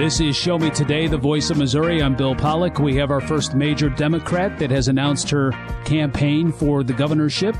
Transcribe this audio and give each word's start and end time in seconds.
This 0.00 0.18
is 0.18 0.34
Show 0.34 0.58
Me 0.58 0.70
Today, 0.70 1.08
the 1.08 1.18
voice 1.18 1.50
of 1.50 1.58
Missouri. 1.58 2.02
I'm 2.02 2.16
Bill 2.16 2.34
Pollock. 2.34 2.78
We 2.78 2.96
have 2.96 3.10
our 3.10 3.20
first 3.20 3.54
major 3.54 3.90
Democrat 3.90 4.58
that 4.58 4.70
has 4.70 4.88
announced 4.88 5.28
her 5.28 5.52
campaign 5.84 6.52
for 6.52 6.82
the 6.82 6.94
governorship. 6.94 7.54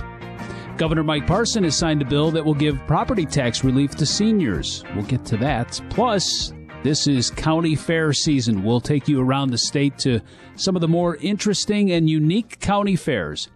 Governor 0.78 1.04
Mike 1.04 1.26
Parson 1.26 1.64
has 1.64 1.76
signed 1.76 2.00
a 2.00 2.06
bill 2.06 2.30
that 2.30 2.42
will 2.42 2.54
give 2.54 2.78
property 2.86 3.26
tax 3.26 3.62
relief 3.62 3.94
to 3.96 4.06
seniors. 4.06 4.82
We'll 4.94 5.04
get 5.04 5.26
to 5.26 5.36
that. 5.36 5.82
Plus, 5.90 6.54
this 6.82 7.06
is 7.06 7.30
county 7.30 7.76
fair 7.76 8.14
season. 8.14 8.64
We'll 8.64 8.80
take 8.80 9.06
you 9.06 9.20
around 9.20 9.50
the 9.50 9.58
state 9.58 9.98
to 9.98 10.20
some 10.56 10.74
of 10.74 10.80
the 10.80 10.88
more 10.88 11.16
interesting 11.16 11.92
and 11.92 12.08
unique 12.08 12.58
county 12.60 12.96
fairs. 12.96 13.50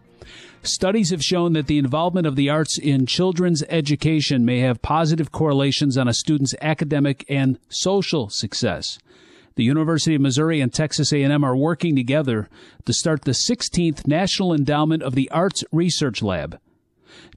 Studies 0.66 1.10
have 1.10 1.22
shown 1.22 1.52
that 1.52 1.66
the 1.66 1.76
involvement 1.76 2.26
of 2.26 2.36
the 2.36 2.48
arts 2.48 2.78
in 2.78 3.04
children's 3.04 3.62
education 3.68 4.46
may 4.46 4.60
have 4.60 4.80
positive 4.80 5.30
correlations 5.30 5.98
on 5.98 6.08
a 6.08 6.14
student's 6.14 6.54
academic 6.62 7.22
and 7.28 7.58
social 7.68 8.30
success. 8.30 8.98
The 9.56 9.64
University 9.64 10.14
of 10.14 10.22
Missouri 10.22 10.62
and 10.62 10.72
Texas 10.72 11.12
A&M 11.12 11.44
are 11.44 11.54
working 11.54 11.94
together 11.94 12.48
to 12.86 12.94
start 12.94 13.22
the 13.22 13.32
16th 13.32 14.06
National 14.06 14.54
Endowment 14.54 15.02
of 15.02 15.14
the 15.14 15.30
Arts 15.30 15.64
Research 15.70 16.22
Lab. 16.22 16.58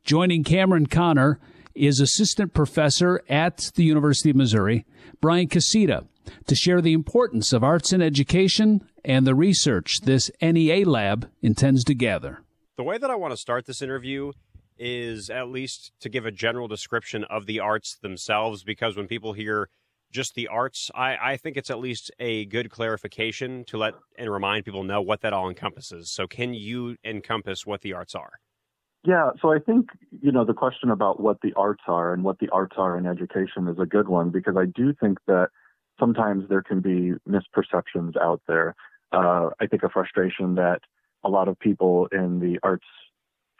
Joining 0.05 0.45
Cameron 0.45 0.86
Connor 0.86 1.38
is 1.75 2.00
assistant 2.00 2.53
professor 2.53 3.22
at 3.28 3.72
the 3.75 3.84
University 3.84 4.30
of 4.30 4.38
Missouri, 4.38 4.86
Brian 5.20 5.50
Kisida, 5.50 6.08
to 6.45 6.55
share 6.55 6.80
the 6.80 6.94
importance 6.94 7.52
of 7.52 7.62
arts 7.62 7.91
in 7.91 8.02
education 8.02 8.88
and 9.03 9.28
the 9.28 9.36
research 9.36 10.00
this 10.03 10.31
NEA 10.41 10.89
lab 10.89 11.30
intends 11.41 11.84
to 11.84 11.94
gather. 11.94 12.41
The 12.77 12.84
way 12.84 12.99
that 12.99 13.09
I 13.09 13.16
want 13.16 13.31
to 13.31 13.38
start 13.38 13.66
this 13.66 13.81
interview 13.81 14.34
is 14.77 15.31
at 15.31 15.48
least 15.48 15.94
to 15.99 16.09
give 16.09 16.27
a 16.27 16.31
general 16.31 16.67
description 16.67 17.23
of 17.23 17.48
the 17.48 17.59
arts 17.59 17.98
themselves, 18.03 18.63
because 18.63 18.95
when 18.95 19.08
people 19.08 19.34
hear 19.34 19.70
just 20.12 20.36
the 20.36 20.48
arts, 20.48 20.91
I, 20.94 21.17
I 21.20 21.38
think 21.38 21.58
it's 21.58 21.72
at 21.72 21.80
least 21.80 22.12
a 22.20 22.45
good 22.45 22.70
clarification 22.70 23.66
to 23.66 23.80
let 23.80 23.95
and 24.16 24.31
remind 24.31 24.64
people 24.64 24.83
know 24.83 25.02
what 25.02 25.22
that 25.22 25.33
all 25.33 25.50
encompasses. 25.50 26.11
So, 26.11 26.28
can 26.28 26.53
you 26.53 26.98
encompass 27.03 27.66
what 27.66 27.81
the 27.81 27.94
arts 27.94 28.14
are? 28.14 28.33
Yeah, 29.03 29.31
so 29.42 29.52
I 29.52 29.58
think, 29.58 29.88
you 30.22 30.31
know, 30.31 30.45
the 30.45 30.53
question 30.53 30.92
about 30.92 31.20
what 31.20 31.42
the 31.42 31.53
arts 31.55 31.83
are 31.88 32.14
and 32.14 32.23
what 32.23 32.38
the 32.38 32.50
arts 32.50 32.75
are 32.78 32.95
in 32.95 33.08
education 33.08 33.67
is 33.67 33.80
a 33.80 33.88
good 33.88 34.08
one 34.08 34.30
because 34.30 34.55
I 34.55 34.66
do 34.66 34.94
think 34.94 35.17
that 35.25 35.50
sometimes 36.00 36.48
there 36.48 36.61
can 36.61 36.81
be 36.81 37.14
misperceptions 37.28 38.16
out 38.22 38.42
there. 38.48 38.75
Uh, 39.11 39.50
I 39.59 39.66
think 39.66 39.81
a 39.81 39.89
frustration 39.89 40.53
that 40.55 40.81
a 41.23 41.30
lot 41.30 41.48
of 41.48 41.60
people 41.60 42.08
in 42.12 42.40
the 42.40 42.60
arts 42.64 42.86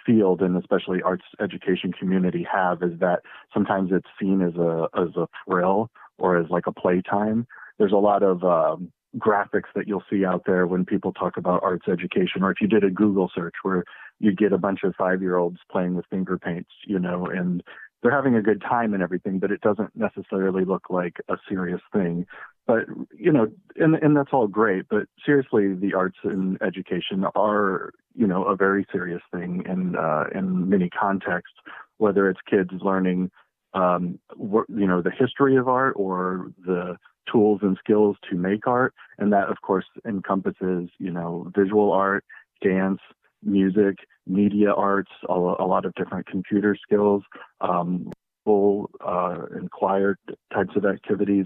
field 0.06 0.42
and 0.42 0.56
especially 0.58 1.02
arts 1.02 1.26
education 1.42 1.92
community 1.92 2.48
have 2.50 2.82
is 2.82 2.98
that 3.00 3.20
sometimes 3.54 3.92
it's 3.92 4.08
seen 4.20 4.42
as 4.42 4.56
a 4.56 4.88
as 4.96 5.10
a 5.18 5.28
thrill 5.46 5.90
or 6.18 6.38
as 6.38 6.50
like 6.50 6.68
a 6.68 6.72
playtime. 6.72 7.46
There's 7.78 7.92
a 7.92 7.98
lot 7.98 8.24
of 8.24 8.44
um, 8.44 8.92
graphics 9.18 9.70
that 9.76 9.88
you'll 9.88 10.04
see 10.10 10.26
out 10.26 10.44
there 10.46 10.66
when 10.66 10.86
people 10.86 11.14
talk 11.14 11.38
about 11.38 11.64
arts 11.64 11.88
education, 11.88 12.44
or 12.44 12.52
if 12.52 12.62
you 12.62 12.68
did 12.68 12.84
a 12.84 12.90
Google 12.90 13.30
search 13.34 13.56
where 13.64 13.84
you 14.20 14.34
get 14.34 14.54
a 14.54 14.58
bunch 14.58 14.80
of 14.84 14.96
five 14.96 15.22
year 15.22 15.38
olds 15.38 15.60
playing 15.72 15.96
with 15.96 16.06
finger 16.10 16.38
paints, 16.38 16.72
you 16.86 17.00
know, 17.00 17.26
and 17.26 17.64
they're 18.02 18.12
having 18.12 18.36
a 18.36 18.42
good 18.42 18.62
time 18.62 18.94
and 18.94 19.02
everything, 19.02 19.40
but 19.40 19.52
it 19.52 19.62
doesn't 19.62 19.96
necessarily 19.96 20.66
look 20.66 20.90
like 20.90 21.18
a 21.30 21.38
serious 21.50 21.82
thing. 21.94 22.26
But 22.66 22.86
you 23.16 23.32
know, 23.32 23.48
and 23.78 23.96
and 23.96 24.16
that's 24.16 24.34
all 24.34 24.48
great. 24.48 24.86
But 24.90 25.08
seriously, 25.26 25.74
the 25.74 25.94
arts 25.96 26.18
and 26.24 26.62
education 26.62 27.26
are 27.36 27.92
you 28.14 28.28
know 28.28 28.44
a 28.44 28.56
very 28.56 28.86
serious 28.92 29.22
thing 29.34 29.64
in 29.68 29.96
uh, 29.96 30.26
in 30.36 30.70
many 30.70 30.90
contexts. 30.90 31.56
Whether 31.98 32.30
it's 32.30 32.40
kids 32.48 32.70
learning, 32.82 33.32
um, 33.74 34.20
you 34.38 34.86
know, 34.86 35.02
the 35.02 35.12
history 35.12 35.58
of 35.58 35.68
art 35.68 35.94
or 35.96 36.52
the 36.66 36.98
tools 37.32 37.60
and 37.64 37.78
skills 37.84 38.18
to 38.30 38.36
make 38.36 38.68
art, 38.68 38.94
and 39.18 39.34
that 39.34 39.50
of 39.50 39.62
course 39.62 39.86
encompasses 40.06 40.90
you 41.00 41.12
know 41.12 41.52
visual 41.56 41.92
art, 41.92 42.26
dance, 42.62 43.00
music, 43.44 43.98
media 44.26 44.72
arts, 44.74 45.12
a, 45.30 45.34
a 45.34 45.68
lot 45.68 45.86
of 45.86 45.94
different 45.96 46.26
computer 46.28 46.76
skills, 46.82 47.24
um, 47.62 48.12
uh, 48.48 49.46
and 49.52 49.70
choir 49.72 50.18
types 50.54 50.74
of 50.76 50.86
activities. 50.86 51.46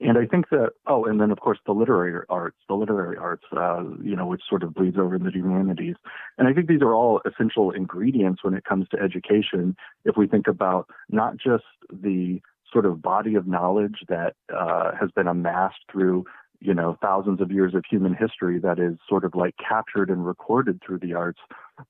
And 0.00 0.18
I 0.18 0.26
think 0.26 0.50
that, 0.50 0.70
oh, 0.86 1.06
and 1.06 1.20
then 1.20 1.30
of 1.30 1.40
course 1.40 1.58
the 1.66 1.72
literary 1.72 2.22
arts, 2.28 2.58
the 2.68 2.74
literary 2.74 3.16
arts, 3.16 3.44
uh, 3.56 3.82
you 4.02 4.14
know, 4.14 4.26
which 4.26 4.42
sort 4.48 4.62
of 4.62 4.74
bleeds 4.74 4.98
over 4.98 5.16
into 5.16 5.30
the 5.30 5.38
humanities. 5.38 5.96
And 6.36 6.46
I 6.46 6.52
think 6.52 6.68
these 6.68 6.82
are 6.82 6.94
all 6.94 7.22
essential 7.24 7.70
ingredients 7.70 8.44
when 8.44 8.54
it 8.54 8.64
comes 8.64 8.86
to 8.90 9.00
education. 9.00 9.74
If 10.04 10.16
we 10.16 10.26
think 10.26 10.46
about 10.46 10.86
not 11.08 11.36
just 11.38 11.64
the 11.90 12.40
sort 12.70 12.84
of 12.84 13.00
body 13.00 13.36
of 13.36 13.46
knowledge 13.46 14.00
that 14.08 14.34
uh, 14.54 14.90
has 15.00 15.10
been 15.12 15.28
amassed 15.28 15.80
through 15.90 16.26
you 16.60 16.74
know 16.74 16.96
thousands 17.00 17.40
of 17.40 17.50
years 17.50 17.74
of 17.74 17.84
human 17.88 18.14
history 18.14 18.58
that 18.58 18.78
is 18.78 18.96
sort 19.08 19.24
of 19.24 19.34
like 19.34 19.54
captured 19.56 20.10
and 20.10 20.26
recorded 20.26 20.80
through 20.84 20.98
the 20.98 21.14
arts 21.14 21.40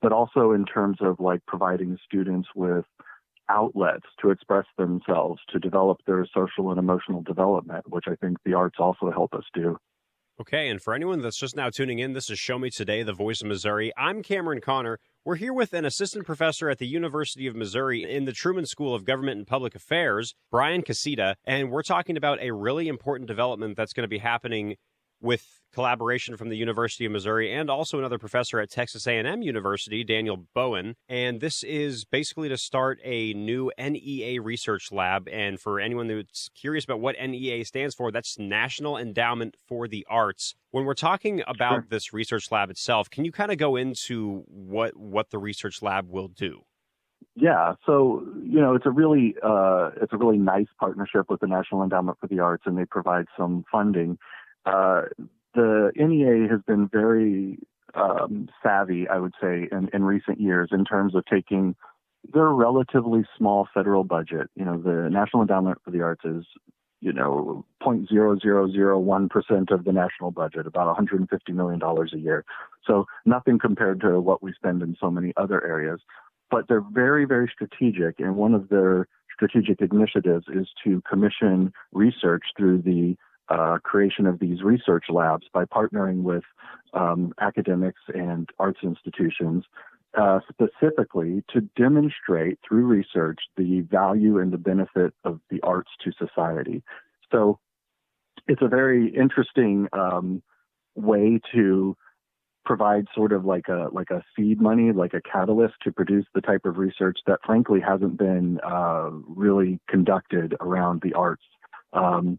but 0.02 0.12
also 0.12 0.52
in 0.52 0.64
terms 0.64 0.98
of 1.00 1.18
like 1.20 1.44
providing 1.46 1.96
students 2.04 2.48
with 2.54 2.84
outlets 3.48 4.06
to 4.20 4.30
express 4.30 4.66
themselves 4.76 5.40
to 5.48 5.58
develop 5.58 5.98
their 6.06 6.26
social 6.34 6.70
and 6.70 6.78
emotional 6.78 7.22
development 7.22 7.84
which 7.88 8.04
i 8.08 8.14
think 8.16 8.36
the 8.44 8.54
arts 8.54 8.76
also 8.78 9.10
help 9.10 9.32
us 9.34 9.44
do 9.54 9.76
Okay, 10.38 10.68
and 10.68 10.82
for 10.82 10.92
anyone 10.92 11.22
that's 11.22 11.38
just 11.38 11.56
now 11.56 11.70
tuning 11.70 11.98
in, 11.98 12.12
this 12.12 12.28
is 12.28 12.38
Show 12.38 12.58
Me 12.58 12.68
Today, 12.68 13.02
the 13.02 13.14
voice 13.14 13.40
of 13.40 13.46
Missouri. 13.46 13.90
I'm 13.96 14.22
Cameron 14.22 14.60
Connor. 14.60 14.98
We're 15.26 15.34
here 15.34 15.52
with 15.52 15.72
an 15.72 15.84
assistant 15.84 16.24
professor 16.24 16.70
at 16.70 16.78
the 16.78 16.86
University 16.86 17.48
of 17.48 17.56
Missouri 17.56 18.08
in 18.08 18.26
the 18.26 18.32
Truman 18.32 18.64
School 18.64 18.94
of 18.94 19.04
Government 19.04 19.38
and 19.38 19.44
Public 19.44 19.74
Affairs, 19.74 20.36
Brian 20.52 20.82
Kisida, 20.82 21.34
and 21.44 21.72
we're 21.72 21.82
talking 21.82 22.16
about 22.16 22.40
a 22.40 22.52
really 22.52 22.86
important 22.86 23.26
development 23.26 23.76
that's 23.76 23.92
going 23.92 24.04
to 24.04 24.08
be 24.08 24.18
happening 24.18 24.76
with 25.20 25.56
collaboration 25.76 26.38
from 26.38 26.48
the 26.48 26.56
University 26.56 27.04
of 27.04 27.12
Missouri 27.12 27.52
and 27.52 27.68
also 27.68 27.98
another 27.98 28.18
professor 28.18 28.58
at 28.58 28.70
Texas 28.70 29.06
A&M 29.06 29.42
University, 29.42 30.02
Daniel 30.02 30.46
Bowen. 30.54 30.96
And 31.06 31.38
this 31.38 31.62
is 31.62 32.06
basically 32.06 32.48
to 32.48 32.56
start 32.56 32.98
a 33.04 33.34
new 33.34 33.70
NEA 33.78 34.40
research 34.40 34.90
lab. 34.90 35.28
And 35.28 35.60
for 35.60 35.78
anyone 35.78 36.06
that's 36.06 36.48
curious 36.54 36.84
about 36.84 37.00
what 37.00 37.16
NEA 37.20 37.66
stands 37.66 37.94
for, 37.94 38.10
that's 38.10 38.38
National 38.38 38.96
Endowment 38.96 39.54
for 39.68 39.86
the 39.86 40.06
Arts. 40.08 40.54
When 40.70 40.86
we're 40.86 40.94
talking 40.94 41.42
about 41.46 41.74
sure. 41.74 41.86
this 41.90 42.14
research 42.14 42.50
lab 42.50 42.70
itself, 42.70 43.10
can 43.10 43.26
you 43.26 43.32
kind 43.32 43.52
of 43.52 43.58
go 43.58 43.76
into 43.76 44.44
what 44.46 44.96
what 44.96 45.28
the 45.28 45.38
research 45.38 45.82
lab 45.82 46.08
will 46.08 46.28
do? 46.28 46.62
Yeah, 47.34 47.74
so 47.84 48.26
you 48.42 48.60
know 48.60 48.74
it's 48.74 48.86
a 48.86 48.90
really 48.90 49.36
uh, 49.42 49.90
it's 50.00 50.12
a 50.14 50.16
really 50.16 50.38
nice 50.38 50.68
partnership 50.80 51.28
with 51.28 51.40
the 51.40 51.46
National 51.46 51.82
Endowment 51.82 52.16
for 52.18 52.28
the 52.28 52.38
Arts, 52.40 52.62
and 52.64 52.78
they 52.78 52.86
provide 52.86 53.26
some 53.36 53.64
funding 53.70 54.18
uh, 54.66 55.02
the 55.54 55.92
NEA 55.96 56.48
has 56.50 56.60
been 56.66 56.88
very 56.88 57.58
um, 57.94 58.48
savvy, 58.62 59.08
I 59.08 59.18
would 59.18 59.34
say, 59.40 59.68
in, 59.72 59.88
in 59.92 60.04
recent 60.04 60.40
years 60.40 60.68
in 60.72 60.84
terms 60.84 61.14
of 61.14 61.24
taking 61.26 61.74
their 62.32 62.48
relatively 62.48 63.24
small 63.38 63.68
federal 63.72 64.04
budget. 64.04 64.50
You 64.54 64.64
know, 64.64 64.78
the 64.78 65.08
National 65.10 65.42
Endowment 65.42 65.78
for 65.84 65.90
the 65.90 66.02
Arts 66.02 66.24
is, 66.24 66.44
you 67.00 67.12
know, 67.12 67.64
0.0001% 67.82 69.70
of 69.70 69.84
the 69.84 69.92
national 69.92 70.30
budget, 70.30 70.66
about 70.66 70.96
$150 70.96 71.28
million 71.54 71.80
a 71.82 72.18
year. 72.18 72.44
So 72.86 73.06
nothing 73.24 73.58
compared 73.58 74.00
to 74.00 74.20
what 74.20 74.42
we 74.42 74.52
spend 74.52 74.82
in 74.82 74.96
so 75.00 75.10
many 75.10 75.32
other 75.36 75.64
areas. 75.64 76.00
But 76.50 76.68
they're 76.68 76.84
very, 76.92 77.24
very 77.24 77.50
strategic, 77.52 78.20
and 78.20 78.36
one 78.36 78.54
of 78.54 78.68
their 78.68 79.08
strategic 79.32 79.80
initiatives 79.80 80.46
is 80.48 80.68
to 80.84 81.02
commission 81.08 81.72
research 81.92 82.44
through 82.56 82.82
the 82.82 83.16
uh, 83.48 83.78
creation 83.82 84.26
of 84.26 84.38
these 84.38 84.62
research 84.62 85.04
labs 85.08 85.46
by 85.52 85.64
partnering 85.64 86.22
with 86.22 86.44
um, 86.94 87.32
academics 87.40 88.00
and 88.14 88.48
arts 88.58 88.80
institutions 88.82 89.64
uh, 90.16 90.40
specifically 90.48 91.44
to 91.52 91.60
demonstrate 91.76 92.58
through 92.66 92.86
research 92.86 93.38
the 93.56 93.82
value 93.82 94.38
and 94.38 94.52
the 94.52 94.58
benefit 94.58 95.12
of 95.24 95.40
the 95.50 95.60
arts 95.62 95.90
to 96.02 96.10
society. 96.18 96.82
So 97.30 97.58
it's 98.48 98.62
a 98.62 98.68
very 98.68 99.14
interesting 99.14 99.88
um, 99.92 100.42
way 100.94 101.40
to 101.54 101.96
provide 102.64 103.06
sort 103.14 103.32
of 103.32 103.44
like 103.44 103.68
a 103.68 103.88
like 103.92 104.10
a 104.10 104.22
seed 104.34 104.60
money, 104.60 104.92
like 104.92 105.14
a 105.14 105.20
catalyst 105.20 105.74
to 105.82 105.92
produce 105.92 106.26
the 106.34 106.40
type 106.40 106.64
of 106.64 106.78
research 106.78 107.18
that 107.26 107.38
frankly 107.44 107.80
hasn't 107.80 108.18
been 108.18 108.58
uh, 108.66 109.10
really 109.28 109.80
conducted 109.88 110.54
around 110.60 111.00
the 111.02 111.14
arts. 111.14 111.44
Um, 111.92 112.38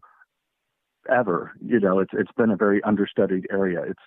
ever. 1.10 1.52
You 1.64 1.80
know, 1.80 1.98
it's 1.98 2.12
it's 2.12 2.32
been 2.36 2.50
a 2.50 2.56
very 2.56 2.82
understudied 2.82 3.46
area. 3.50 3.82
It's 3.82 4.02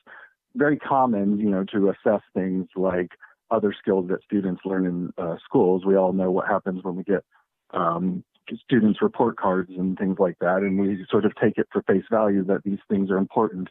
very 0.56 0.78
common, 0.78 1.40
you 1.40 1.50
know, 1.50 1.64
to 1.72 1.90
assess 1.90 2.22
things 2.34 2.68
like 2.76 3.12
other 3.50 3.74
skills 3.78 4.08
that 4.10 4.24
students 4.24 4.62
learn 4.66 4.86
in 4.86 5.14
uh, 5.18 5.36
schools. 5.44 5.86
We 5.86 5.96
all 5.96 6.14
know 6.14 6.32
what 6.32 6.48
happens 6.48 6.84
when 6.84 6.96
we 6.96 7.04
get 7.04 7.24
um, 7.72 8.24
students' 8.64 9.02
report 9.02 9.38
cards 9.38 9.72
and 9.78 9.98
things 9.98 10.18
like 10.20 10.38
that, 10.40 10.58
and 10.58 10.80
we 10.80 11.06
sort 11.10 11.26
of 11.26 11.34
take 11.36 11.58
it 11.58 11.68
for 11.72 11.82
face 11.84 12.04
value 12.10 12.44
that 12.46 12.64
these 12.64 12.80
things 12.90 13.10
are 13.12 13.18
important. 13.18 13.70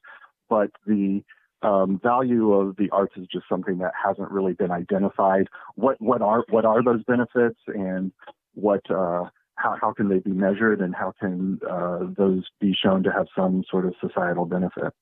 But 0.48 0.70
the 0.86 1.22
um, 1.62 2.00
value 2.02 2.52
of 2.52 2.76
the 2.76 2.90
arts 2.90 3.14
is 3.16 3.26
just 3.30 3.46
something 3.48 3.78
that 3.78 3.92
hasn't 4.02 4.30
really 4.30 4.54
been 4.54 4.70
identified. 4.70 5.48
What 5.74 6.00
what 6.00 6.22
are 6.22 6.44
what 6.50 6.64
are 6.64 6.82
those 6.82 7.04
benefits 7.04 7.58
and 7.66 8.12
what 8.54 8.88
uh, 8.90 9.24
how, 9.62 9.76
how 9.80 9.92
can 9.92 10.08
they 10.08 10.18
be 10.18 10.32
measured 10.32 10.80
and 10.80 10.94
how 10.94 11.12
can 11.20 11.60
uh, 11.68 12.00
those 12.16 12.44
be 12.60 12.74
shown 12.82 13.02
to 13.04 13.12
have 13.12 13.26
some 13.36 13.62
sort 13.70 13.86
of 13.86 13.94
societal 14.00 14.44
benefit? 14.44 14.92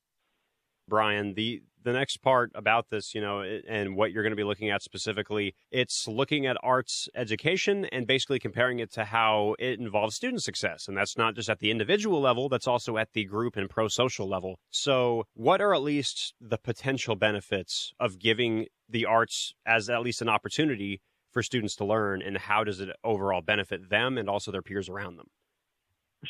Brian, 0.88 1.34
the 1.34 1.62
the 1.84 1.93
next 1.93 2.19
part 2.19 2.50
about 2.55 2.90
this, 2.90 3.14
you 3.14 3.20
know, 3.20 3.40
and 3.40 3.96
what 3.96 4.10
you're 4.10 4.22
going 4.22 4.32
to 4.32 4.37
be 4.37 4.44
looking 4.44 4.69
at 4.69 4.82
specifically, 4.82 5.55
it's 5.70 6.08
looking 6.08 6.44
at 6.44 6.56
arts 6.62 7.08
education 7.14 7.84
and 7.87 8.06
basically 8.06 8.38
comparing 8.38 8.78
it 8.81 8.93
to 8.93 9.05
how 9.05 9.55
it 9.58 9.78
involves 9.78 10.16
student 10.16 10.43
success. 10.43 10.88
And 10.88 10.96
that's 10.96 11.16
not 11.16 11.34
just 11.34 11.49
at 11.49 11.60
the 11.60 11.70
individual 11.70 12.20
level, 12.20 12.49
that's 12.49 12.66
also 12.66 12.96
at 12.96 13.12
the 13.12 13.25
group 13.25 13.56
and 13.56 13.70
pro 13.70 13.88
social 13.88 14.28
level. 14.28 14.58
So, 14.70 15.25
what 15.34 15.60
are 15.60 15.72
at 15.72 15.82
least 15.82 16.34
the 16.40 16.58
potential 16.58 17.14
benefits 17.14 17.93
of 18.00 18.19
giving 18.19 18.66
the 18.88 19.06
arts 19.06 19.55
as 19.64 19.88
at 19.88 20.02
least 20.02 20.20
an 20.20 20.28
opportunity 20.28 21.00
for 21.32 21.42
students 21.42 21.76
to 21.76 21.84
learn, 21.84 22.22
and 22.22 22.36
how 22.36 22.64
does 22.64 22.80
it 22.80 22.90
overall 23.04 23.40
benefit 23.40 23.90
them 23.90 24.19
and 24.19 24.28
also 24.28 24.50
their 24.50 24.62
peers 24.62 24.88
around 24.88 25.16
them? 25.16 25.28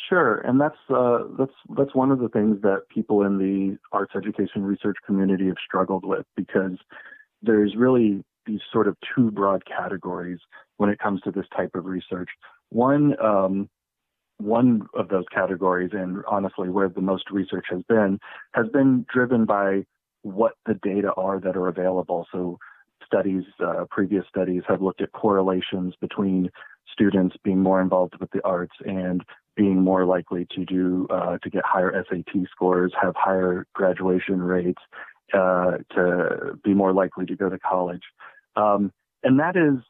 Sure, 0.09 0.39
and 0.41 0.61
that's 0.61 0.77
uh, 0.91 1.21
that's 1.39 1.53
that's 1.77 1.95
one 1.95 2.11
of 2.11 2.19
the 2.19 2.29
things 2.29 2.61
that 2.63 2.83
people 2.91 3.23
in 3.23 3.39
the 3.39 3.79
arts 3.91 4.13
education 4.15 4.63
research 4.63 4.97
community 5.07 5.47
have 5.47 5.57
struggled 5.65 6.05
with 6.05 6.27
because 6.37 6.77
there's 7.41 7.75
really 7.75 8.23
these 8.45 8.61
sort 8.71 8.87
of 8.87 8.97
two 9.15 9.31
broad 9.31 9.63
categories 9.65 10.39
when 10.77 10.91
it 10.91 10.99
comes 10.99 11.21
to 11.23 11.31
this 11.31 11.47
type 11.57 11.71
of 11.75 11.87
research. 11.87 12.29
One 12.69 13.19
um, 13.25 13.71
one 14.39 14.87
of 14.95 15.09
those 15.09 15.25
categories, 15.35 15.91
and 15.93 16.23
honestly, 16.29 16.69
where 16.69 16.89
the 16.89 17.01
most 17.01 17.31
research 17.31 17.67
has 17.71 17.83
been, 17.89 18.19
has 18.53 18.67
been 18.69 19.05
driven 19.13 19.45
by 19.45 19.85
what 20.23 20.53
the 20.67 20.75
data 20.75 21.13
are 21.17 21.41
that 21.41 21.57
are 21.57 21.69
available. 21.69 22.27
So 22.33 22.59
studies, 23.11 23.45
uh, 23.65 23.85
previous 23.91 24.25
studies 24.29 24.63
have 24.69 24.83
looked 24.83 25.01
at 25.01 25.13
correlations 25.13 25.95
between 26.01 26.51
students 26.93 27.37
being 27.43 27.61
more 27.61 27.81
involved 27.81 28.15
with 28.21 28.31
the 28.31 28.45
arts 28.45 28.75
and 28.85 29.25
being 29.57 29.83
more 29.83 30.05
likely 30.05 30.47
to 30.55 30.65
do 30.65 31.07
uh, 31.11 31.39
to 31.39 31.51
get 31.51 31.63
higher 31.65 32.05
SAT 32.09 32.45
scores, 32.51 32.93
have 33.01 33.15
higher 33.17 33.67
graduation 33.75 34.41
rates, 34.41 34.81
uh, 35.35 35.79
to 35.95 36.59
be 36.65 36.75
more 36.75 36.93
likely 36.93 37.27
to 37.27 37.35
go 37.35 37.49
to 37.49 37.59
college. 37.59 38.03
Um, 38.57 38.93
and 39.23 39.39
that 39.41 39.57
is 39.57 39.83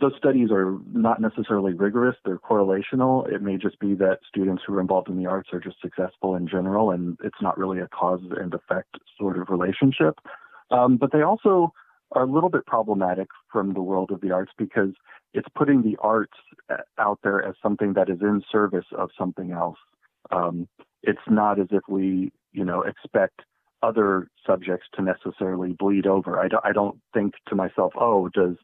those 0.00 0.12
studies 0.18 0.48
are 0.50 0.76
not 0.92 1.20
necessarily 1.20 1.72
rigorous, 1.72 2.16
they're 2.24 2.38
correlational. 2.38 3.30
It 3.32 3.42
may 3.42 3.56
just 3.56 3.78
be 3.78 3.94
that 3.94 4.18
students 4.28 4.62
who 4.66 4.74
are 4.74 4.80
involved 4.80 5.08
in 5.08 5.16
the 5.16 5.26
arts 5.26 5.50
are 5.52 5.60
just 5.60 5.80
successful 5.80 6.34
in 6.34 6.48
general, 6.48 6.90
and 6.90 7.16
it's 7.22 7.40
not 7.40 7.56
really 7.56 7.78
a 7.80 7.88
cause 7.88 8.20
and 8.38 8.52
effect 8.52 8.96
sort 9.18 9.38
of 9.38 9.48
relationship. 9.48 10.18
Um, 10.70 10.96
but 10.96 11.12
they 11.12 11.22
also 11.22 11.72
are 12.14 12.22
a 12.22 12.30
little 12.30 12.50
bit 12.50 12.66
problematic 12.66 13.28
from 13.52 13.74
the 13.74 13.82
world 13.82 14.10
of 14.10 14.20
the 14.20 14.30
arts 14.30 14.52
because 14.56 14.90
it's 15.32 15.48
putting 15.56 15.82
the 15.82 15.96
arts 16.00 16.32
uh, 16.70 16.76
out 16.98 17.18
there 17.22 17.44
as 17.44 17.54
something 17.62 17.92
that 17.94 18.08
is 18.08 18.18
in 18.20 18.42
service 18.50 18.86
of 18.96 19.10
something 19.18 19.52
else. 19.52 19.78
Um, 20.30 20.68
it's 21.02 21.18
not 21.28 21.60
as 21.60 21.66
if 21.70 21.82
we, 21.88 22.32
you 22.52 22.64
know, 22.64 22.82
expect 22.82 23.42
other 23.82 24.28
subjects 24.46 24.86
to 24.94 25.02
necessarily 25.02 25.72
bleed 25.72 26.06
over. 26.06 26.40
I 26.40 26.48
don't, 26.48 26.64
I 26.64 26.72
don't 26.72 26.98
think 27.12 27.34
to 27.48 27.54
myself, 27.54 27.92
oh, 27.98 28.28
does 28.30 28.56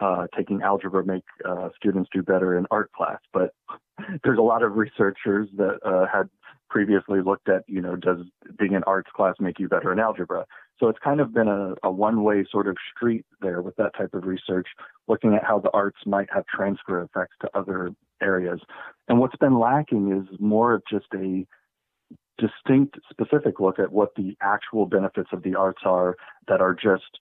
uh, 0.00 0.26
taking 0.36 0.62
algebra 0.62 1.04
make 1.04 1.24
uh, 1.48 1.68
students 1.76 2.08
do 2.12 2.22
better 2.22 2.56
in 2.56 2.66
art 2.70 2.90
class? 2.92 3.18
But 3.32 3.52
there's 4.24 4.38
a 4.38 4.42
lot 4.42 4.62
of 4.62 4.76
researchers 4.76 5.48
that 5.56 5.78
uh, 5.84 6.06
had 6.12 6.28
previously 6.68 7.20
looked 7.20 7.48
at, 7.48 7.64
you 7.66 7.80
know, 7.80 7.96
does 7.96 8.18
being 8.58 8.74
in 8.74 8.82
arts 8.84 9.10
class 9.14 9.34
make 9.40 9.58
you 9.58 9.68
better 9.68 9.92
in 9.92 9.98
algebra? 9.98 10.46
So 10.78 10.88
it's 10.88 10.98
kind 11.02 11.20
of 11.20 11.34
been 11.34 11.48
a, 11.48 11.74
a 11.82 11.90
one 11.90 12.22
way 12.22 12.46
sort 12.50 12.68
of 12.68 12.76
street 12.94 13.26
there 13.40 13.60
with 13.60 13.76
that 13.76 13.94
type 13.96 14.14
of 14.14 14.24
research, 14.24 14.68
looking 15.08 15.34
at 15.34 15.44
how 15.44 15.58
the 15.58 15.70
arts 15.72 15.98
might 16.06 16.28
have 16.32 16.44
transfer 16.46 17.02
effects 17.02 17.36
to 17.42 17.50
other 17.54 17.90
areas. 18.22 18.60
And 19.08 19.18
what's 19.18 19.36
been 19.36 19.58
lacking 19.58 20.12
is 20.12 20.38
more 20.40 20.74
of 20.74 20.82
just 20.90 21.06
a 21.14 21.46
distinct, 22.38 22.98
specific 23.10 23.60
look 23.60 23.78
at 23.78 23.92
what 23.92 24.14
the 24.14 24.36
actual 24.40 24.86
benefits 24.86 25.28
of 25.32 25.42
the 25.42 25.54
arts 25.54 25.82
are 25.84 26.16
that 26.48 26.60
are 26.60 26.74
just 26.74 27.18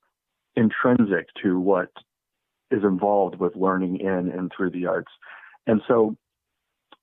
intrinsic 0.55 1.27
to 1.43 1.59
what 1.59 1.89
is 2.71 2.83
involved 2.83 3.35
with 3.39 3.55
learning 3.55 3.99
in 3.99 4.31
and 4.31 4.51
through 4.55 4.71
the 4.71 4.85
arts. 4.85 5.11
And 5.67 5.81
so 5.87 6.15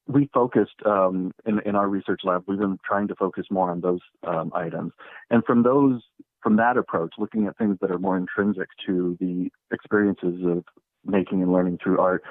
we 0.07 0.31
focused 0.33 0.77
um, 0.85 1.33
in, 1.47 1.61
in 1.67 1.75
our 1.75 1.89
research 1.89 2.21
lab, 2.25 2.45
we've 2.47 2.59
been 2.59 2.79
trying 2.85 3.09
to 3.09 3.15
focus 3.17 3.47
more 3.51 3.71
on 3.71 3.81
those 3.81 4.01
um, 4.27 4.53
items. 4.55 4.93
And 5.31 5.45
from 5.45 5.63
those 5.63 6.03
from 6.43 6.57
that 6.57 6.77
approach, 6.77 7.13
looking 7.19 7.49
at 7.49 7.59
things 7.59 7.77
that 7.81 7.91
are 7.91 7.99
more 7.99 8.17
intrinsic 8.17 8.69
to 8.87 9.17
the 9.19 9.51
experiences 9.73 10.41
of 10.45 10.65
making 11.05 11.43
and 11.43 11.53
learning 11.53 11.77
through 11.83 11.99
art, 11.99 12.23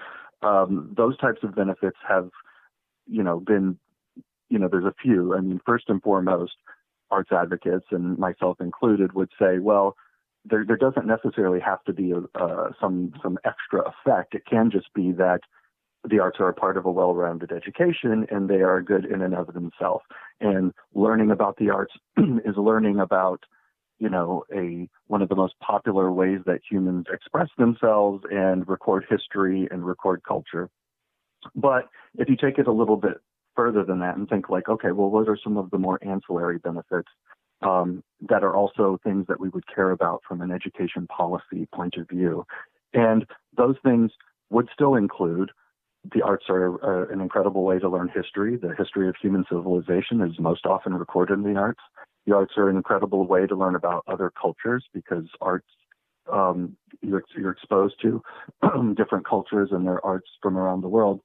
um, 0.42 0.94
those 0.96 1.18
types 1.18 1.40
of 1.44 1.54
benefits 1.54 1.98
have, 2.08 2.30
you 3.08 3.22
know, 3.22 3.42
been, 3.42 3.78
you 4.50 4.58
know, 4.58 4.70
there's 4.72 4.86
a 4.86 4.96
few. 5.02 5.36
I 5.36 5.42
mean, 5.42 5.60
first 5.66 5.90
and 5.90 6.02
foremost, 6.02 6.54
arts 7.12 7.32
advocates 7.34 7.88
and 7.92 8.18
myself 8.18 8.62
included 8.62 9.12
would 9.14 9.32
say, 9.38 9.60
well, 9.60 9.98
there, 10.46 10.66
there 10.66 10.78
doesn't 10.78 11.08
necessarily 11.08 11.60
have 11.60 11.84
to 11.86 11.94
be 11.94 12.12
a, 12.12 12.20
uh, 12.40 12.72
some 12.80 13.14
some 13.22 13.38
extra 13.46 13.82
effect. 13.82 14.36
It 14.36 14.46
can 14.46 14.72
just 14.72 14.94
be 14.94 15.12
that 15.14 15.42
the 16.08 16.20
arts 16.20 16.38
are 16.40 16.50
a 16.50 16.54
part 16.54 16.78
of 16.78 16.86
a 16.86 16.92
well-rounded 16.92 17.52
education 17.52 18.28
and 18.30 18.48
they 18.48 18.62
are 18.62 18.82
good 18.82 19.06
in 19.06 19.24
and 19.24 19.34
of 19.34 19.54
themselves. 19.54 20.06
And 20.40 20.72
learning 20.94 21.32
about 21.32 21.58
the 21.58 21.72
arts 21.72 21.94
is 22.18 22.56
learning 22.58 23.00
about 23.00 23.44
you 24.00 24.10
know, 24.10 24.44
a 24.54 24.90
one 25.08 25.22
of 25.22 25.30
the 25.30 25.36
most 25.36 25.54
popular 25.60 26.12
ways 26.12 26.40
that 26.46 26.60
humans 26.70 27.06
express 27.12 27.48
themselves 27.58 28.24
and 28.30 28.68
record 28.68 29.06
history 29.10 29.68
and 29.72 29.86
record 29.86 30.22
culture. 30.28 30.70
But 31.56 31.88
if 32.18 32.28
you 32.28 32.36
take 32.36 32.58
it 32.58 32.68
a 32.68 32.74
little 32.74 32.98
bit 32.98 33.22
further 33.56 33.84
than 33.84 34.00
that 34.00 34.18
and 34.18 34.28
think 34.28 34.50
like, 34.50 34.68
okay, 34.68 34.92
well, 34.92 35.10
what 35.10 35.30
are 35.30 35.38
some 35.42 35.58
of 35.58 35.70
the 35.72 35.78
more 35.78 36.00
ancillary 36.06 36.58
benefits 36.58 37.08
um, 37.66 38.04
that 38.30 38.44
are 38.44 38.56
also 38.56 39.00
things 39.04 39.26
that 39.28 39.40
we 39.40 39.50
would 39.50 39.66
care 39.74 39.92
about 39.92 40.22
from 40.28 40.42
an 40.42 40.52
education 40.52 41.08
policy 41.08 41.68
point 41.74 41.96
of 41.98 42.08
view? 42.08 42.46
And 42.94 43.26
those 43.58 43.76
things 43.84 44.12
would 44.50 44.70
still 44.74 44.96
include 44.96 45.52
the 46.14 46.22
arts 46.22 46.46
are 46.50 46.84
uh, 46.84 47.12
an 47.12 47.20
incredible 47.20 47.64
way 47.64 47.80
to 47.80 47.90
learn 47.90 48.10
history. 48.14 48.58
The 48.58 48.76
history 48.78 49.10
of 49.10 49.16
human 49.20 49.44
civilization 49.50 50.22
is 50.22 50.40
most 50.40 50.66
often 50.66 50.94
recorded 50.94 51.40
in 51.40 51.54
the 51.54 51.60
arts. 51.60 51.82
The 52.26 52.36
arts 52.36 52.54
are 52.58 52.70
an 52.70 52.76
incredible 52.76 53.28
way 53.28 53.48
to 53.48 53.56
learn 53.56 53.76
about 53.76 54.04
other 54.08 54.32
cultures 54.40 54.86
because 54.94 55.26
arts 55.42 55.68
um, 56.32 56.76
you're, 57.02 57.24
you're, 57.38 57.52
exposed 57.52 57.96
to 58.02 58.22
different 58.98 59.28
cultures 59.28 59.70
and 59.72 59.86
their 59.86 60.04
arts 60.04 60.28
from 60.42 60.58
around 60.58 60.82
the 60.82 60.88
world. 60.88 61.22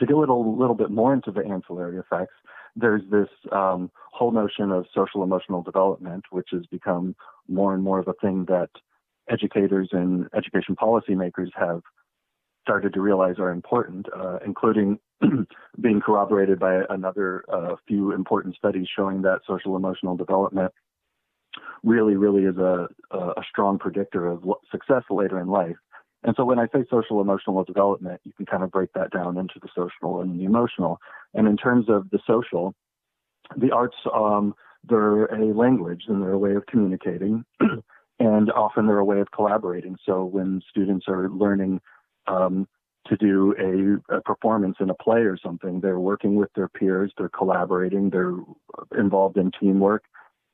To 0.00 0.06
go 0.06 0.18
a 0.18 0.20
little, 0.20 0.56
little 0.58 0.74
bit 0.74 0.90
more 0.90 1.12
into 1.12 1.30
the 1.30 1.44
ancillary 1.44 1.98
effects, 1.98 2.34
there's 2.76 3.02
this 3.10 3.28
um, 3.52 3.90
whole 4.12 4.32
notion 4.32 4.70
of 4.70 4.86
social 4.94 5.22
emotional 5.22 5.62
development, 5.62 6.24
which 6.30 6.48
has 6.52 6.66
become 6.66 7.14
more 7.48 7.74
and 7.74 7.82
more 7.82 7.98
of 7.98 8.08
a 8.08 8.14
thing 8.14 8.44
that 8.46 8.70
educators 9.30 9.88
and 9.92 10.28
education 10.34 10.76
policymakers 10.76 11.50
have 11.54 11.80
started 12.62 12.94
to 12.94 13.00
realize 13.00 13.38
are 13.38 13.50
important, 13.50 14.06
uh, 14.16 14.38
including 14.44 14.98
being 15.80 16.00
corroborated 16.00 16.58
by 16.58 16.80
another 16.90 17.44
uh, 17.52 17.76
few 17.86 18.12
important 18.12 18.56
studies 18.56 18.86
showing 18.96 19.22
that 19.22 19.40
social 19.46 19.76
emotional 19.76 20.16
development 20.16 20.72
really, 21.82 22.16
really 22.16 22.44
is 22.44 22.56
a, 22.56 22.88
a 23.12 23.42
strong 23.50 23.78
predictor 23.78 24.26
of 24.26 24.42
success 24.70 25.02
later 25.10 25.38
in 25.38 25.48
life. 25.48 25.76
And 26.24 26.34
so 26.36 26.44
when 26.44 26.58
I 26.58 26.66
say 26.66 26.84
social 26.90 27.20
emotional 27.20 27.62
development, 27.64 28.20
you 28.24 28.32
can 28.32 28.46
kind 28.46 28.62
of 28.62 28.70
break 28.70 28.92
that 28.94 29.10
down 29.10 29.36
into 29.36 29.54
the 29.60 29.68
social 29.74 30.20
and 30.20 30.38
the 30.38 30.44
emotional. 30.44 30.98
And 31.34 31.46
in 31.46 31.56
terms 31.56 31.86
of 31.88 32.08
the 32.10 32.18
social, 32.26 32.74
the 33.56 33.70
arts, 33.70 33.96
um, 34.12 34.54
they're 34.88 35.26
a 35.26 35.54
language 35.54 36.04
and 36.08 36.22
they're 36.22 36.32
a 36.32 36.38
way 36.38 36.54
of 36.54 36.66
communicating. 36.66 37.44
and 38.18 38.50
often 38.52 38.86
they're 38.86 38.98
a 38.98 39.04
way 39.04 39.20
of 39.20 39.30
collaborating. 39.32 39.96
So 40.06 40.24
when 40.24 40.62
students 40.70 41.06
are 41.08 41.28
learning 41.28 41.80
um, 42.26 42.66
to 43.08 43.16
do 43.16 43.54
a, 44.10 44.16
a, 44.16 44.20
performance 44.22 44.76
in 44.80 44.90
a 44.90 44.94
play 44.94 45.20
or 45.20 45.36
something. 45.36 45.80
They're 45.80 46.00
working 46.00 46.36
with 46.36 46.50
their 46.54 46.68
peers, 46.68 47.12
they're 47.18 47.28
collaborating, 47.28 48.10
they're 48.10 48.36
involved 48.98 49.36
in 49.36 49.50
teamwork, 49.60 50.04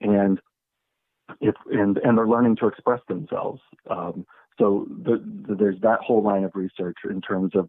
and 0.00 0.40
and 1.40 1.98
and 1.98 2.18
they're 2.18 2.28
learning 2.28 2.56
to 2.56 2.66
express 2.66 3.00
themselves. 3.08 3.60
Um, 3.88 4.26
so 4.58 4.86
the, 4.90 5.22
the, 5.48 5.54
there's 5.54 5.80
that 5.80 6.00
whole 6.00 6.22
line 6.22 6.44
of 6.44 6.52
research 6.54 6.98
in 7.08 7.20
terms 7.20 7.52
of 7.54 7.68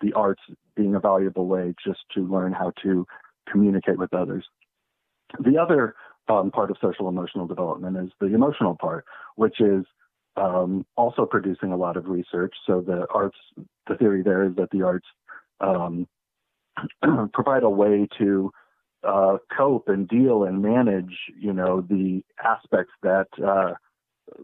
the 0.00 0.12
arts 0.12 0.42
being 0.74 0.94
a 0.94 1.00
valuable 1.00 1.46
way 1.46 1.74
just 1.84 2.00
to 2.14 2.26
learn 2.26 2.52
how 2.52 2.72
to 2.82 3.06
communicate 3.50 3.98
with 3.98 4.12
others. 4.12 4.44
The 5.38 5.58
other 5.58 5.94
um, 6.28 6.50
part 6.50 6.70
of 6.70 6.76
social 6.80 7.08
emotional 7.08 7.46
development 7.46 7.96
is 7.96 8.10
the 8.20 8.34
emotional 8.34 8.76
part, 8.76 9.04
which 9.36 9.60
is 9.60 9.84
um, 10.36 10.84
also 10.96 11.24
producing 11.24 11.72
a 11.72 11.76
lot 11.76 11.96
of 11.96 12.06
research. 12.06 12.54
So 12.66 12.80
the 12.80 13.06
arts, 13.14 13.38
the 13.86 13.96
theory 13.96 14.22
there 14.22 14.44
is 14.44 14.54
that 14.56 14.70
the 14.70 14.82
arts 14.82 15.06
um, 15.60 16.06
provide 17.32 17.62
a 17.62 17.70
way 17.70 18.08
to 18.18 18.52
uh, 19.06 19.38
cope 19.56 19.88
and 19.88 20.08
deal 20.08 20.44
and 20.44 20.62
manage, 20.62 21.14
you 21.38 21.52
know, 21.52 21.80
the 21.80 22.22
aspects 22.42 22.92
that 23.02 23.28
uh, 23.44 23.74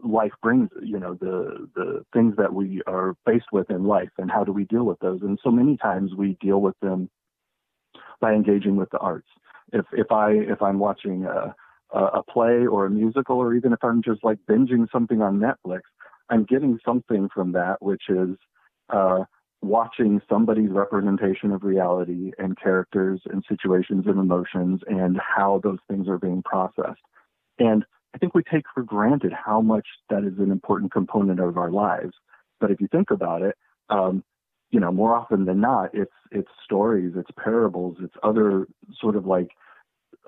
life 0.03 0.31
brings, 0.41 0.69
you 0.81 0.99
know, 0.99 1.15
the 1.15 1.69
the 1.75 2.05
things 2.13 2.35
that 2.37 2.53
we 2.53 2.81
are 2.87 3.15
faced 3.25 3.51
with 3.51 3.69
in 3.69 3.83
life, 3.83 4.09
and 4.17 4.31
how 4.31 4.43
do 4.43 4.51
we 4.51 4.63
deal 4.65 4.83
with 4.83 4.99
those? 4.99 5.21
And 5.21 5.39
so 5.43 5.51
many 5.51 5.77
times 5.77 6.11
we 6.15 6.37
deal 6.39 6.61
with 6.61 6.79
them 6.81 7.09
by 8.21 8.33
engaging 8.33 8.75
with 8.77 8.89
the 8.91 8.99
arts. 8.99 9.27
If 9.71 9.85
if 9.93 10.11
I 10.11 10.31
if 10.31 10.61
I'm 10.61 10.79
watching 10.79 11.25
a 11.25 11.55
a 11.93 12.23
play 12.23 12.65
or 12.65 12.87
a 12.87 12.89
musical, 12.89 13.37
or 13.37 13.53
even 13.53 13.71
if 13.71 13.83
I'm 13.83 14.01
just 14.01 14.23
like 14.23 14.39
binging 14.49 14.87
something 14.91 15.21
on 15.21 15.39
Netflix, 15.39 15.81
I'm 16.29 16.43
getting 16.43 16.79
something 16.83 17.29
from 17.33 17.51
that, 17.51 17.81
which 17.81 18.03
is 18.09 18.35
uh, 18.89 19.25
watching 19.63 20.21
somebody's 20.29 20.69
representation 20.69 21.51
of 21.51 21.63
reality 21.63 22.31
and 22.37 22.59
characters 22.59 23.21
and 23.25 23.43
situations 23.47 24.03
and 24.05 24.19
emotions 24.19 24.81
and 24.87 25.19
how 25.19 25.61
those 25.63 25.79
things 25.89 26.07
are 26.07 26.17
being 26.17 26.43
processed. 26.43 27.01
And 27.59 27.85
I 28.13 28.17
think 28.17 28.35
we 28.35 28.43
take 28.43 28.65
for 28.73 28.83
granted 28.83 29.31
how 29.33 29.61
much 29.61 29.87
that 30.09 30.23
is 30.23 30.37
an 30.37 30.51
important 30.51 30.91
component 30.91 31.39
of 31.39 31.57
our 31.57 31.71
lives. 31.71 32.13
But 32.59 32.71
if 32.71 32.81
you 32.81 32.87
think 32.91 33.09
about 33.09 33.41
it, 33.41 33.55
um, 33.89 34.23
you 34.69 34.79
know, 34.79 34.91
more 34.91 35.15
often 35.15 35.45
than 35.45 35.61
not, 35.61 35.91
it's 35.93 36.11
it's 36.31 36.49
stories, 36.63 37.13
it's 37.15 37.29
parables, 37.37 37.97
it's 38.01 38.15
other 38.23 38.67
sort 38.99 39.15
of 39.15 39.25
like 39.25 39.49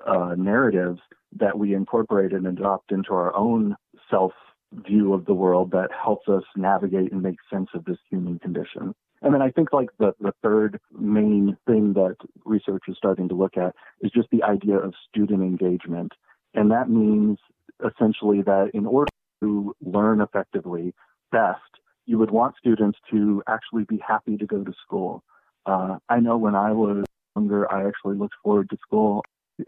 uh, 0.06 0.34
narratives 0.36 1.00
that 1.36 1.58
we 1.58 1.74
incorporate 1.74 2.32
and 2.32 2.46
adopt 2.46 2.92
into 2.92 3.12
our 3.12 3.34
own 3.34 3.76
self 4.10 4.32
view 4.72 5.14
of 5.14 5.24
the 5.26 5.34
world 5.34 5.70
that 5.72 5.90
helps 5.92 6.28
us 6.28 6.42
navigate 6.56 7.12
and 7.12 7.22
make 7.22 7.36
sense 7.52 7.68
of 7.74 7.84
this 7.84 7.98
human 8.10 8.38
condition. 8.38 8.94
And 9.22 9.32
then 9.34 9.42
I 9.42 9.50
think 9.50 9.72
like 9.72 9.88
the, 9.98 10.14
the 10.20 10.32
third 10.42 10.78
main 10.92 11.56
thing 11.66 11.94
that 11.94 12.16
research 12.44 12.84
is 12.88 12.96
starting 12.96 13.28
to 13.28 13.34
look 13.34 13.56
at 13.56 13.74
is 14.00 14.10
just 14.10 14.28
the 14.30 14.42
idea 14.42 14.76
of 14.76 14.94
student 15.08 15.42
engagement. 15.42 16.12
And 16.54 16.70
that 16.70 16.88
means 16.90 17.38
essentially 17.84 18.42
that 18.42 18.70
in 18.74 18.86
order 18.86 19.10
to 19.42 19.74
learn 19.80 20.20
effectively 20.20 20.94
best, 21.32 21.60
you 22.06 22.18
would 22.18 22.30
want 22.30 22.54
students 22.58 22.98
to 23.10 23.42
actually 23.48 23.84
be 23.84 23.98
happy 24.06 24.36
to 24.36 24.46
go 24.46 24.62
to 24.62 24.72
school. 24.84 25.24
Uh, 25.66 25.96
I 26.08 26.20
know 26.20 26.36
when 26.36 26.54
I 26.54 26.72
was 26.72 27.04
younger, 27.34 27.70
I 27.72 27.86
actually 27.86 28.16
looked 28.16 28.36
forward 28.42 28.70
to 28.70 28.78
school. 28.80 29.24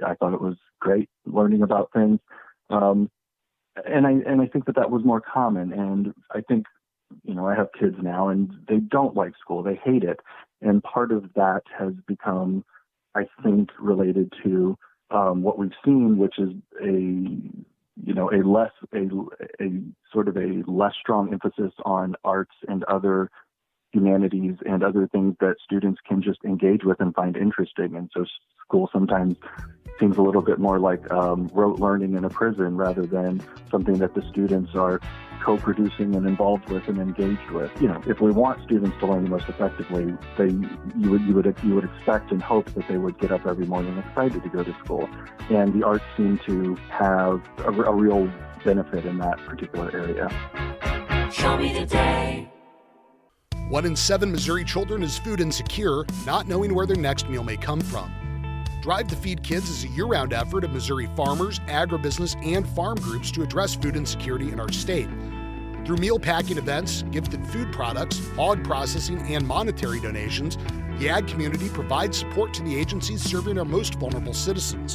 I 0.06 0.14
thought 0.14 0.34
it 0.34 0.40
was 0.40 0.56
great 0.80 1.08
learning 1.26 1.62
about 1.62 1.90
things. 1.92 2.20
Um, 2.70 3.10
and 3.86 4.06
I 4.06 4.12
and 4.26 4.40
I 4.40 4.46
think 4.46 4.66
that 4.66 4.76
that 4.76 4.90
was 4.90 5.04
more 5.04 5.20
common. 5.20 5.72
And 5.72 6.14
I 6.32 6.40
think, 6.42 6.66
you 7.24 7.34
know, 7.34 7.46
I 7.46 7.54
have 7.54 7.68
kids 7.78 7.96
now, 8.02 8.28
and 8.28 8.52
they 8.68 8.78
don't 8.78 9.16
like 9.16 9.32
school; 9.40 9.62
they 9.62 9.80
hate 9.82 10.04
it. 10.04 10.20
And 10.60 10.82
part 10.82 11.12
of 11.12 11.32
that 11.34 11.62
has 11.78 11.92
become, 12.06 12.64
I 13.14 13.26
think, 13.42 13.70
related 13.78 14.32
to 14.44 14.76
um, 15.10 15.42
what 15.42 15.58
we've 15.58 15.70
seen, 15.84 16.18
which 16.18 16.38
is 16.38 16.50
a 16.82 16.90
you 16.90 18.14
know 18.14 18.30
a 18.30 18.46
less 18.46 18.72
a 18.92 19.08
a 19.62 19.82
sort 20.12 20.28
of 20.28 20.36
a 20.36 20.62
less 20.66 20.94
strong 21.00 21.32
emphasis 21.32 21.72
on 21.84 22.14
arts 22.24 22.54
and 22.68 22.84
other 22.84 23.30
humanities 23.92 24.56
and 24.66 24.82
other 24.82 25.08
things 25.08 25.34
that 25.40 25.56
students 25.64 26.00
can 26.06 26.22
just 26.22 26.38
engage 26.44 26.84
with 26.84 27.00
and 27.00 27.14
find 27.14 27.36
interesting. 27.36 27.96
And 27.96 28.10
so 28.14 28.24
school 28.62 28.88
sometimes 28.92 29.36
seems 29.98 30.16
a 30.16 30.22
little 30.22 30.42
bit 30.42 30.58
more 30.58 30.78
like 30.78 31.10
um, 31.10 31.50
rote 31.52 31.78
learning 31.80 32.14
in 32.14 32.24
a 32.24 32.30
prison 32.30 32.76
rather 32.76 33.06
than 33.06 33.42
something 33.70 33.98
that 33.98 34.14
the 34.14 34.22
students 34.30 34.74
are 34.74 35.00
co-producing 35.42 36.14
and 36.14 36.26
involved 36.26 36.68
with 36.68 36.86
and 36.88 36.98
engaged 36.98 37.50
with. 37.50 37.70
You 37.80 37.88
know, 37.88 38.02
if 38.06 38.20
we 38.20 38.30
want 38.30 38.62
students 38.64 38.96
to 39.00 39.06
learn 39.06 39.24
the 39.24 39.30
most 39.30 39.48
effectively, 39.48 40.16
they 40.36 40.48
you 40.98 41.10
would 41.10 41.22
you 41.22 41.34
would 41.34 41.56
you 41.62 41.74
would 41.74 41.84
expect 41.84 42.32
and 42.32 42.42
hope 42.42 42.72
that 42.74 42.86
they 42.88 42.96
would 42.96 43.18
get 43.18 43.32
up 43.32 43.46
every 43.46 43.66
morning 43.66 43.96
excited 43.98 44.42
to 44.42 44.48
go 44.48 44.62
to 44.62 44.74
school. 44.84 45.08
And 45.50 45.72
the 45.72 45.86
arts 45.86 46.04
seem 46.16 46.38
to 46.46 46.74
have 46.90 47.42
a, 47.58 47.70
a 47.70 47.94
real 47.94 48.30
benefit 48.64 49.06
in 49.06 49.18
that 49.18 49.38
particular 49.46 49.90
area. 49.92 50.28
Show 51.30 51.56
me 51.56 51.72
the 51.72 51.86
day. 51.86 52.50
One 53.68 53.84
in 53.84 53.94
seven 53.94 54.32
Missouri 54.32 54.64
children 54.64 55.02
is 55.02 55.18
food 55.18 55.40
insecure, 55.40 56.04
not 56.24 56.48
knowing 56.48 56.74
where 56.74 56.86
their 56.86 56.96
next 56.96 57.28
meal 57.28 57.44
may 57.44 57.56
come 57.56 57.82
from. 57.82 58.27
Drive 58.80 59.08
to 59.08 59.16
Feed 59.16 59.42
Kids 59.42 59.68
is 59.68 59.84
a 59.84 59.88
year 59.88 60.06
round 60.06 60.32
effort 60.32 60.62
of 60.62 60.70
Missouri 60.70 61.08
farmers, 61.16 61.58
agribusiness, 61.60 62.36
and 62.46 62.66
farm 62.68 62.96
groups 62.96 63.30
to 63.32 63.42
address 63.42 63.74
food 63.74 63.96
insecurity 63.96 64.52
in 64.52 64.60
our 64.60 64.70
state. 64.70 65.08
Through 65.84 65.96
meal 65.96 66.18
packing 66.18 66.58
events, 66.58 67.02
gifted 67.10 67.44
food 67.48 67.72
products, 67.72 68.20
hog 68.36 68.62
processing, 68.62 69.20
and 69.32 69.46
monetary 69.46 70.00
donations, 70.00 70.58
the 70.98 71.08
ag 71.08 71.26
community 71.26 71.68
provides 71.68 72.18
support 72.18 72.54
to 72.54 72.62
the 72.62 72.76
agencies 72.76 73.22
serving 73.22 73.58
our 73.58 73.64
most 73.64 73.94
vulnerable 73.94 74.34
citizens. 74.34 74.94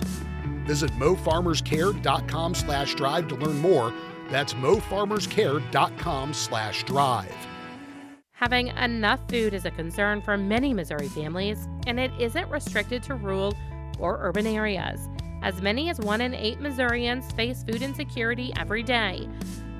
Visit 0.66 0.92
mofarmerscare.com 0.92 2.56
slash 2.56 2.96
drive 2.96 3.28
to 3.30 3.36
learn 3.36 3.60
more. 3.60 3.94
That's 4.30 4.54
mofarmerscare.com 4.54 6.34
slash 6.34 6.84
drive. 6.84 7.36
Having 8.32 8.68
enough 8.70 9.20
food 9.30 9.54
is 9.54 9.66
a 9.66 9.72
concern 9.72 10.22
for 10.22 10.38
many 10.38 10.74
Missouri 10.74 11.08
families, 11.08 11.68
and 11.88 12.00
it 12.00 12.12
isn't 12.20 12.50
restricted 12.50 13.02
to 13.04 13.16
rural 13.16 13.54
or 14.00 14.18
urban 14.22 14.48
areas. 14.48 15.10
As 15.42 15.62
many 15.62 15.90
as 15.90 16.00
one 16.00 16.22
in 16.22 16.34
eight 16.34 16.62
Missourians 16.62 17.32
face 17.34 17.64
food 17.64 17.82
insecurity 17.82 18.54
every 18.58 18.84
day. 18.84 19.28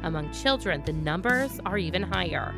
Among 0.04 0.32
children, 0.34 0.84
the 0.86 0.94
numbers 0.94 1.60
are 1.66 1.78
even 1.78 2.04
higher. 2.04 2.54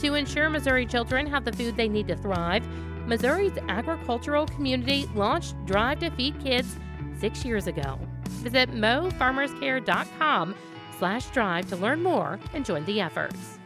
To 0.00 0.14
ensure 0.14 0.50
Missouri 0.50 0.86
children 0.86 1.26
have 1.26 1.44
the 1.44 1.52
food 1.52 1.76
they 1.76 1.88
need 1.88 2.08
to 2.08 2.16
thrive, 2.16 2.66
Missouri's 3.06 3.56
agricultural 3.68 4.46
community 4.46 5.08
launched 5.14 5.54
Drive 5.66 6.00
to 6.00 6.10
Feed 6.10 6.40
Kids 6.40 6.76
six 7.18 7.44
years 7.44 7.66
ago. 7.66 7.98
Visit 8.42 8.70
mofarmerscare.com 8.72 10.54
slash 10.98 11.26
drive 11.26 11.68
to 11.68 11.76
learn 11.76 12.02
more 12.02 12.40
and 12.54 12.64
join 12.64 12.84
the 12.84 13.00
efforts. 13.00 13.59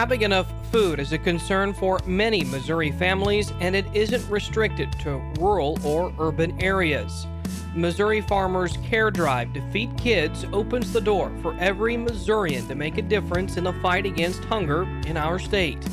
Having 0.00 0.22
enough 0.22 0.50
food 0.72 0.98
is 0.98 1.12
a 1.12 1.18
concern 1.18 1.74
for 1.74 2.00
many 2.06 2.42
Missouri 2.42 2.90
families, 2.90 3.52
and 3.60 3.76
it 3.76 3.84
isn't 3.92 4.26
restricted 4.30 4.90
to 5.00 5.20
rural 5.38 5.78
or 5.84 6.10
urban 6.18 6.58
areas. 6.62 7.26
Missouri 7.74 8.22
Farmers 8.22 8.78
Care 8.78 9.10
Drive 9.10 9.52
to 9.52 9.60
Feed 9.70 9.94
Kids 9.98 10.46
opens 10.54 10.90
the 10.90 11.02
door 11.02 11.30
for 11.42 11.54
every 11.58 11.98
Missourian 11.98 12.66
to 12.68 12.74
make 12.74 12.96
a 12.96 13.02
difference 13.02 13.58
in 13.58 13.64
the 13.64 13.74
fight 13.74 14.06
against 14.06 14.42
hunger 14.44 14.84
in 15.06 15.18
our 15.18 15.38
state. 15.38 15.86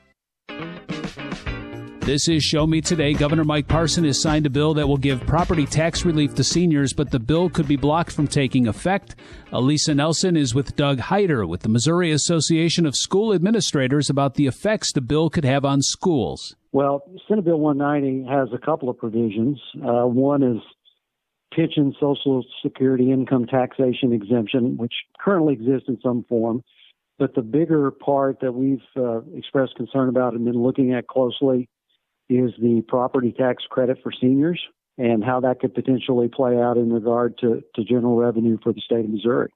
This 2.01 2.27
is 2.27 2.43
Show 2.43 2.65
Me 2.65 2.81
Today. 2.81 3.13
Governor 3.13 3.43
Mike 3.43 3.67
Parson 3.67 4.05
has 4.05 4.19
signed 4.19 4.47
a 4.47 4.49
bill 4.49 4.73
that 4.73 4.87
will 4.87 4.97
give 4.97 5.21
property 5.27 5.67
tax 5.67 6.03
relief 6.03 6.33
to 6.33 6.43
seniors, 6.43 6.93
but 6.93 7.11
the 7.11 7.19
bill 7.19 7.47
could 7.47 7.67
be 7.67 7.75
blocked 7.75 8.11
from 8.11 8.27
taking 8.27 8.67
effect. 8.67 9.15
Alisa 9.53 9.95
Nelson 9.95 10.35
is 10.35 10.55
with 10.55 10.75
Doug 10.75 10.99
Hayter 10.99 11.45
with 11.45 11.61
the 11.61 11.69
Missouri 11.69 12.11
Association 12.11 12.87
of 12.87 12.95
School 12.95 13.33
Administrators 13.33 14.09
about 14.09 14.33
the 14.33 14.47
effects 14.47 14.91
the 14.91 14.99
bill 14.99 15.29
could 15.29 15.45
have 15.45 15.63
on 15.63 15.83
schools. 15.83 16.55
Well, 16.71 17.03
Senate 17.27 17.45
Bill 17.45 17.59
190 17.59 18.27
has 18.27 18.49
a 18.51 18.57
couple 18.57 18.89
of 18.89 18.97
provisions. 18.97 19.61
Uh, 19.75 20.07
one 20.07 20.41
is 20.41 20.59
pension, 21.53 21.93
Social 21.99 22.43
Security, 22.63 23.11
income 23.11 23.45
taxation 23.45 24.11
exemption, 24.11 24.75
which 24.75 24.93
currently 25.19 25.53
exists 25.53 25.87
in 25.87 25.99
some 26.01 26.25
form. 26.27 26.63
But 27.19 27.35
the 27.35 27.43
bigger 27.43 27.91
part 27.91 28.39
that 28.41 28.53
we've 28.53 28.79
uh, 28.97 29.21
expressed 29.35 29.75
concern 29.75 30.09
about 30.09 30.33
and 30.33 30.43
been 30.43 30.63
looking 30.63 30.95
at 30.95 31.05
closely 31.05 31.69
is 32.31 32.51
the 32.61 32.81
property 32.87 33.33
tax 33.37 33.63
credit 33.69 33.97
for 34.01 34.11
seniors 34.11 34.59
and 34.97 35.23
how 35.23 35.39
that 35.41 35.59
could 35.59 35.73
potentially 35.73 36.29
play 36.29 36.57
out 36.57 36.77
in 36.77 36.91
regard 36.91 37.37
to, 37.39 37.61
to 37.75 37.83
general 37.83 38.15
revenue 38.15 38.57
for 38.63 38.71
the 38.71 38.81
state 38.81 39.03
of 39.05 39.09
Missouri. 39.09 39.51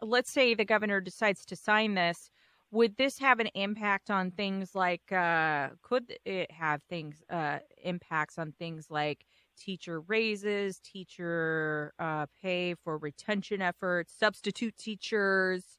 Let's 0.00 0.30
say 0.30 0.54
the 0.54 0.64
governor 0.64 1.00
decides 1.00 1.44
to 1.46 1.56
sign 1.56 1.94
this. 1.94 2.30
Would 2.70 2.96
this 2.96 3.18
have 3.18 3.40
an 3.40 3.48
impact 3.54 4.10
on 4.10 4.30
things 4.30 4.74
like, 4.74 5.10
uh, 5.12 5.68
could 5.82 6.14
it 6.24 6.50
have 6.50 6.82
things, 6.82 7.22
uh, 7.30 7.58
impacts 7.82 8.38
on 8.38 8.52
things 8.58 8.86
like 8.90 9.24
teacher 9.58 10.00
raises, 10.00 10.78
teacher 10.80 11.92
uh, 11.98 12.26
pay 12.42 12.74
for 12.74 12.98
retention 12.98 13.62
efforts, 13.62 14.12
substitute 14.18 14.76
teachers, 14.76 15.78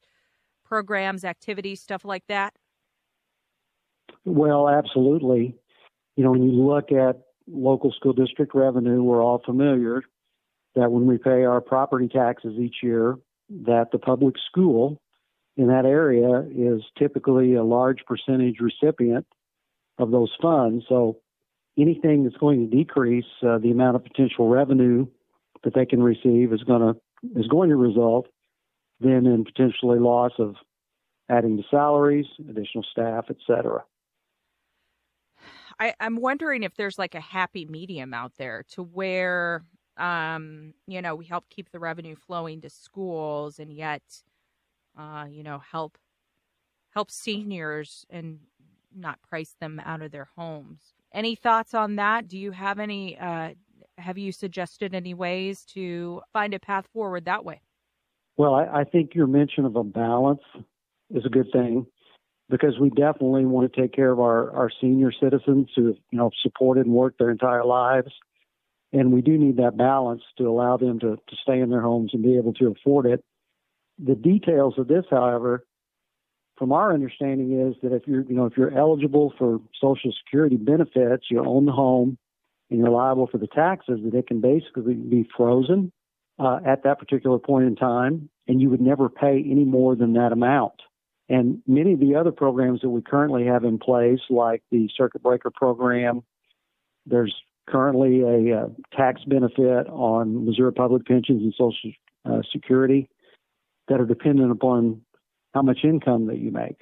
programs, 0.64 1.24
activities, 1.24 1.80
stuff 1.80 2.04
like 2.04 2.26
that? 2.28 2.54
Well, 4.24 4.68
absolutely 4.68 5.56
you 6.16 6.24
know, 6.24 6.32
when 6.32 6.42
you 6.42 6.52
look 6.52 6.92
at 6.92 7.20
local 7.46 7.92
school 7.92 8.12
district 8.12 8.54
revenue, 8.54 9.02
we're 9.02 9.22
all 9.22 9.42
familiar 9.44 10.02
that 10.74 10.90
when 10.90 11.06
we 11.06 11.18
pay 11.18 11.44
our 11.44 11.60
property 11.60 12.08
taxes 12.08 12.58
each 12.58 12.76
year, 12.82 13.16
that 13.48 13.90
the 13.90 13.98
public 13.98 14.36
school 14.48 15.00
in 15.56 15.66
that 15.66 15.84
area 15.84 16.46
is 16.54 16.82
typically 16.96 17.54
a 17.54 17.64
large 17.64 18.04
percentage 18.06 18.56
recipient 18.60 19.26
of 19.98 20.10
those 20.10 20.32
funds. 20.40 20.84
So 20.88 21.18
anything 21.76 22.24
that's 22.24 22.36
going 22.36 22.70
to 22.70 22.76
decrease 22.76 23.24
uh, 23.42 23.58
the 23.58 23.70
amount 23.70 23.96
of 23.96 24.04
potential 24.04 24.48
revenue 24.48 25.06
that 25.64 25.74
they 25.74 25.86
can 25.86 26.02
receive 26.02 26.52
is 26.52 26.62
going 26.62 26.80
to 26.80 27.00
is 27.38 27.48
going 27.48 27.68
to 27.68 27.76
result 27.76 28.28
then 29.00 29.26
in 29.26 29.44
potentially 29.44 29.98
loss 29.98 30.32
of 30.38 30.54
adding 31.28 31.56
to 31.56 31.62
salaries, 31.70 32.26
additional 32.48 32.84
staff, 32.90 33.26
et 33.28 33.36
cetera. 33.46 33.82
I, 35.80 35.94
I'm 35.98 36.16
wondering 36.16 36.62
if 36.62 36.74
there's 36.76 36.98
like 36.98 37.14
a 37.14 37.20
happy 37.20 37.64
medium 37.64 38.12
out 38.12 38.32
there 38.36 38.64
to 38.72 38.82
where 38.82 39.64
um, 39.96 40.72
you 40.86 41.02
know, 41.02 41.14
we 41.14 41.26
help 41.26 41.44
keep 41.50 41.70
the 41.70 41.78
revenue 41.78 42.16
flowing 42.16 42.60
to 42.62 42.70
schools 42.70 43.58
and 43.58 43.72
yet 43.72 44.02
uh, 44.98 45.26
you 45.30 45.42
know, 45.42 45.58
help 45.58 45.96
help 46.90 47.10
seniors 47.10 48.04
and 48.10 48.40
not 48.94 49.22
price 49.22 49.54
them 49.60 49.80
out 49.84 50.02
of 50.02 50.10
their 50.10 50.28
homes. 50.36 50.94
Any 51.14 51.34
thoughts 51.34 51.74
on 51.74 51.96
that? 51.96 52.28
Do 52.28 52.38
you 52.38 52.50
have 52.52 52.78
any 52.78 53.18
uh, 53.18 53.50
have 53.98 54.18
you 54.18 54.32
suggested 54.32 54.94
any 54.94 55.14
ways 55.14 55.64
to 55.74 56.22
find 56.32 56.54
a 56.54 56.58
path 56.58 56.86
forward 56.92 57.24
that 57.24 57.44
way? 57.44 57.60
Well, 58.36 58.54
I, 58.54 58.80
I 58.80 58.84
think 58.84 59.14
your 59.14 59.26
mention 59.26 59.64
of 59.64 59.76
a 59.76 59.84
balance 59.84 60.42
is 61.10 61.24
a 61.26 61.28
good 61.28 61.50
thing 61.52 61.86
because 62.50 62.78
we 62.78 62.90
definitely 62.90 63.44
want 63.44 63.72
to 63.72 63.80
take 63.80 63.92
care 63.92 64.10
of 64.10 64.20
our, 64.20 64.50
our 64.50 64.70
senior 64.80 65.12
citizens 65.12 65.68
who 65.74 65.86
have, 65.86 65.96
you 66.10 66.18
know, 66.18 66.30
supported 66.42 66.84
and 66.84 66.94
worked 66.94 67.18
their 67.18 67.30
entire 67.30 67.64
lives. 67.64 68.12
And 68.92 69.12
we 69.12 69.22
do 69.22 69.38
need 69.38 69.58
that 69.58 69.76
balance 69.76 70.22
to 70.38 70.48
allow 70.48 70.76
them 70.76 70.98
to, 71.00 71.16
to 71.16 71.36
stay 71.42 71.60
in 71.60 71.70
their 71.70 71.80
homes 71.80 72.10
and 72.12 72.22
be 72.22 72.36
able 72.36 72.52
to 72.54 72.74
afford 72.76 73.06
it. 73.06 73.24
The 74.04 74.16
details 74.16 74.74
of 74.78 74.88
this, 74.88 75.04
however, 75.08 75.64
from 76.58 76.72
our 76.72 76.92
understanding 76.92 77.68
is 77.68 77.76
that 77.82 77.94
if 77.94 78.02
you're, 78.06 78.22
you 78.22 78.34
know, 78.34 78.46
if 78.46 78.56
you're 78.56 78.76
eligible 78.76 79.32
for 79.38 79.60
Social 79.80 80.12
Security 80.24 80.56
benefits, 80.56 81.26
you 81.30 81.44
own 81.44 81.66
the 81.66 81.72
home 81.72 82.18
and 82.68 82.80
you're 82.80 82.90
liable 82.90 83.28
for 83.28 83.38
the 83.38 83.46
taxes, 83.46 84.00
that 84.04 84.14
it 84.14 84.26
can 84.26 84.40
basically 84.40 84.94
be 84.94 85.28
frozen 85.36 85.92
uh, 86.38 86.58
at 86.66 86.82
that 86.82 86.98
particular 86.98 87.38
point 87.38 87.66
in 87.66 87.76
time, 87.76 88.28
and 88.48 88.60
you 88.60 88.70
would 88.70 88.80
never 88.80 89.08
pay 89.08 89.42
any 89.46 89.64
more 89.64 89.94
than 89.94 90.14
that 90.14 90.32
amount. 90.32 90.74
And 91.30 91.62
many 91.68 91.92
of 91.92 92.00
the 92.00 92.16
other 92.16 92.32
programs 92.32 92.80
that 92.80 92.90
we 92.90 93.02
currently 93.02 93.46
have 93.46 93.62
in 93.62 93.78
place, 93.78 94.18
like 94.28 94.64
the 94.72 94.90
circuit 94.96 95.22
breaker 95.22 95.50
program, 95.54 96.22
there's 97.06 97.32
currently 97.68 98.22
a, 98.22 98.62
uh, 98.62 98.68
tax 98.92 99.22
benefit 99.24 99.86
on 99.86 100.44
Missouri 100.44 100.72
public 100.72 101.06
pensions 101.06 101.42
and 101.42 101.54
Social 101.56 101.92
uh, 102.24 102.42
Security 102.52 103.08
that 103.86 104.00
are 104.00 104.06
dependent 104.06 104.50
upon 104.50 105.02
how 105.54 105.62
much 105.62 105.78
income 105.84 106.26
that 106.26 106.38
you 106.38 106.50
make. 106.50 106.78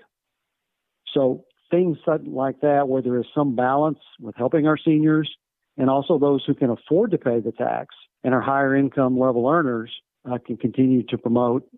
So 1.12 1.44
things 1.70 1.98
like 2.06 2.62
that, 2.62 2.88
where 2.88 3.02
there 3.02 3.18
is 3.18 3.26
some 3.34 3.54
balance 3.54 3.98
with 4.18 4.34
helping 4.34 4.66
our 4.66 4.78
seniors 4.78 5.30
and 5.76 5.90
also 5.90 6.18
those 6.18 6.42
who 6.46 6.54
can 6.54 6.70
afford 6.70 7.10
to 7.10 7.18
pay 7.18 7.40
the 7.40 7.52
tax 7.52 7.94
and 8.24 8.32
are 8.32 8.40
higher 8.40 8.74
income 8.74 9.18
level 9.18 9.46
earners, 9.46 9.90
uh, 10.30 10.38
can 10.38 10.56
continue 10.56 11.02
to 11.02 11.18
promote 11.18 11.68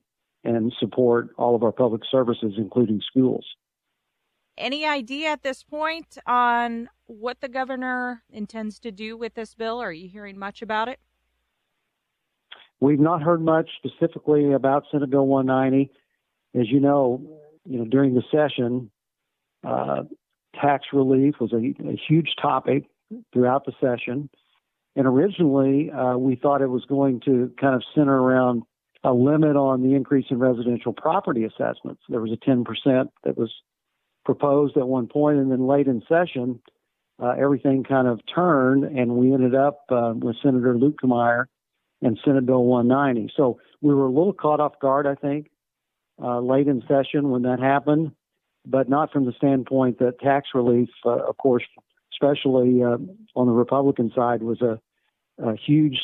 and 0.45 0.73
support 0.79 1.31
all 1.37 1.55
of 1.55 1.63
our 1.63 1.73
public 1.73 2.03
services, 2.11 2.55
including 2.57 3.01
schools. 3.07 3.45
Any 4.57 4.85
idea 4.85 5.29
at 5.29 5.43
this 5.43 5.63
point 5.63 6.19
on 6.27 6.89
what 7.07 7.41
the 7.41 7.49
governor 7.49 8.23
intends 8.31 8.79
to 8.81 8.93
do 8.93 9.17
with 9.17 9.35
this 9.35 9.55
bill? 9.55 9.81
Are 9.81 9.93
you 9.93 10.09
hearing 10.09 10.39
much 10.39 10.63
about 10.63 10.89
it? 10.89 11.01
We've 12.81 13.01
not 13.01 13.23
heard 13.23 13.43
much 13.43 13.69
specifically 13.77 14.53
about 14.53 14.85
Senate 14.91 15.11
Bill 15.11 15.27
190. 15.27 15.91
As 16.59 16.69
you 16.69 16.81
know, 16.81 17.23
you 17.65 17.79
know 17.79 17.85
during 17.85 18.15
the 18.15 18.23
session, 18.31 18.91
uh, 19.63 20.05
tax 20.61 20.87
relief 20.93 21.35
was 21.41 21.53
a, 21.53 21.57
a, 21.57 22.01
huge 22.09 22.35
topic 22.41 22.85
throughout 23.33 23.67
the 23.67 23.73
session. 23.81 24.31
And 24.97 25.07
originally, 25.07 25.91
uh, 25.91 26.17
we 26.17 26.37
thought 26.37 26.63
it 26.63 26.71
was 26.71 26.85
going 26.87 27.21
to 27.27 27.53
kind 27.61 27.75
of 27.75 27.83
center 27.95 28.19
around 28.19 28.63
a 29.03 29.13
limit 29.13 29.57
on 29.57 29.83
the 29.83 29.95
increase 29.95 30.27
in 30.31 30.39
residential 30.39 30.93
property 30.93 31.45
assessments. 31.45 32.03
There 32.09 32.21
was 32.21 32.33
a 32.33 32.37
10% 32.37 32.65
that 33.25 33.39
was 33.39 33.53
proposed 34.25 34.77
at 34.77 34.87
one 34.87 35.07
point, 35.07 35.39
and 35.39 35.51
then 35.51 35.67
late 35.67 35.87
in 35.87 36.03
session, 36.09 36.61
uh, 37.23 37.35
everything 37.39 37.85
kind 37.85 38.09
of 38.09 38.21
turned, 38.33 38.85
and 38.85 39.13
we 39.13 39.33
ended 39.33 39.55
up 39.55 39.85
uh, 39.91 40.13
with 40.15 40.37
Senator 40.43 40.77
Luke 40.77 40.97
Luetkemeyer 41.03 41.47
and 42.03 42.19
Senate 42.25 42.47
Bill 42.47 42.65
190. 42.65 43.33
So 43.37 43.59
we 43.81 43.95
were 43.95 44.07
a 44.07 44.11
little 44.11 44.33
caught 44.33 44.61
off 44.61 44.79
guard, 44.81 45.07
I 45.07 45.15
think, 45.15 45.51
uh, 46.23 46.41
late 46.41 46.69
in 46.69 46.83
session 46.87 47.31
when 47.31 47.43
that 47.43 47.61
happened, 47.61 48.13
but 48.67 48.89
not 48.89 49.13
from 49.13 49.25
the 49.25 49.33
standpoint 49.33 49.99
that 49.99 50.21
tax 50.21 50.49
relief, 50.55 50.89
uh, 51.07 51.27
of 51.27 51.37
course, 51.39 51.65
especially 52.13 52.83
uh, 52.83 52.99
on 53.35 53.47
the 53.47 53.53
Republican 53.53 54.13
side, 54.15 54.43
was 54.43 54.61
a, 54.61 54.79
a 55.43 55.57
huge 55.57 55.99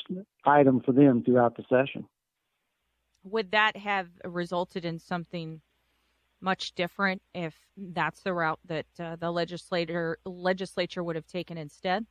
item 0.46 0.80
for 0.80 0.92
them 0.92 1.22
throughout 1.22 1.56
the 1.56 1.64
session 1.68 2.06
would 3.26 3.50
that 3.50 3.76
have 3.76 4.08
resulted 4.24 4.84
in 4.84 4.98
something 4.98 5.60
much 6.40 6.74
different 6.74 7.22
if 7.34 7.54
that's 7.76 8.22
the 8.22 8.32
route 8.32 8.60
that 8.66 8.86
uh, 9.00 9.16
the 9.16 9.30
legislator 9.30 10.18
legislature 10.24 11.02
would 11.02 11.16
have 11.16 11.26
taken 11.26 11.58
instead? 11.58 12.06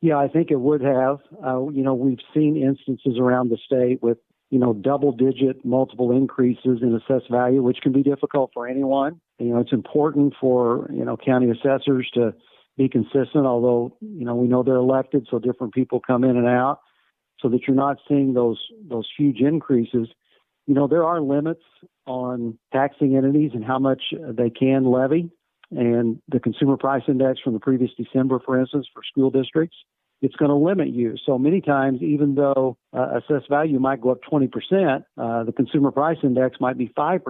Yeah, 0.00 0.18
I 0.18 0.28
think 0.28 0.50
it 0.50 0.60
would 0.60 0.80
have. 0.82 1.18
Uh, 1.44 1.68
you 1.68 1.82
know, 1.82 1.94
we've 1.94 2.18
seen 2.34 2.56
instances 2.56 3.18
around 3.18 3.50
the 3.50 3.58
state 3.64 4.02
with 4.02 4.18
you 4.50 4.58
know 4.58 4.72
double-digit 4.72 5.64
multiple 5.64 6.12
increases 6.12 6.80
in 6.82 6.94
assessed 6.94 7.30
value, 7.30 7.62
which 7.62 7.78
can 7.82 7.92
be 7.92 8.02
difficult 8.02 8.50
for 8.54 8.66
anyone. 8.66 9.20
You 9.38 9.54
know, 9.54 9.60
it's 9.60 9.72
important 9.72 10.34
for 10.40 10.90
you 10.92 11.04
know 11.04 11.16
county 11.16 11.50
assessors 11.50 12.08
to 12.14 12.34
be 12.76 12.88
consistent. 12.88 13.46
Although 13.46 13.96
you 14.00 14.24
know 14.24 14.34
we 14.34 14.46
know 14.46 14.62
they're 14.62 14.76
elected, 14.76 15.26
so 15.30 15.38
different 15.38 15.74
people 15.74 16.00
come 16.00 16.24
in 16.24 16.36
and 16.36 16.46
out 16.46 16.80
so 17.44 17.50
that 17.50 17.68
you're 17.68 17.76
not 17.76 17.98
seeing 18.08 18.32
those 18.32 18.58
those 18.88 19.06
huge 19.16 19.40
increases. 19.40 20.08
You 20.66 20.72
know, 20.72 20.88
there 20.88 21.04
are 21.04 21.20
limits 21.20 21.60
on 22.06 22.58
taxing 22.72 23.16
entities 23.16 23.50
and 23.52 23.62
how 23.62 23.78
much 23.78 24.02
they 24.30 24.48
can 24.48 24.86
levy. 24.86 25.30
and 25.70 26.20
the 26.28 26.40
consumer 26.40 26.76
price 26.78 27.02
index 27.06 27.40
from 27.40 27.52
the 27.52 27.60
previous 27.60 27.90
December, 27.98 28.40
for 28.44 28.58
instance, 28.58 28.86
for 28.94 29.02
school 29.02 29.30
districts, 29.30 29.76
it's 30.22 30.36
going 30.36 30.50
to 30.50 30.54
limit 30.54 30.88
you. 30.88 31.16
So 31.26 31.36
many 31.38 31.60
times, 31.60 32.00
even 32.00 32.34
though 32.34 32.78
uh, 32.96 33.18
assessed 33.18 33.50
value 33.50 33.78
might 33.78 34.00
go 34.00 34.10
up 34.10 34.20
20%, 34.30 35.04
uh, 35.18 35.44
the 35.44 35.52
consumer 35.52 35.90
price 35.90 36.18
index 36.22 36.58
might 36.60 36.78
be 36.78 36.88
5%. 36.96 37.20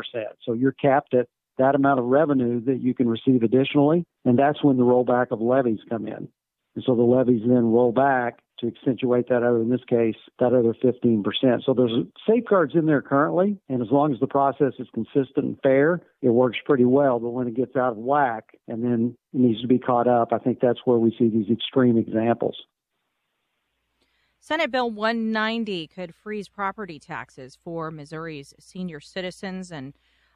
So 0.45 0.53
you're 0.53 0.73
capped 0.73 1.15
at 1.15 1.27
that 1.59 1.75
amount 1.75 1.99
of 2.01 2.07
revenue 2.07 2.61
that 2.67 2.81
you 2.81 2.95
can 2.95 3.09
receive 3.09 3.43
additionally, 3.43 4.05
and 4.25 4.39
that's 4.39 4.63
when 4.63 4.77
the 4.77 4.85
rollback 4.85 5.33
of 5.33 5.41
levies 5.41 5.81
come 5.89 6.07
in. 6.07 6.29
And 6.75 6.85
so 6.85 6.95
the 6.95 7.03
levies 7.03 7.43
then 7.47 7.73
roll 7.73 7.93
back 7.93 8.41
to 8.61 8.69
accentuate 8.69 9.29
that 9.29 9.43
other, 9.43 9.61
in 9.61 9.71
this 9.71 9.85
case, 9.89 10.17
that 10.39 10.53
other 10.53 10.75
15%. 10.83 11.25
So 11.65 11.75
there's 11.75 11.93
safeguards 12.29 12.75
in 12.75 12.87
there 12.87 13.03
currently, 13.03 13.59
and 13.69 13.83
as 13.83 13.89
long 13.91 14.13
as 14.13 14.21
the 14.21 14.27
process 14.27 14.73
is 14.79 14.89
consistent 14.95 15.45
and 15.45 15.59
fair, 15.63 16.01
it 16.23 16.31
works 16.31 16.59
pretty 16.65 16.85
well. 16.85 17.19
But 17.19 17.31
when 17.31 17.49
it 17.49 17.55
gets 17.55 17.77
out 17.77 17.93
of 17.93 17.97
whack 17.97 18.57
and 18.69 18.85
then 18.85 19.17
needs 19.33 19.61
to 19.63 19.69
be 19.69 19.79
caught 19.79 20.09
up, 20.09 20.33
I 20.33 20.39
think 20.39 20.61
that's 20.61 20.81
where 20.85 20.99
we 20.99 21.15
see 21.19 21.29
these 21.29 21.51
extreme 21.51 21.99
examples. 21.99 22.57
Senate 24.45 24.71
Bill 24.71 24.91
190 24.91 25.87
could 25.87 26.15
freeze 26.15 26.49
property 26.49 26.99
taxes 26.99 27.57
for 27.65 27.91
Missouri's 27.91 28.53
senior 28.61 29.01
citizens. 29.01 29.73
And, 29.73 29.95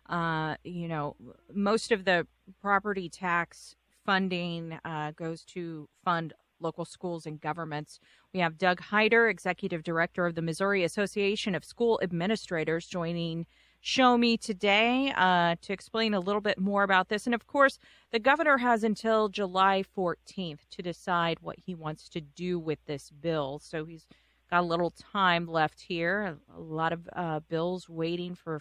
uh, 0.09 0.57
you 0.64 0.88
know, 0.88 1.14
most 1.52 1.92
of 1.92 2.07
the 2.07 2.26
property 2.62 3.11
tax 3.11 3.76
funding 4.07 4.78
uh, 4.83 5.11
goes 5.11 5.44
to 5.44 5.90
fund 6.02 6.33
local 6.60 6.84
schools 6.84 7.26
and 7.26 7.40
governments. 7.40 8.00
We 8.32 8.40
have 8.40 8.58
Doug 8.58 8.80
Hayter, 8.90 9.28
Executive 9.28 9.82
Director 9.82 10.26
of 10.26 10.34
the 10.34 10.42
Missouri 10.42 10.84
Association 10.84 11.54
of 11.54 11.64
School 11.64 12.00
Administrators, 12.02 12.86
joining 12.86 13.46
Show 13.80 14.18
Me 14.18 14.36
today 14.36 15.12
uh, 15.16 15.56
to 15.62 15.72
explain 15.72 16.14
a 16.14 16.20
little 16.20 16.40
bit 16.40 16.58
more 16.58 16.82
about 16.82 17.08
this. 17.08 17.26
And 17.26 17.34
of 17.34 17.46
course, 17.46 17.78
the 18.10 18.18
governor 18.18 18.58
has 18.58 18.82
until 18.82 19.28
July 19.28 19.84
14th 19.96 20.68
to 20.70 20.82
decide 20.82 21.38
what 21.40 21.58
he 21.58 21.74
wants 21.74 22.08
to 22.10 22.20
do 22.20 22.58
with 22.58 22.84
this 22.86 23.10
bill. 23.10 23.60
So 23.62 23.84
he's 23.84 24.06
got 24.50 24.60
a 24.60 24.66
little 24.66 24.90
time 24.90 25.46
left 25.46 25.80
here. 25.80 26.38
A, 26.56 26.60
lot 26.60 26.92
of 26.92 27.08
uh, 27.14 27.40
bills 27.48 27.88
waiting 27.88 28.34
for 28.34 28.60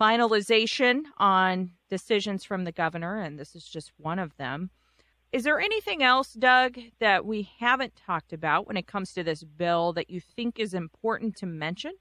finalization 0.00 1.02
on 1.18 1.72
decisions 1.90 2.44
from 2.44 2.64
the 2.64 2.72
governor, 2.72 3.20
and 3.20 3.38
this 3.38 3.54
is 3.54 3.66
just 3.66 3.92
one 3.98 4.18
of 4.18 4.36
them. 4.36 4.70
Is 5.32 5.44
there 5.44 5.60
anything 5.60 6.02
else, 6.02 6.32
Doug, 6.32 6.78
that 6.98 7.24
we 7.24 7.48
haven't 7.60 7.94
talked 7.94 8.32
about 8.32 8.66
when 8.66 8.76
it 8.76 8.86
comes 8.86 9.12
to 9.12 9.22
this 9.22 9.44
bill 9.44 9.92
that 9.92 10.10
you 10.10 10.20
think 10.20 10.58
is 10.58 10.74
important 10.74 11.36
to 11.36 11.46
mention? 11.46 11.92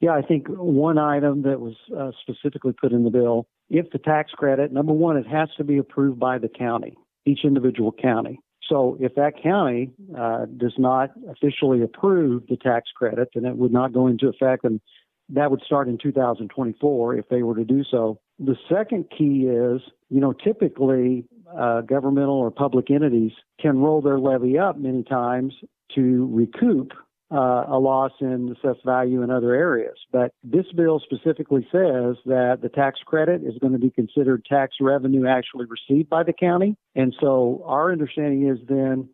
Yeah, 0.00 0.12
I 0.12 0.22
think 0.22 0.48
one 0.48 0.98
item 0.98 1.42
that 1.42 1.60
was 1.60 1.74
uh, 1.96 2.10
specifically 2.22 2.72
put 2.72 2.92
in 2.92 3.04
the 3.04 3.10
bill 3.10 3.46
if 3.70 3.88
the 3.92 3.98
tax 3.98 4.32
credit, 4.32 4.72
number 4.72 4.92
one, 4.92 5.16
it 5.16 5.26
has 5.28 5.48
to 5.56 5.64
be 5.64 5.78
approved 5.78 6.18
by 6.18 6.38
the 6.38 6.48
county, 6.48 6.98
each 7.24 7.44
individual 7.44 7.92
county. 7.92 8.40
So 8.68 8.96
if 9.00 9.14
that 9.14 9.40
county 9.40 9.92
uh, 10.18 10.46
does 10.56 10.74
not 10.76 11.10
officially 11.28 11.82
approve 11.82 12.46
the 12.48 12.56
tax 12.56 12.90
credit, 12.94 13.28
then 13.34 13.44
it 13.44 13.56
would 13.56 13.72
not 13.72 13.92
go 13.92 14.08
into 14.08 14.28
effect, 14.28 14.64
and 14.64 14.80
that 15.28 15.50
would 15.50 15.62
start 15.62 15.88
in 15.88 15.98
2024 15.98 17.16
if 17.16 17.28
they 17.28 17.42
were 17.42 17.54
to 17.54 17.64
do 17.64 17.84
so. 17.88 18.18
The 18.40 18.56
second 18.68 19.06
key 19.16 19.46
is, 19.46 19.80
you 20.10 20.20
know, 20.20 20.32
typically 20.32 21.24
uh, 21.56 21.80
governmental 21.82 22.34
or 22.34 22.50
public 22.50 22.90
entities 22.90 23.32
can 23.60 23.78
roll 23.78 24.02
their 24.02 24.18
levy 24.18 24.58
up 24.58 24.78
many 24.78 25.02
times 25.02 25.54
to 25.94 26.28
recoup 26.32 26.92
uh, 27.32 27.64
a 27.68 27.78
loss 27.78 28.10
in 28.20 28.56
assessed 28.56 28.84
value 28.84 29.22
in 29.22 29.30
other 29.30 29.54
areas. 29.54 29.96
But 30.12 30.32
this 30.42 30.66
bill 30.74 31.00
specifically 31.00 31.62
says 31.70 32.16
that 32.26 32.58
the 32.60 32.68
tax 32.68 33.00
credit 33.06 33.42
is 33.44 33.56
going 33.60 33.72
to 33.72 33.78
be 33.78 33.90
considered 33.90 34.44
tax 34.44 34.76
revenue 34.80 35.26
actually 35.26 35.66
received 35.66 36.08
by 36.08 36.24
the 36.24 36.32
county. 36.32 36.76
And 36.96 37.14
so 37.20 37.62
our 37.66 37.92
understanding 37.92 38.48
is 38.48 38.58
then 38.68 39.08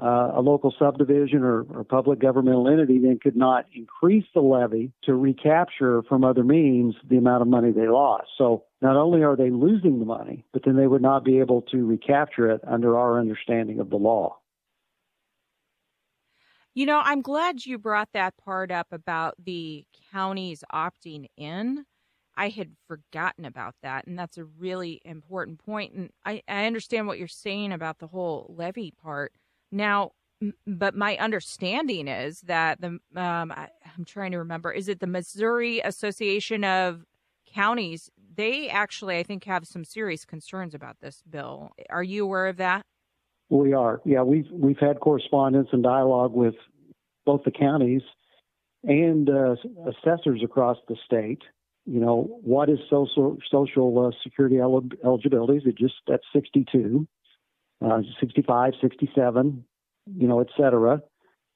uh, 0.00 0.32
a 0.34 0.40
local 0.40 0.74
subdivision 0.78 1.42
or, 1.42 1.62
or, 1.62 1.84
public 1.84 2.18
governmental 2.18 2.66
entity 2.66 2.98
then 2.98 3.18
could 3.22 3.36
not 3.36 3.66
increase 3.74 4.24
the 4.34 4.40
levy 4.40 4.90
to 5.04 5.14
recapture 5.14 6.02
from 6.08 6.24
other 6.24 6.42
means 6.42 6.94
the 7.10 7.18
amount 7.18 7.42
of 7.42 7.48
money 7.48 7.72
they 7.72 7.88
lost. 7.88 8.28
So 8.38 8.64
not 8.82 8.96
only 8.96 9.22
are 9.22 9.36
they 9.36 9.50
losing 9.50 10.00
the 10.00 10.04
money, 10.04 10.44
but 10.52 10.62
then 10.64 10.76
they 10.76 10.88
would 10.88 11.02
not 11.02 11.24
be 11.24 11.38
able 11.38 11.62
to 11.62 11.86
recapture 11.86 12.50
it 12.50 12.60
under 12.66 12.98
our 12.98 13.20
understanding 13.20 13.78
of 13.78 13.90
the 13.90 13.96
law. 13.96 14.38
You 16.74 16.86
know, 16.86 17.00
I'm 17.04 17.22
glad 17.22 17.64
you 17.64 17.78
brought 17.78 18.08
that 18.14 18.36
part 18.36 18.70
up 18.70 18.88
about 18.90 19.34
the 19.42 19.84
counties 20.10 20.64
opting 20.72 21.26
in. 21.36 21.84
I 22.34 22.48
had 22.48 22.72
forgotten 22.88 23.44
about 23.44 23.74
that, 23.82 24.06
and 24.06 24.18
that's 24.18 24.38
a 24.38 24.44
really 24.44 25.00
important 25.04 25.62
point. 25.64 25.92
And 25.92 26.10
I, 26.24 26.42
I 26.48 26.64
understand 26.64 27.06
what 27.06 27.18
you're 27.18 27.28
saying 27.28 27.72
about 27.72 27.98
the 27.98 28.06
whole 28.06 28.52
levy 28.56 28.90
part. 28.90 29.32
Now, 29.70 30.12
but 30.66 30.96
my 30.96 31.16
understanding 31.18 32.08
is 32.08 32.40
that 32.42 32.80
the 32.80 32.98
um, 33.14 33.52
I, 33.52 33.68
I'm 33.96 34.04
trying 34.04 34.32
to 34.32 34.38
remember. 34.38 34.72
Is 34.72 34.88
it 34.88 34.98
the 34.98 35.06
Missouri 35.06 35.80
Association 35.80 36.64
of 36.64 37.04
Counties? 37.46 38.10
They 38.34 38.68
actually, 38.68 39.18
I 39.18 39.22
think, 39.22 39.44
have 39.44 39.66
some 39.66 39.84
serious 39.84 40.24
concerns 40.24 40.74
about 40.74 41.00
this 41.00 41.22
bill. 41.28 41.72
Are 41.90 42.02
you 42.02 42.24
aware 42.24 42.46
of 42.46 42.56
that? 42.58 42.82
We 43.50 43.74
are. 43.74 44.00
Yeah, 44.04 44.22
we've 44.22 44.50
we've 44.50 44.78
had 44.78 45.00
correspondence 45.00 45.68
and 45.72 45.82
dialogue 45.82 46.32
with 46.32 46.54
both 47.26 47.42
the 47.44 47.50
counties 47.50 48.02
and 48.84 49.28
uh, 49.28 49.56
assessors 49.86 50.40
across 50.42 50.78
the 50.88 50.96
state. 51.04 51.42
You 51.84 52.00
know, 52.00 52.40
what 52.42 52.70
is 52.70 52.78
social 52.88 53.36
social 53.50 54.06
uh, 54.06 54.10
security 54.22 54.58
eligibility? 54.60 55.58
Is 55.58 55.64
it 55.66 55.76
just 55.76 55.94
at 56.10 56.20
62, 56.32 57.06
uh, 57.84 58.00
65, 58.20 58.72
67, 58.80 59.64
you 60.16 60.28
know, 60.28 60.40
et 60.40 60.48
cetera? 60.56 61.02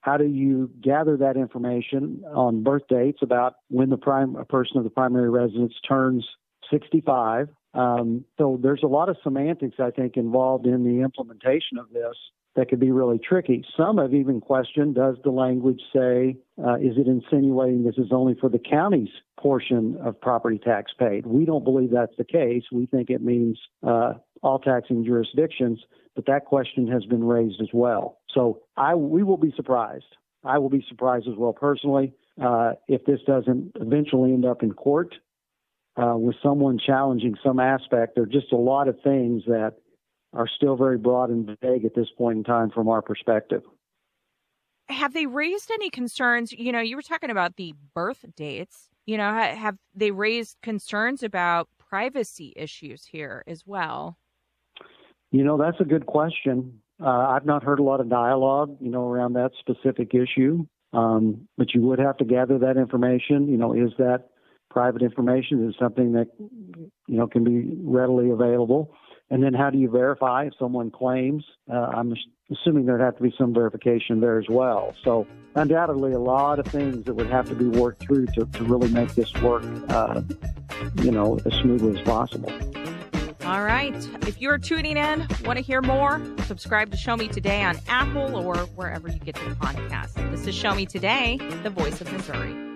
How 0.00 0.16
do 0.16 0.24
you 0.24 0.70
gather 0.80 1.16
that 1.16 1.36
information 1.36 2.22
on 2.32 2.62
birth 2.62 2.82
dates 2.88 3.18
about 3.22 3.54
when 3.68 3.88
the 3.88 3.96
prime 3.96 4.36
a 4.36 4.44
person 4.44 4.76
of 4.76 4.84
the 4.84 4.90
primary 4.90 5.30
residence 5.30 5.74
turns 5.88 6.26
65? 6.70 7.48
Um, 7.74 8.24
so 8.38 8.58
there's 8.62 8.82
a 8.82 8.88
lot 8.88 9.08
of 9.08 9.16
semantics, 9.22 9.76
I 9.78 9.90
think, 9.90 10.16
involved 10.16 10.66
in 10.66 10.84
the 10.84 11.02
implementation 11.02 11.78
of 11.78 11.90
this 11.90 12.16
that 12.56 12.70
could 12.70 12.80
be 12.80 12.90
really 12.90 13.18
tricky. 13.18 13.64
Some 13.76 13.98
have 13.98 14.14
even 14.14 14.40
questioned 14.40 14.94
does 14.94 15.16
the 15.22 15.30
language 15.30 15.80
say, 15.94 16.38
uh, 16.58 16.76
is 16.76 16.96
it 16.96 17.06
insinuating 17.06 17.84
this 17.84 17.98
is 17.98 18.10
only 18.10 18.34
for 18.40 18.48
the 18.48 18.58
county's 18.58 19.10
portion 19.38 19.98
of 20.02 20.18
property 20.20 20.58
tax 20.58 20.92
paid? 20.98 21.26
We 21.26 21.44
don't 21.44 21.64
believe 21.64 21.90
that's 21.90 22.16
the 22.16 22.24
case. 22.24 22.64
We 22.72 22.86
think 22.86 23.10
it 23.10 23.22
means 23.22 23.58
uh, 23.86 24.14
all 24.42 24.58
taxing 24.58 25.04
jurisdictions, 25.04 25.80
but 26.14 26.24
that 26.26 26.46
question 26.46 26.88
has 26.88 27.04
been 27.04 27.24
raised 27.24 27.60
as 27.60 27.68
well. 27.72 28.18
So 28.32 28.62
I, 28.76 28.94
we 28.94 29.22
will 29.22 29.36
be 29.36 29.52
surprised. 29.54 30.16
I 30.42 30.58
will 30.58 30.70
be 30.70 30.84
surprised 30.88 31.28
as 31.28 31.34
well 31.36 31.52
personally 31.52 32.14
uh, 32.42 32.72
if 32.88 33.04
this 33.04 33.20
doesn't 33.26 33.72
eventually 33.74 34.32
end 34.32 34.46
up 34.46 34.62
in 34.62 34.72
court 34.72 35.14
uh, 35.96 36.16
with 36.16 36.37
someone 36.42 36.78
challenging 36.78 37.37
some 37.44 37.59
aspect. 37.59 38.14
There 38.14 38.24
are 38.24 38.26
just 38.26 38.52
a 38.52 38.56
lot 38.56 38.88
of 38.88 38.96
things 39.02 39.42
that 39.46 39.74
are 40.32 40.48
still 40.48 40.76
very 40.76 40.98
broad 40.98 41.30
and 41.30 41.56
vague 41.62 41.85
at 41.85 41.94
this 41.94 42.09
point 42.16 42.38
in 42.38 42.44
time 42.44 42.70
from 42.70 42.88
our 42.88 43.02
perspective. 43.02 43.62
Have 44.88 45.14
they 45.14 45.26
raised 45.26 45.70
any 45.70 45.90
concerns? 45.90 46.52
You 46.52 46.70
know, 46.72 46.80
you 46.80 46.96
were 46.96 47.02
talking 47.02 47.30
about 47.30 47.56
the 47.56 47.74
birth 47.94 48.24
dates. 48.37 48.88
You 49.06 49.16
know, 49.16 49.32
have 49.32 49.76
they 49.94 50.11
raised 50.11 50.56
concerns 50.62 51.22
about 51.22 51.68
privacy 51.78 52.52
issues 52.56 53.06
here 53.06 53.42
as 53.46 53.64
well? 53.66 54.18
You 55.32 55.44
know, 55.44 55.56
that's 55.56 55.80
a 55.80 55.85
good 55.85 56.06
question. 56.06 56.80
Uh, 57.02 57.09
I've 57.09 57.46
not 57.46 57.62
heard 57.62 57.78
a 57.78 57.82
lot 57.82 58.00
of 58.00 58.09
dialogue, 58.09 58.76
you 58.80 58.90
know, 58.90 59.09
around 59.09 59.35
that 59.35 59.52
specific 59.59 60.14
issue. 60.14 60.66
Um, 60.92 61.48
but 61.59 61.74
you 61.74 61.82
would 61.82 61.98
have 61.98 62.16
to 62.18 62.24
gather 62.24 62.59
that 62.59 62.76
information. 62.76 63.48
You 63.48 63.56
know, 63.56 63.72
is 63.72 63.90
that 63.98 64.28
private 64.76 65.00
information? 65.00 65.66
Is 65.66 65.74
something 65.78 66.12
that 66.12 66.28
you 66.38 67.16
know 67.16 67.26
can 67.26 67.44
be 67.44 67.78
readily 67.82 68.28
available? 68.28 68.92
And 69.30 69.42
then 69.42 69.54
how 69.54 69.70
do 69.70 69.78
you 69.78 69.88
verify 69.88 70.44
if 70.44 70.52
someone 70.58 70.90
claims? 70.90 71.42
Uh, 71.72 71.76
I'm 71.96 72.14
assuming 72.52 72.84
there'd 72.84 73.00
have 73.00 73.16
to 73.16 73.22
be 73.22 73.32
some 73.38 73.54
verification 73.54 74.20
there 74.20 74.38
as 74.38 74.44
well. 74.50 74.94
So 75.02 75.26
undoubtedly 75.54 76.12
a 76.12 76.18
lot 76.18 76.58
of 76.58 76.66
things 76.66 77.06
that 77.06 77.14
would 77.14 77.28
have 77.28 77.48
to 77.48 77.54
be 77.54 77.66
worked 77.66 78.02
through 78.02 78.26
to, 78.26 78.44
to 78.44 78.64
really 78.64 78.90
make 78.90 79.14
this 79.14 79.32
work, 79.42 79.64
uh, 79.88 80.20
you 80.96 81.10
know, 81.10 81.38
as 81.46 81.54
smoothly 81.54 81.98
as 81.98 82.06
possible. 82.06 82.52
All 83.46 83.62
right. 83.62 83.96
If 84.28 84.40
you're 84.42 84.58
tuning 84.58 84.98
in, 84.98 85.26
want 85.44 85.56
to 85.56 85.64
hear 85.64 85.80
more, 85.80 86.20
subscribe 86.44 86.90
to 86.90 86.98
Show 86.98 87.16
Me 87.16 87.28
Today 87.28 87.62
on 87.62 87.78
Apple 87.88 88.36
or 88.36 88.58
wherever 88.76 89.08
you 89.08 89.18
get 89.20 89.40
your 89.40 89.54
podcasts. 89.54 90.14
This 90.30 90.46
is 90.46 90.54
Show 90.54 90.74
Me 90.74 90.84
Today, 90.84 91.38
the 91.62 91.70
voice 91.70 92.00
of 92.02 92.12
Missouri. 92.12 92.75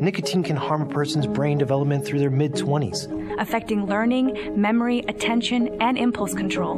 Nicotine 0.00 0.42
can 0.42 0.56
harm 0.56 0.82
a 0.82 0.86
person's 0.86 1.26
brain 1.26 1.56
development 1.56 2.04
through 2.04 2.18
their 2.18 2.30
mid 2.30 2.54
20s, 2.54 3.40
affecting 3.40 3.86
learning, 3.86 4.60
memory, 4.60 5.04
attention, 5.08 5.80
and 5.80 5.96
impulse 5.96 6.34
control, 6.34 6.76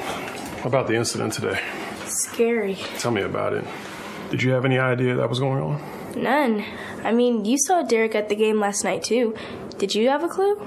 about 0.63 0.87
the 0.87 0.93
incident 0.93 1.33
today. 1.33 1.59
Scary. 2.05 2.75
Tell 2.99 3.09
me 3.09 3.23
about 3.23 3.53
it. 3.53 3.65
Did 4.29 4.43
you 4.43 4.51
have 4.51 4.65
any 4.65 4.77
idea 4.77 5.15
that 5.15 5.27
was 5.27 5.39
going 5.39 5.63
on? 5.63 5.98
None. 6.15 6.65
I 7.03 7.11
mean, 7.11 7.45
you 7.45 7.57
saw 7.57 7.81
Derek 7.81 8.15
at 8.15 8.29
the 8.29 8.35
game 8.35 8.59
last 8.59 8.83
night, 8.83 9.03
too. 9.03 9.35
Did 9.77 9.95
you 9.95 10.09
have 10.09 10.23
a 10.23 10.27
clue? 10.27 10.61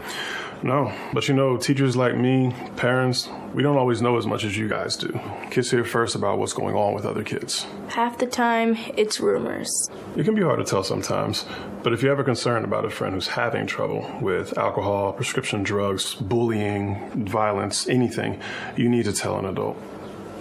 No, 0.63 0.93
but 1.13 1.27
you 1.27 1.35
know, 1.35 1.57
teachers 1.57 1.97
like 1.97 2.17
me, 2.17 2.55
parents, 2.77 3.29
we 3.53 3.65
don't 3.65 3.77
always 3.77 4.01
know 4.01 4.17
as 4.17 4.27
much 4.27 4.45
as 4.45 4.57
you 4.57 4.69
guys 4.69 4.97
do. 4.97 5.19
Kids 5.51 5.73
hear 5.73 5.85
first 5.85 6.15
about 6.15 6.39
what's 6.39 6.53
going 6.53 6.77
on 6.77 6.95
with 6.95 7.05
other 7.05 7.25
kids. 7.25 7.67
Half 7.89 8.19
the 8.19 8.27
time, 8.27 8.79
it's 8.97 9.19
rumors. 9.19 9.91
It 10.17 10.25
can 10.25 10.37
be 10.37 10.43
hard 10.43 10.61
to 10.61 10.65
tell 10.65 10.85
sometimes, 10.85 11.45
but 11.83 11.93
if 11.93 12.03
you 12.03 12.09
have 12.11 12.21
a 12.21 12.25
concern 12.25 12.63
about 12.63 12.85
a 12.85 12.91
friend 12.91 13.15
who's 13.15 13.27
having 13.27 13.67
trouble 13.67 14.09
with 14.21 14.57
alcohol, 14.57 15.13
prescription 15.13 15.65
drugs, 15.65 16.15
bullying, 16.15 17.11
violence, 17.27 17.89
anything, 17.89 18.41
you 18.77 18.89
need 18.89 19.05
to 19.07 19.13
tell 19.13 19.39
an 19.39 19.47
adult. 19.47 19.77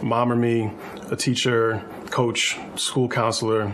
Mom 0.03 0.31
or 0.31 0.35
me, 0.35 0.71
a 1.09 1.15
teacher, 1.15 1.83
coach, 2.11 2.59
school 2.75 3.09
counselor, 3.09 3.73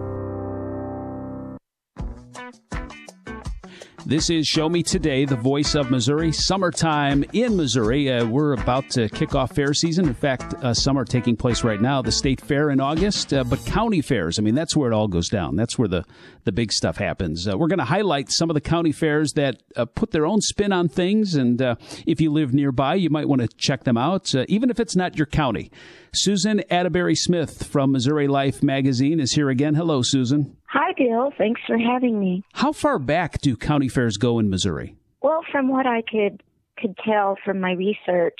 This 4.03 4.31
is 4.31 4.47
Show 4.47 4.67
Me 4.67 4.81
Today, 4.81 5.25
the 5.25 5.35
voice 5.35 5.75
of 5.75 5.91
Missouri. 5.91 6.31
Summertime 6.31 7.23
in 7.33 7.55
Missouri. 7.55 8.11
Uh, 8.11 8.25
we're 8.25 8.53
about 8.53 8.89
to 8.91 9.07
kick 9.09 9.35
off 9.35 9.53
fair 9.53 9.75
season. 9.75 10.07
In 10.07 10.15
fact, 10.15 10.55
uh, 10.55 10.73
summer 10.73 11.05
taking 11.05 11.37
place 11.37 11.63
right 11.63 11.79
now. 11.79 12.01
The 12.01 12.11
state 12.11 12.41
fair 12.41 12.71
in 12.71 12.79
August, 12.79 13.31
uh, 13.31 13.43
but 13.43 13.63
county 13.67 14.01
fairs. 14.01 14.39
I 14.39 14.41
mean, 14.41 14.55
that's 14.55 14.75
where 14.75 14.91
it 14.91 14.95
all 14.95 15.07
goes 15.07 15.29
down. 15.29 15.55
That's 15.55 15.77
where 15.77 15.87
the, 15.87 16.03
the 16.45 16.51
big 16.51 16.73
stuff 16.73 16.97
happens. 16.97 17.47
Uh, 17.47 17.55
we're 17.55 17.67
going 17.67 17.79
to 17.79 17.85
highlight 17.85 18.31
some 18.31 18.49
of 18.49 18.55
the 18.55 18.61
county 18.61 18.91
fairs 18.91 19.33
that 19.33 19.61
uh, 19.75 19.85
put 19.85 20.09
their 20.09 20.25
own 20.25 20.41
spin 20.41 20.73
on 20.73 20.89
things. 20.89 21.35
And 21.35 21.61
uh, 21.61 21.75
if 22.07 22.19
you 22.19 22.31
live 22.31 22.55
nearby, 22.55 22.95
you 22.95 23.11
might 23.11 23.29
want 23.29 23.41
to 23.41 23.47
check 23.49 23.83
them 23.83 23.97
out, 23.97 24.33
even 24.49 24.71
if 24.71 24.79
it's 24.79 24.95
not 24.95 25.15
your 25.15 25.27
county. 25.27 25.71
Susan 26.13 26.61
Atterbury 26.69 27.15
Smith 27.15 27.63
from 27.63 27.93
Missouri 27.93 28.27
Life 28.27 28.61
magazine 28.61 29.21
is 29.21 29.31
here 29.31 29.49
again. 29.49 29.75
Hello, 29.75 30.01
Susan. 30.01 30.57
Hi, 30.67 30.91
Bill. 30.97 31.31
Thanks 31.37 31.61
for 31.65 31.77
having 31.77 32.19
me. 32.19 32.43
How 32.51 32.73
far 32.73 32.99
back 32.99 33.39
do 33.39 33.55
county 33.55 33.87
fairs 33.87 34.17
go 34.17 34.37
in 34.37 34.49
Missouri? 34.49 34.97
Well, 35.21 35.39
from 35.49 35.69
what 35.69 35.87
I 35.87 36.01
could 36.01 36.43
could 36.77 36.97
tell 36.97 37.37
from 37.45 37.61
my 37.61 37.71
research, 37.71 38.39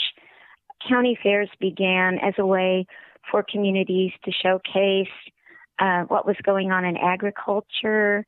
county 0.90 1.18
fairs 1.24 1.50
began 1.62 2.18
as 2.22 2.34
a 2.38 2.46
way 2.46 2.88
for 3.30 3.42
communities 3.50 4.12
to 4.26 4.32
showcase 4.32 5.08
uh, 5.80 6.02
what 6.10 6.26
was 6.26 6.36
going 6.44 6.72
on 6.72 6.84
in 6.84 6.98
agriculture 6.98 8.26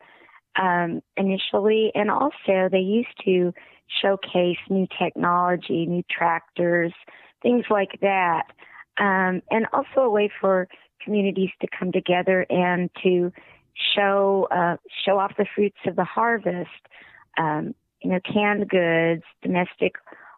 um, 0.56 1.02
initially, 1.18 1.92
and 1.96 2.10
also 2.10 2.70
they 2.72 2.80
used 2.80 3.22
to 3.26 3.52
showcase 4.02 4.58
new 4.70 4.88
technology, 4.98 5.86
new 5.86 6.04
tractors, 6.10 6.94
things 7.42 7.66
like 7.70 8.00
that 8.00 8.44
um, 8.98 9.42
and 9.52 9.66
also 9.74 10.02
a 10.02 10.10
way 10.10 10.30
for 10.40 10.68
communities 11.04 11.50
to 11.62 11.68
come 11.78 11.92
together 11.92 12.46
and 12.50 12.90
to 13.04 13.32
show 13.96 14.48
uh, 14.52 14.78
show 15.06 15.20
off 15.20 15.34
the 15.38 15.46
fruits 15.56 15.78
of 15.86 15.96
the 15.96 16.04
harvest. 16.04 16.70
Um, 17.38 17.74
you 18.02 18.12
know, 18.12 18.20
canned 18.32 18.70
goods, 18.70 19.24
domestic 19.42 19.94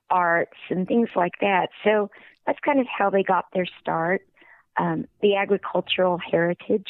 arts, 0.09 0.57
and 0.69 0.87
things 0.87 1.09
like 1.15 1.33
that. 1.41 1.69
So 1.83 2.11
that's 2.45 2.59
kind 2.59 2.79
of 2.79 2.85
how 2.87 3.09
they 3.09 3.23
got 3.23 3.45
their 3.53 3.65
start. 3.81 4.21
Um, 4.77 5.05
the 5.21 5.35
agricultural 5.35 6.19
heritage. 6.19 6.87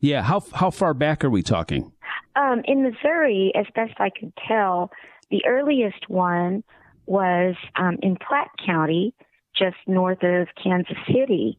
Yeah, 0.00 0.22
how 0.22 0.42
how 0.54 0.70
far 0.70 0.94
back 0.94 1.24
are 1.24 1.30
we 1.30 1.42
talking? 1.42 1.92
Um, 2.36 2.62
in 2.64 2.82
Missouri, 2.82 3.52
as 3.54 3.66
best 3.74 3.94
I 3.98 4.10
could 4.10 4.32
tell, 4.46 4.90
the 5.30 5.44
earliest 5.46 6.08
one 6.08 6.62
was 7.06 7.56
um, 7.76 7.98
in 8.02 8.16
Platte 8.16 8.50
County, 8.64 9.14
just 9.58 9.76
north 9.86 10.22
of 10.22 10.48
Kansas 10.62 10.96
City, 11.06 11.58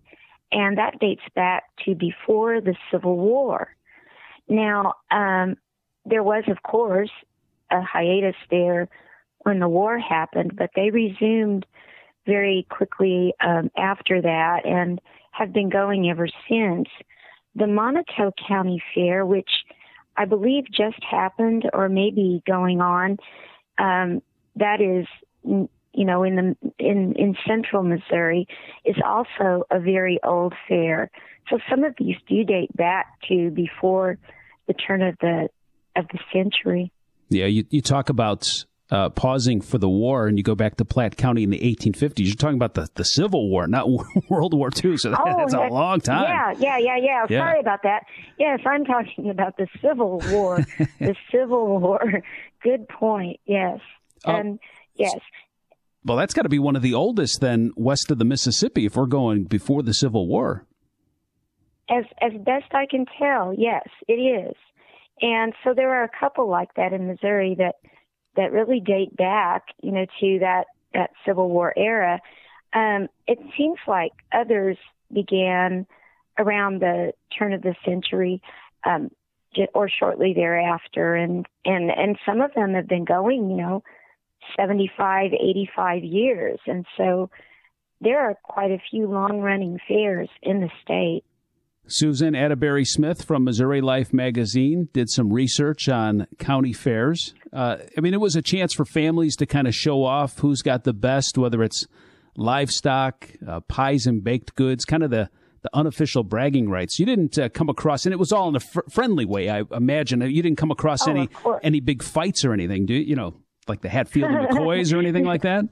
and 0.51 0.77
that 0.77 0.99
dates 0.99 1.21
back 1.35 1.63
to 1.85 1.95
before 1.95 2.61
the 2.61 2.75
Civil 2.91 3.17
War. 3.17 3.75
Now, 4.47 4.95
um, 5.11 5.57
there 6.05 6.23
was, 6.23 6.43
of 6.47 6.63
course, 6.63 7.11
a 7.71 7.81
hiatus 7.81 8.35
there 8.49 8.89
when 9.39 9.59
the 9.59 9.69
war 9.69 9.99
happened, 9.99 10.55
but 10.55 10.71
they 10.75 10.89
resumed 10.89 11.65
very 12.25 12.65
quickly 12.69 13.33
um, 13.41 13.71
after 13.77 14.21
that 14.21 14.65
and 14.65 14.99
have 15.31 15.53
been 15.53 15.69
going 15.69 16.09
ever 16.09 16.27
since. 16.49 16.87
The 17.55 17.65
Moniteau 17.65 18.31
County 18.47 18.81
Fair, 18.93 19.25
which 19.25 19.49
I 20.17 20.25
believe 20.25 20.65
just 20.71 21.03
happened 21.03 21.69
or 21.73 21.89
maybe 21.89 22.43
going 22.45 22.81
on, 22.81 23.17
um, 23.77 24.21
that 24.55 24.81
is, 24.81 25.07
you 25.93 26.05
know, 26.05 26.23
in 26.23 26.35
the 26.35 26.71
in 26.77 27.13
in 27.15 27.35
central 27.47 27.83
Missouri, 27.83 28.47
is 28.85 28.95
also 29.05 29.63
a 29.71 29.79
very 29.79 30.19
old 30.23 30.53
fair. 30.67 31.09
So 31.49 31.59
some 31.69 31.83
of 31.83 31.95
these 31.97 32.15
do 32.27 32.43
date 32.43 32.75
back 32.75 33.19
to 33.27 33.49
before 33.51 34.17
the 34.67 34.73
turn 34.73 35.01
of 35.01 35.15
the 35.19 35.49
of 35.95 36.05
the 36.11 36.19
century. 36.33 36.91
Yeah, 37.29 37.45
you 37.45 37.65
you 37.69 37.81
talk 37.81 38.09
about 38.09 38.47
uh, 38.91 39.09
pausing 39.09 39.61
for 39.61 39.77
the 39.77 39.89
war, 39.89 40.27
and 40.27 40.37
you 40.37 40.43
go 40.43 40.55
back 40.55 40.77
to 40.77 40.85
Platte 40.85 41.17
County 41.17 41.43
in 41.43 41.49
the 41.49 41.59
1850s. 41.59 42.13
You're 42.17 42.35
talking 42.35 42.55
about 42.55 42.73
the, 42.73 42.87
the 42.95 43.03
Civil 43.03 43.49
War, 43.49 43.67
not 43.67 43.87
World 44.29 44.53
War 44.53 44.69
II. 44.83 44.97
So 44.97 45.11
that, 45.11 45.19
oh, 45.23 45.37
that's 45.37 45.53
a 45.53 45.67
long 45.67 46.01
time. 46.01 46.23
Yeah, 46.23 46.51
yeah, 46.57 46.77
yeah, 46.77 46.97
yeah, 46.97 47.25
yeah. 47.29 47.39
Sorry 47.39 47.59
about 47.59 47.83
that. 47.83 48.03
Yes, 48.37 48.59
I'm 48.65 48.85
talking 48.85 49.29
about 49.29 49.57
the 49.57 49.67
Civil 49.81 50.21
War. 50.31 50.57
the 50.99 51.15
Civil 51.31 51.79
War. 51.79 52.21
Good 52.63 52.87
point. 52.89 53.39
Yes, 53.45 53.79
oh, 54.25 54.35
and 54.35 54.59
yes. 54.95 55.17
Well, 56.05 56.17
that's 56.17 56.33
got 56.33 56.43
to 56.43 56.49
be 56.49 56.59
one 56.59 56.75
of 56.75 56.81
the 56.81 56.93
oldest 56.93 57.41
then 57.41 57.71
west 57.75 58.09
of 58.09 58.19
the 58.19 58.25
Mississippi 58.25 58.85
if 58.85 58.95
we're 58.95 59.05
going 59.05 59.43
before 59.43 59.83
the 59.83 59.93
Civil 59.93 60.27
War. 60.27 60.65
As 61.89 62.05
as 62.21 62.31
best 62.41 62.73
I 62.73 62.85
can 62.89 63.05
tell, 63.17 63.53
yes, 63.57 63.87
it 64.07 64.13
is. 64.13 64.55
And 65.21 65.53
so 65.63 65.73
there 65.73 65.95
are 65.95 66.03
a 66.03 66.19
couple 66.19 66.47
like 66.49 66.73
that 66.75 66.93
in 66.93 67.07
Missouri 67.07 67.55
that 67.57 67.75
that 68.35 68.51
really 68.51 68.79
date 68.79 69.15
back, 69.15 69.63
you 69.81 69.91
know, 69.91 70.05
to 70.21 70.39
that 70.39 70.65
that 70.93 71.11
Civil 71.25 71.49
War 71.49 71.73
era. 71.75 72.21
Um, 72.73 73.07
it 73.27 73.39
seems 73.57 73.79
like 73.87 74.11
others 74.31 74.77
began 75.11 75.85
around 76.37 76.81
the 76.81 77.13
turn 77.37 77.53
of 77.53 77.61
the 77.61 77.75
century, 77.83 78.41
um, 78.85 79.09
or 79.73 79.89
shortly 79.89 80.33
thereafter, 80.33 81.15
and 81.15 81.45
and 81.65 81.91
and 81.91 82.17
some 82.25 82.41
of 82.41 82.53
them 82.53 82.75
have 82.75 82.87
been 82.87 83.05
going, 83.05 83.49
you 83.49 83.57
know, 83.57 83.83
75, 84.55 85.31
85 85.33 86.03
years, 86.03 86.59
and 86.65 86.85
so 86.97 87.29
there 88.01 88.19
are 88.21 88.35
quite 88.43 88.71
a 88.71 88.81
few 88.89 89.07
long 89.07 89.41
running 89.41 89.79
fairs 89.87 90.29
in 90.41 90.61
the 90.61 90.69
state. 90.83 91.23
Susan 91.87 92.35
Atterbury 92.35 92.85
Smith 92.85 93.23
from 93.23 93.43
Missouri 93.43 93.81
Life 93.81 94.13
magazine 94.13 94.89
did 94.93 95.09
some 95.09 95.33
research 95.33 95.89
on 95.89 96.27
county 96.37 96.71
fairs. 96.71 97.33
Uh, 97.51 97.77
I 97.97 98.01
mean, 98.01 98.13
it 98.13 98.19
was 98.19 98.35
a 98.35 98.43
chance 98.43 98.73
for 98.73 98.85
families 98.85 99.35
to 99.37 99.47
kind 99.47 99.67
of 99.67 99.73
show 99.73 100.03
off 100.03 100.39
who's 100.39 100.61
got 100.61 100.83
the 100.83 100.93
best, 100.93 101.37
whether 101.37 101.63
it's 101.63 101.87
livestock, 102.37 103.27
uh, 103.47 103.61
pies 103.61 104.05
and 104.05 104.23
baked 104.23 104.55
goods, 104.55 104.85
kind 104.85 105.01
of 105.01 105.09
the, 105.09 105.29
the 105.63 105.69
unofficial 105.73 106.23
bragging 106.23 106.69
rights. 106.69 106.99
You 106.99 107.07
didn't 107.07 107.39
uh, 107.39 107.49
come 107.49 107.69
across, 107.69 108.05
and 108.05 108.13
it 108.13 108.19
was 108.19 108.31
all 108.31 108.49
in 108.49 108.55
a 108.55 108.59
fr- 108.59 108.87
friendly 108.89 109.25
way, 109.25 109.49
I 109.49 109.63
imagine. 109.71 110.21
You 110.21 110.43
didn't 110.43 110.59
come 110.59 110.71
across 110.71 111.07
oh, 111.07 111.11
any 111.11 111.29
any 111.63 111.79
big 111.79 112.03
fights 112.03 112.45
or 112.45 112.53
anything, 112.53 112.85
do 112.85 112.93
you? 112.93 113.01
You 113.01 113.15
know, 113.15 113.33
like 113.69 113.81
the 113.81 113.89
Hatfield 113.89 114.31
and 114.31 114.47
McCoys 114.47 114.93
or 114.93 114.99
anything 114.99 115.25
like 115.25 115.41
that? 115.43 115.65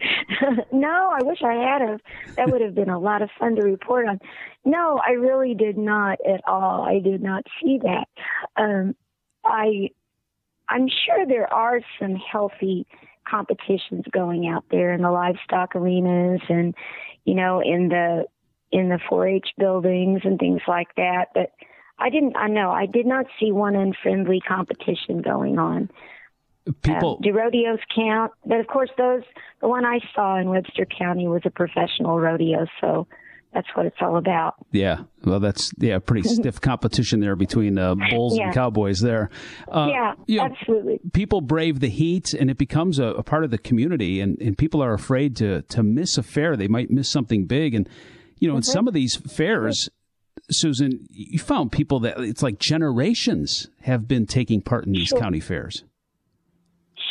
no, 0.72 1.12
I 1.12 1.22
wish 1.22 1.38
I 1.42 1.54
had 1.54 1.88
have. 1.88 2.00
That 2.36 2.50
would 2.50 2.60
have 2.60 2.74
been 2.74 2.90
a 2.90 2.98
lot 2.98 3.22
of 3.22 3.30
fun 3.38 3.56
to 3.56 3.62
report 3.62 4.08
on. 4.08 4.18
No, 4.64 5.00
I 5.06 5.12
really 5.12 5.54
did 5.54 5.76
not 5.76 6.18
at 6.28 6.40
all. 6.46 6.82
I 6.82 6.98
did 6.98 7.22
not 7.22 7.44
see 7.62 7.78
that. 7.82 8.08
Um, 8.56 8.94
I, 9.44 9.90
I'm 10.68 10.88
sure 10.88 11.26
there 11.26 11.52
are 11.52 11.80
some 12.00 12.16
healthy 12.16 12.86
competitions 13.28 14.04
going 14.12 14.48
out 14.48 14.64
there 14.70 14.92
in 14.92 15.02
the 15.02 15.10
livestock 15.10 15.76
arenas 15.76 16.40
and, 16.48 16.74
you 17.24 17.34
know, 17.34 17.60
in 17.60 17.88
the 17.88 18.24
in 18.72 18.88
the 18.88 18.98
4-H 19.08 19.50
buildings 19.56 20.22
and 20.24 20.38
things 20.38 20.60
like 20.66 20.88
that. 20.96 21.26
But 21.32 21.52
I 21.98 22.10
didn't. 22.10 22.36
I 22.36 22.48
know 22.48 22.70
I 22.70 22.86
did 22.86 23.06
not 23.06 23.26
see 23.38 23.52
one 23.52 23.76
unfriendly 23.76 24.40
competition 24.40 25.22
going 25.22 25.58
on 25.58 25.90
people 26.82 27.16
um, 27.16 27.18
do 27.22 27.32
rodeos 27.32 27.78
count 27.94 28.32
but 28.46 28.58
of 28.58 28.66
course 28.66 28.90
those 28.96 29.22
the 29.60 29.68
one 29.68 29.84
i 29.84 29.98
saw 30.14 30.38
in 30.38 30.48
webster 30.48 30.86
county 30.86 31.28
was 31.28 31.42
a 31.44 31.50
professional 31.50 32.18
rodeo 32.18 32.66
so 32.80 33.06
that's 33.52 33.68
what 33.74 33.86
it's 33.86 33.96
all 34.00 34.16
about 34.16 34.54
yeah 34.72 35.00
well 35.24 35.40
that's 35.40 35.72
yeah 35.78 35.98
pretty 35.98 36.26
stiff 36.28 36.60
competition 36.60 37.20
there 37.20 37.36
between 37.36 37.78
uh, 37.78 37.94
bulls 38.10 38.36
yeah. 38.36 38.46
and 38.46 38.54
cowboys 38.54 39.00
there 39.00 39.28
uh, 39.70 39.88
yeah 39.90 40.14
you 40.26 40.38
know, 40.38 40.44
absolutely 40.44 41.00
people 41.12 41.40
brave 41.40 41.80
the 41.80 41.88
heat 41.88 42.32
and 42.32 42.50
it 42.50 42.56
becomes 42.56 42.98
a, 42.98 43.06
a, 43.08 43.22
part 43.22 43.44
of 43.44 43.50
the 43.50 43.58
community 43.58 44.20
and, 44.20 44.40
and 44.40 44.56
people 44.58 44.82
are 44.82 44.94
afraid 44.94 45.36
to 45.36 45.62
to 45.62 45.82
miss 45.82 46.16
a 46.16 46.22
fair 46.22 46.56
they 46.56 46.68
might 46.68 46.90
miss 46.90 47.08
something 47.08 47.46
big 47.46 47.74
and 47.74 47.88
you 48.38 48.48
know 48.48 48.52
mm-hmm. 48.52 48.58
in 48.58 48.62
some 48.62 48.88
of 48.88 48.94
these 48.94 49.16
fairs 49.16 49.90
susan 50.50 51.06
you 51.10 51.38
found 51.38 51.70
people 51.70 52.00
that 52.00 52.18
it's 52.18 52.42
like 52.42 52.58
generations 52.58 53.68
have 53.82 54.08
been 54.08 54.26
taking 54.26 54.60
part 54.60 54.86
in 54.86 54.92
these 54.92 55.08
sure. 55.08 55.20
county 55.20 55.40
fairs 55.40 55.84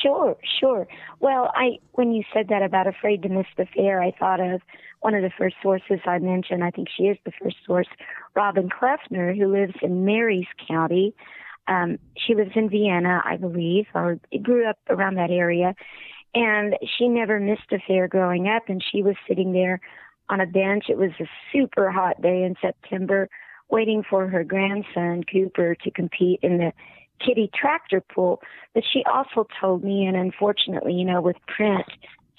Sure, 0.04 0.36
sure. 0.60 0.88
Well, 1.22 1.52
I 1.56 1.80
when 1.94 2.12
you 2.12 2.24
said 2.34 2.50
that 2.50 2.62
about 2.62 2.88
afraid 2.88 3.22
to 3.24 3.30
miss 3.30 3.46
the 3.58 3.66
fair, 3.74 4.02
I 4.02 4.12
thought 4.12 4.42
of 4.42 4.62
one 5.00 5.16
of 5.16 5.22
the 5.22 5.32
first 5.38 5.56
sources 5.63 6.00
I 6.06 6.20
mentioned. 6.20 6.63
I 6.63 6.72
think 6.72 6.89
she 6.96 7.04
is 7.04 7.18
the 7.26 7.32
first 7.42 7.58
source, 7.66 7.88
Robin 8.36 8.70
Kleffner, 8.70 9.36
who 9.38 9.52
lives 9.52 9.74
in 9.82 10.06
Maries 10.06 10.48
County. 10.68 11.13
Um, 11.68 11.98
she 12.18 12.36
lives 12.36 12.52
in 12.56 12.70
Vienna, 12.70 13.22
I 13.24 13.38
believe, 13.38 13.86
or 13.96 14.20
grew 14.42 14.68
up 14.68 14.78
around 14.89 15.16
that 15.16 15.32
area, 15.32 15.74
and 16.36 16.76
she 16.98 17.08
never 17.08 17.39
missed 17.39 17.72
a 17.72 17.80
fair 17.88 18.10
growing 18.10 18.50
up. 18.50 18.63
And 18.68 18.84
she 18.84 19.02
was 19.02 19.16
sitting 19.28 19.54
there 19.54 19.80
on 20.30 20.42
a 20.42 20.46
bench. 20.46 20.86
It 20.89 20.98
was 20.98 21.12
a 21.22 21.26
super 21.54 21.89
hot 21.89 22.22
day 22.22 22.44
in 22.44 22.56
September, 22.62 23.30
waiting 23.70 24.04
for 24.10 24.28
her 24.28 24.44
grandson 24.44 25.24
Cooper 25.24 25.76
to 25.76 25.92
compete 25.92 26.39
in 26.44 26.58
the 26.58 26.74
Kitty 27.25 27.49
tractor 27.53 28.01
pull. 28.01 28.41
But 28.73 28.83
she 28.91 29.03
also 29.12 29.47
told 29.59 29.83
me, 29.83 30.05
and 30.05 30.17
unfortunately, 30.17 30.93
you 30.93 31.05
know, 31.05 31.21
with 31.21 31.38
print 31.47 31.86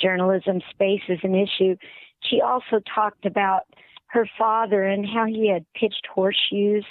journalism, 0.01 0.61
space 0.71 1.03
is 1.09 1.21
an 1.23 1.35
issue. 1.35 1.77
She 2.21 2.41
also 2.41 2.81
talked 2.93 3.27
about 3.27 3.63
her 4.07 4.29
father 4.39 4.85
and 4.85 5.07
how 5.07 5.27
he 5.27 5.49
had 5.49 5.65
pitched 5.75 6.07
horseshoes 6.13 6.85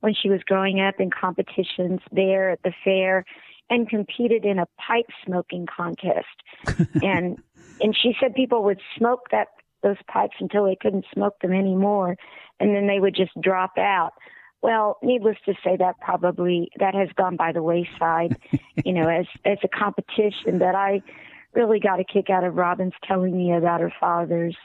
when 0.00 0.14
she 0.14 0.28
was 0.28 0.42
growing 0.44 0.80
up 0.80 1.00
in 1.00 1.10
competitions 1.10 2.00
there 2.12 2.50
at 2.50 2.62
the 2.62 2.72
fair 2.84 3.24
and 3.70 3.88
competed 3.88 4.44
in 4.44 4.58
a 4.58 4.66
pipe 4.78 5.06
smoking 5.24 5.66
contest. 5.66 6.26
and 7.02 7.38
and 7.80 7.96
she 7.96 8.14
said 8.20 8.34
people 8.34 8.64
would 8.64 8.80
smoke 8.96 9.28
that 9.30 9.48
those 9.82 9.96
pipes 10.08 10.36
until 10.40 10.64
they 10.64 10.76
couldn't 10.76 11.04
smoke 11.12 11.38
them 11.40 11.52
anymore 11.52 12.16
and 12.60 12.74
then 12.74 12.86
they 12.86 13.00
would 13.00 13.14
just 13.14 13.32
drop 13.40 13.78
out. 13.78 14.12
Well, 14.62 14.98
needless 15.02 15.36
to 15.46 15.54
say, 15.64 15.76
that 15.76 16.00
probably 16.00 16.70
that 16.78 16.94
has 16.94 17.08
gone 17.16 17.36
by 17.36 17.52
the 17.52 17.62
wayside, 17.62 18.36
you 18.84 18.92
know, 18.92 19.08
as 19.08 19.26
as 19.44 19.58
a 19.62 19.68
competition. 19.68 20.58
That 20.58 20.74
I 20.74 21.02
really 21.54 21.80
got 21.80 22.00
a 22.00 22.04
kick 22.04 22.30
out 22.30 22.44
of 22.44 22.56
Robin's 22.56 22.94
telling 23.06 23.36
me 23.36 23.52
about 23.52 23.80
her 23.80 23.92
father's 24.00 24.56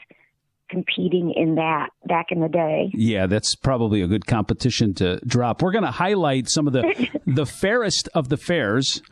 competing 0.68 1.32
in 1.36 1.56
that 1.56 1.90
back 2.06 2.26
in 2.30 2.40
the 2.40 2.48
day. 2.48 2.90
Yeah, 2.94 3.26
that's 3.26 3.54
probably 3.54 4.02
a 4.02 4.06
good 4.06 4.26
competition 4.26 4.94
to 4.94 5.20
drop. 5.26 5.62
We're 5.62 5.72
going 5.72 5.84
to 5.84 5.90
highlight 5.90 6.48
some 6.48 6.66
of 6.66 6.72
the 6.72 7.08
the 7.26 7.46
fairest 7.46 8.08
of 8.14 8.28
the 8.28 8.36
fairs 8.36 9.02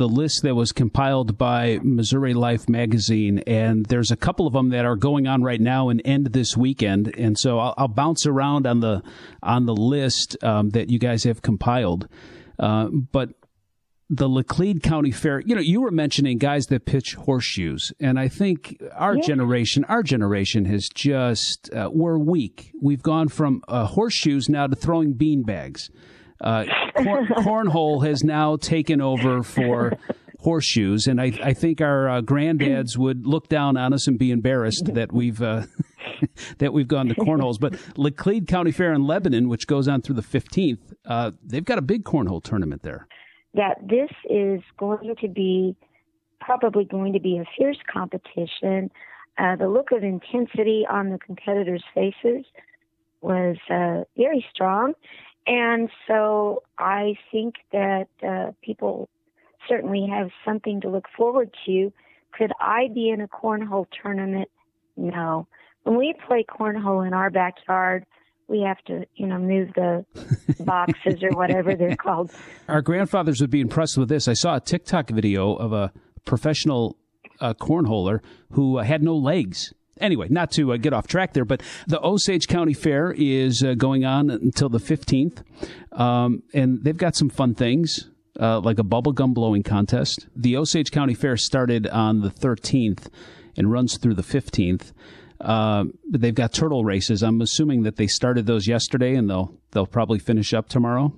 the 0.00 0.08
list 0.08 0.42
that 0.44 0.54
was 0.54 0.72
compiled 0.72 1.36
by 1.36 1.78
Missouri 1.82 2.32
Life 2.32 2.70
magazine, 2.70 3.40
and 3.40 3.84
there's 3.84 4.10
a 4.10 4.16
couple 4.16 4.46
of 4.46 4.54
them 4.54 4.70
that 4.70 4.86
are 4.86 4.96
going 4.96 5.26
on 5.26 5.42
right 5.42 5.60
now 5.60 5.90
and 5.90 6.00
end 6.06 6.28
this 6.28 6.56
weekend. 6.56 7.14
And 7.18 7.38
so 7.38 7.58
I'll, 7.58 7.74
I'll 7.76 7.86
bounce 7.88 8.24
around 8.24 8.66
on 8.66 8.80
the 8.80 9.02
on 9.42 9.66
the 9.66 9.76
list 9.76 10.42
um, 10.42 10.70
that 10.70 10.88
you 10.88 10.98
guys 10.98 11.24
have 11.24 11.42
compiled. 11.42 12.08
Uh, 12.58 12.88
but 12.88 13.34
the 14.08 14.26
Laclede 14.26 14.82
County 14.82 15.10
Fair, 15.10 15.40
you 15.40 15.54
know, 15.54 15.60
you 15.60 15.82
were 15.82 15.90
mentioning 15.90 16.38
guys 16.38 16.68
that 16.68 16.86
pitch 16.86 17.16
horseshoes, 17.16 17.92
and 18.00 18.18
I 18.18 18.28
think 18.28 18.82
our 18.94 19.16
yeah. 19.16 19.22
generation, 19.22 19.84
our 19.84 20.02
generation 20.02 20.64
has 20.64 20.88
just 20.88 21.70
uh, 21.74 21.90
we're 21.92 22.16
weak. 22.16 22.72
We've 22.80 23.02
gone 23.02 23.28
from 23.28 23.62
uh, 23.68 23.84
horseshoes 23.84 24.48
now 24.48 24.66
to 24.66 24.74
throwing 24.74 25.12
bean 25.12 25.42
bags. 25.42 25.90
Uh, 26.40 26.64
cor- 26.96 27.26
cornhole 27.38 28.06
has 28.06 28.24
now 28.24 28.56
taken 28.56 29.00
over 29.00 29.42
for 29.42 29.98
horseshoes, 30.40 31.06
and 31.06 31.20
I, 31.20 31.38
I 31.42 31.52
think 31.52 31.80
our 31.80 32.08
uh, 32.08 32.20
granddads 32.22 32.96
would 32.96 33.26
look 33.26 33.48
down 33.48 33.76
on 33.76 33.92
us 33.92 34.06
and 34.06 34.18
be 34.18 34.30
embarrassed 34.30 34.94
that 34.94 35.12
we've 35.12 35.40
uh, 35.42 35.64
that 36.58 36.72
we've 36.72 36.88
gone 36.88 37.08
to 37.08 37.14
cornholes. 37.14 37.58
But 37.58 37.74
Laclede 37.96 38.48
County 38.48 38.72
Fair 38.72 38.92
in 38.92 39.06
Lebanon, 39.06 39.48
which 39.48 39.66
goes 39.66 39.88
on 39.88 40.02
through 40.02 40.16
the 40.16 40.22
fifteenth, 40.22 40.94
uh, 41.06 41.32
they've 41.44 41.64
got 41.64 41.78
a 41.78 41.82
big 41.82 42.04
cornhole 42.04 42.42
tournament 42.42 42.82
there. 42.82 43.06
That 43.54 43.76
this 43.82 44.10
is 44.28 44.60
going 44.78 45.16
to 45.20 45.28
be 45.28 45.76
probably 46.40 46.84
going 46.84 47.12
to 47.12 47.20
be 47.20 47.38
a 47.38 47.44
fierce 47.56 47.78
competition. 47.92 48.90
Uh, 49.38 49.56
the 49.56 49.68
look 49.68 49.92
of 49.92 50.02
intensity 50.02 50.86
on 50.90 51.10
the 51.10 51.18
competitors' 51.18 51.84
faces 51.94 52.44
was 53.20 53.56
uh, 53.70 54.04
very 54.16 54.44
strong. 54.52 54.94
And 55.50 55.90
so 56.06 56.62
I 56.78 57.16
think 57.32 57.56
that 57.72 58.06
uh, 58.22 58.52
people 58.62 59.08
certainly 59.68 60.06
have 60.08 60.28
something 60.44 60.80
to 60.82 60.88
look 60.88 61.06
forward 61.16 61.50
to. 61.66 61.92
Could 62.32 62.52
I 62.60 62.86
be 62.94 63.10
in 63.10 63.20
a 63.20 63.26
cornhole 63.26 63.86
tournament? 64.00 64.48
No. 64.96 65.48
When 65.82 65.98
we 65.98 66.14
play 66.28 66.44
cornhole 66.48 67.04
in 67.04 67.12
our 67.12 67.30
backyard, 67.30 68.06
we 68.46 68.60
have 68.60 68.78
to, 68.84 69.04
you 69.16 69.26
know, 69.26 69.38
move 69.38 69.70
the 69.74 70.04
boxes 70.60 71.20
or 71.20 71.30
whatever 71.30 71.74
they're 71.74 71.96
called. 71.96 72.30
Our 72.68 72.80
grandfathers 72.80 73.40
would 73.40 73.50
be 73.50 73.60
impressed 73.60 73.98
with 73.98 74.08
this. 74.08 74.28
I 74.28 74.34
saw 74.34 74.54
a 74.54 74.60
TikTok 74.60 75.10
video 75.10 75.54
of 75.56 75.72
a 75.72 75.92
professional 76.24 76.96
uh, 77.40 77.54
cornholer 77.54 78.20
who 78.52 78.78
uh, 78.78 78.84
had 78.84 79.02
no 79.02 79.16
legs. 79.16 79.74
Anyway, 80.00 80.26
not 80.30 80.50
to 80.52 80.72
uh, 80.72 80.76
get 80.76 80.92
off 80.92 81.06
track 81.06 81.32
there, 81.32 81.44
but 81.44 81.62
the 81.86 82.00
Osage 82.04 82.48
County 82.48 82.74
Fair 82.74 83.14
is 83.16 83.62
uh, 83.62 83.74
going 83.74 84.04
on 84.04 84.30
until 84.30 84.68
the 84.68 84.78
15th, 84.78 85.42
um, 85.92 86.42
and 86.54 86.82
they've 86.82 86.96
got 86.96 87.16
some 87.16 87.28
fun 87.28 87.54
things. 87.54 88.08
Uh, 88.38 88.58
like 88.60 88.78
a 88.78 88.84
bubblegum 88.84 89.34
blowing 89.34 89.62
contest. 89.62 90.26
The 90.34 90.56
Osage 90.56 90.92
County 90.92 91.12
Fair 91.12 91.36
started 91.36 91.86
on 91.88 92.20
the 92.20 92.30
13th 92.30 93.08
and 93.56 93.70
runs 93.70 93.98
through 93.98 94.14
the 94.14 94.22
15th. 94.22 94.92
Uh, 95.40 95.84
they've 96.10 96.34
got 96.34 96.52
turtle 96.52 96.84
races. 96.84 97.22
I'm 97.22 97.40
assuming 97.40 97.82
that 97.82 97.96
they 97.96 98.06
started 98.06 98.46
those 98.46 98.66
yesterday, 98.66 99.14
and 99.14 99.28
they'll 99.28 99.54
they'll 99.72 99.86
probably 99.86 100.18
finish 100.18 100.54
up 100.54 100.68
tomorrow. 100.68 101.12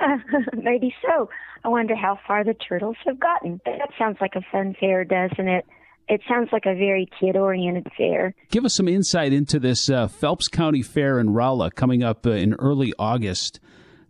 Uh, 0.00 0.16
maybe 0.54 0.94
so. 1.02 1.28
I 1.64 1.68
wonder 1.68 1.96
how 1.96 2.18
far 2.26 2.44
the 2.44 2.54
turtles 2.54 2.96
have 3.06 3.18
gotten. 3.18 3.60
That 3.64 3.90
sounds 3.98 4.18
like 4.20 4.34
a 4.36 4.42
fun 4.52 4.76
fair, 4.78 5.04
doesn't 5.04 5.48
it? 5.48 5.66
It 6.08 6.20
sounds 6.28 6.50
like 6.52 6.66
a 6.66 6.74
very 6.74 7.08
kid 7.18 7.36
oriented 7.36 7.88
fair. 7.96 8.34
Give 8.50 8.64
us 8.64 8.74
some 8.76 8.86
insight 8.86 9.32
into 9.32 9.58
this 9.58 9.90
uh, 9.90 10.06
Phelps 10.06 10.46
County 10.46 10.82
Fair 10.82 11.18
in 11.18 11.30
Rolla 11.30 11.70
coming 11.70 12.04
up 12.04 12.24
uh, 12.24 12.30
in 12.30 12.54
early 12.54 12.92
August. 12.98 13.58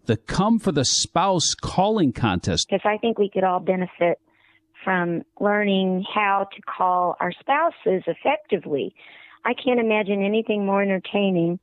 The 0.05 0.17
Come 0.17 0.59
for 0.59 0.73
the 0.73 0.85
Spouse 0.85 1.55
calling 1.55 2.13
contest. 2.13 2.69
Because 2.69 2.85
I 2.85 2.99
think 2.99 3.19
we 3.19 3.31
could 3.31 3.45
all 3.45 3.61
benefit 3.61 4.21
from 4.85 5.23
learning 5.41 6.05
how 6.15 6.47
to 6.55 6.63
call 6.63 7.17
our 7.19 7.33
spouses 7.33 8.05
effectively. 8.07 8.95
I 9.45 9.55
can't 9.55 9.81
imagine 9.81 10.23
anything 10.23 10.67
more 10.67 10.83
entertaining 10.83 11.59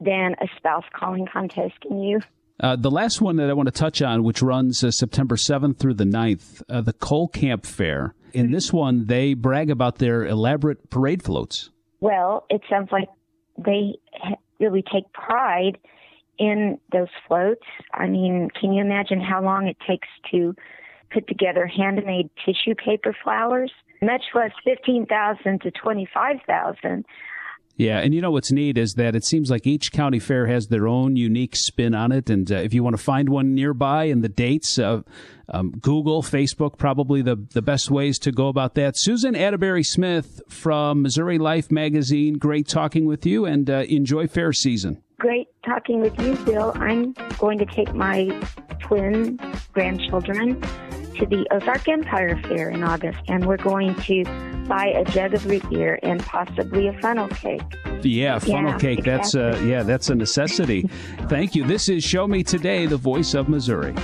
than 0.00 0.34
a 0.40 0.46
spouse 0.56 0.84
calling 0.94 1.26
contest. 1.32 1.80
Can 1.80 2.00
you? 2.02 2.20
Uh, 2.58 2.74
the 2.76 2.90
last 2.90 3.20
one 3.20 3.36
that 3.36 3.50
I 3.50 3.52
want 3.52 3.66
to 3.66 3.72
touch 3.72 4.00
on, 4.00 4.24
which 4.24 4.40
runs 4.40 4.82
uh, 4.82 4.90
September 4.90 5.36
7th 5.36 5.78
through 5.78 5.94
the 5.94 6.04
9th, 6.04 6.62
uh, 6.68 6.80
the 6.80 6.94
Cole 6.94 7.28
Camp 7.28 7.66
Fair. 7.66 8.14
In 8.32 8.50
this 8.50 8.72
one, 8.72 9.06
they 9.06 9.34
brag 9.34 9.70
about 9.70 9.98
their 9.98 10.24
elaborate 10.24 10.90
parade 10.90 11.22
floats. 11.22 11.70
Well, 12.00 12.46
it 12.50 12.62
sounds 12.68 12.90
like 12.92 13.08
they 13.58 13.94
really 14.60 14.82
take 14.92 15.10
pride 15.12 15.78
in 16.38 16.78
those 16.92 17.08
floats. 17.26 17.64
I 17.94 18.06
mean, 18.06 18.50
can 18.58 18.72
you 18.72 18.82
imagine 18.82 19.20
how 19.20 19.42
long 19.42 19.66
it 19.66 19.76
takes 19.86 20.08
to 20.30 20.54
put 21.10 21.26
together 21.28 21.66
handmade 21.66 22.30
tissue 22.44 22.74
paper 22.74 23.16
flowers? 23.22 23.72
Much 24.02 24.22
less 24.34 24.50
15,000 24.64 25.60
to 25.62 25.70
25,000. 25.70 27.04
Yeah, 27.78 27.98
and 27.98 28.14
you 28.14 28.22
know 28.22 28.30
what's 28.30 28.50
neat 28.50 28.78
is 28.78 28.94
that 28.94 29.14
it 29.14 29.24
seems 29.24 29.50
like 29.50 29.66
each 29.66 29.92
county 29.92 30.18
fair 30.18 30.46
has 30.46 30.68
their 30.68 30.88
own 30.88 31.16
unique 31.16 31.54
spin 31.54 31.94
on 31.94 32.10
it. 32.10 32.30
And 32.30 32.50
uh, 32.50 32.56
if 32.56 32.72
you 32.72 32.82
want 32.82 32.96
to 32.96 33.02
find 33.02 33.28
one 33.28 33.54
nearby 33.54 34.04
and 34.04 34.24
the 34.24 34.30
dates, 34.30 34.78
uh, 34.78 35.02
um, 35.50 35.72
Google, 35.72 36.22
Facebook, 36.22 36.78
probably 36.78 37.20
the, 37.20 37.36
the 37.52 37.60
best 37.60 37.90
ways 37.90 38.18
to 38.20 38.32
go 38.32 38.48
about 38.48 38.76
that. 38.76 38.94
Susan 38.96 39.36
Atterbury 39.36 39.84
Smith 39.84 40.40
from 40.48 41.02
Missouri 41.02 41.36
Life 41.36 41.70
Magazine, 41.70 42.38
great 42.38 42.66
talking 42.66 43.04
with 43.04 43.26
you 43.26 43.44
and 43.44 43.68
uh, 43.68 43.84
enjoy 43.88 44.26
fair 44.26 44.54
season. 44.54 45.02
Great 45.18 45.48
talking 45.64 46.00
with 46.00 46.18
you, 46.20 46.36
Bill. 46.44 46.72
I'm 46.76 47.14
going 47.38 47.58
to 47.58 47.64
take 47.64 47.94
my 47.94 48.28
twin 48.80 49.38
grandchildren 49.72 50.60
to 50.60 51.24
the 51.24 51.46
Ozark 51.50 51.88
Empire 51.88 52.38
Fair 52.42 52.68
in 52.68 52.84
August, 52.84 53.18
and 53.26 53.46
we're 53.46 53.56
going 53.56 53.94
to 54.02 54.24
buy 54.68 54.88
a 54.88 55.04
jug 55.04 55.32
of 55.32 55.46
root 55.46 55.68
beer 55.70 55.98
and 56.02 56.20
possibly 56.20 56.88
a 56.88 57.00
funnel 57.00 57.28
cake. 57.28 57.62
Yeah, 58.02 58.38
funnel 58.38 58.72
Yeah, 58.72 58.78
cake. 58.78 59.04
That's 59.04 59.34
uh, 59.34 59.58
yeah, 59.64 59.82
that's 59.82 60.10
a 60.10 60.14
necessity. 60.14 60.82
Thank 61.28 61.54
you. 61.54 61.64
This 61.64 61.88
is 61.88 62.04
Show 62.04 62.26
Me 62.26 62.42
Today, 62.42 62.84
the 62.84 62.98
voice 62.98 63.32
of 63.32 63.48
Missouri. 63.48 63.94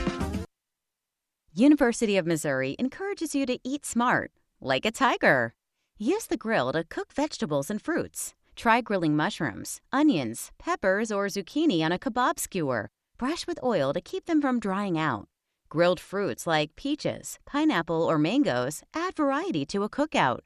University 1.53 2.17
of 2.17 2.27
Missouri 2.27 2.75
encourages 2.79 3.35
you 3.35 3.45
to 3.45 3.59
eat 3.63 3.85
smart, 3.85 4.33
like 4.63 4.87
a 4.87 4.91
tiger. 4.91 5.53
Use 5.99 6.25
the 6.25 6.39
grill 6.39 6.73
to 6.73 6.85
cook 6.85 7.13
vegetables 7.13 7.69
and 7.69 7.83
fruits. 7.83 8.35
Try 8.57 8.81
grilling 8.81 9.17
mushrooms, 9.17 9.81
onions, 9.93 10.53
peppers, 10.59 11.11
or 11.11 11.27
zucchini 11.27 11.83
on 11.85 11.93
a 11.93 11.99
kebab 11.99 12.39
skewer. 12.39 12.89
Brush 13.19 13.47
with 13.47 13.63
oil 13.63 13.93
to 13.93 14.01
keep 14.01 14.27
them 14.27 14.41
from 14.41 14.61
drying 14.61 14.99
out. 14.99 15.29
Grilled 15.69 16.01
fruits 16.01 16.47
like 16.47 16.77
peaches, 16.77 17.39
pineapple, 17.47 18.03
or 18.03 18.19
mangoes 18.19 18.83
add 18.95 19.17
variety 19.17 19.65
to 19.67 19.85
a 19.85 19.89
cookout. 19.89 20.41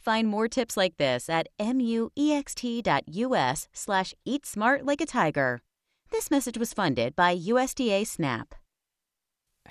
Find 0.00 0.26
more 0.26 0.48
tips 0.48 0.76
like 0.76 0.96
this 0.96 1.28
at 1.28 1.46
muext.us 1.60 2.08
slash 3.72 4.14
eat 4.24 4.44
smart 4.44 4.84
like 4.84 5.00
a 5.00 5.06
tiger. 5.06 5.60
This 6.10 6.30
message 6.30 6.58
was 6.58 6.72
funded 6.72 7.14
by 7.14 7.36
USDA 7.36 8.06
SNAP. 8.06 8.54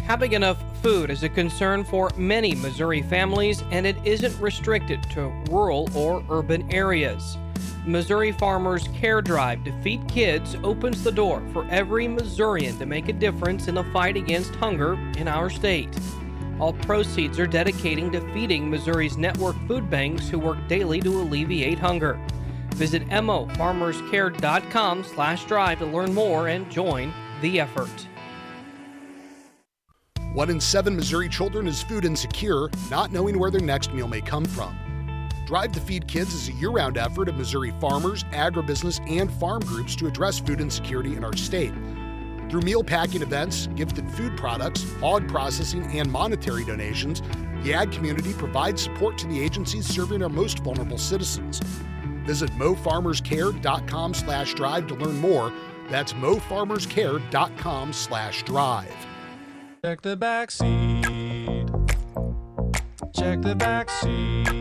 Having 0.04 0.32
enough 0.34 0.64
food 0.82 1.12
is 1.12 1.24
a 1.24 1.30
concern 1.30 1.84
for 1.84 2.10
many 2.16 2.56
Missouri 2.56 3.02
families, 3.02 3.62
and 3.72 3.86
it 3.86 3.98
isn't 4.06 4.40
restricted 4.40 5.04
to 5.12 5.28
rural 5.50 5.90
or 5.94 6.24
urban 6.30 6.72
areas. 6.74 7.38
Missouri 7.86 8.32
Farmers 8.32 8.88
Care 8.90 9.24
Drive 9.24 9.64
to 9.64 9.72
Feed 9.82 10.08
Kids 10.08 10.56
opens 10.64 11.04
the 11.04 11.12
door 11.12 11.42
for 11.52 11.66
every 11.72 12.08
Missourian 12.08 12.78
to 12.78 12.86
make 12.86 13.10
a 13.10 13.14
difference 13.14 13.68
in 13.68 13.74
the 13.74 13.84
fight 13.86 14.16
against 14.16 14.54
hunger 14.56 14.94
in 15.18 15.28
our 15.28 15.50
state. 15.50 15.90
All 16.60 16.74
proceeds 16.74 17.40
are 17.40 17.48
dedicating 17.48 18.12
to 18.12 18.22
feeding 18.34 18.70
Missouri's 18.70 19.18
network 19.18 19.56
food 19.68 19.90
banks 19.90 20.30
who 20.30 20.38
work 20.38 20.60
daily 20.68 21.02
to 21.02 21.22
alleviate 21.22 21.80
hunger. 21.80 22.20
Visit 22.76 23.08
mofarmerscare.com 23.08 25.04
slash 25.04 25.46
drive 25.46 25.80
to 25.80 25.86
learn 25.88 26.14
more 26.14 26.50
and 26.50 26.70
join 26.70 27.12
the 27.42 27.60
effort. 27.60 28.08
One 30.34 30.52
in 30.52 30.62
seven 30.62 30.96
Missouri 30.96 31.30
children 31.30 31.68
is 31.68 31.82
food 31.82 32.06
insecure, 32.06 32.70
not 32.92 33.12
knowing 33.12 33.40
where 33.40 33.50
their 33.50 33.60
next 33.60 33.92
meal 33.92 34.08
may 34.08 34.22
come 34.22 34.46
from. 34.46 34.78
Drive 35.52 35.74
to 35.74 35.82
Feed 35.82 36.08
Kids 36.08 36.34
is 36.34 36.48
a 36.48 36.54
year 36.54 36.70
round 36.70 36.98
effort 36.98 37.28
of 37.28 37.36
Missouri 37.36 37.74
farmers, 37.82 38.24
agribusiness, 38.32 39.02
and 39.12 39.30
farm 39.34 39.60
groups 39.60 39.98
to 39.98 40.08
address 40.08 40.40
food 40.40 40.62
insecurity 40.62 41.18
in 41.18 41.26
our 41.26 41.36
state. 41.36 41.74
Through 42.50 42.62
meal 42.62 42.86
packing 42.86 43.22
events, 43.22 43.68
gifted 43.76 44.10
food 44.12 44.38
products, 44.38 44.90
hog 45.02 45.28
processing, 45.28 45.84
and 45.88 46.10
monetary 46.10 46.64
donations, 46.64 47.22
the 47.64 47.74
ag 47.74 47.92
community 47.92 48.32
provides 48.32 48.82
support 48.82 49.18
to 49.18 49.28
the 49.28 49.44
agencies 49.44 49.86
serving 49.86 50.24
our 50.24 50.30
most 50.30 50.60
vulnerable 50.60 50.98
citizens. 50.98 51.60
Visit 52.26 52.50
mofarmerscare.com 52.52 54.14
slash 54.14 54.54
drive 54.54 54.88
to 54.88 54.96
learn 54.96 55.18
more. 55.18 55.52
That's 55.90 56.14
mofarmerscare.com 56.14 57.92
slash 57.92 58.44
drive. 58.44 58.96
Check 59.84 60.02
the 60.02 60.16
back 60.16 60.50
seat. 60.50 61.68
Check 63.14 63.42
the 63.42 63.56
back 63.56 63.90
seat. 63.90 64.61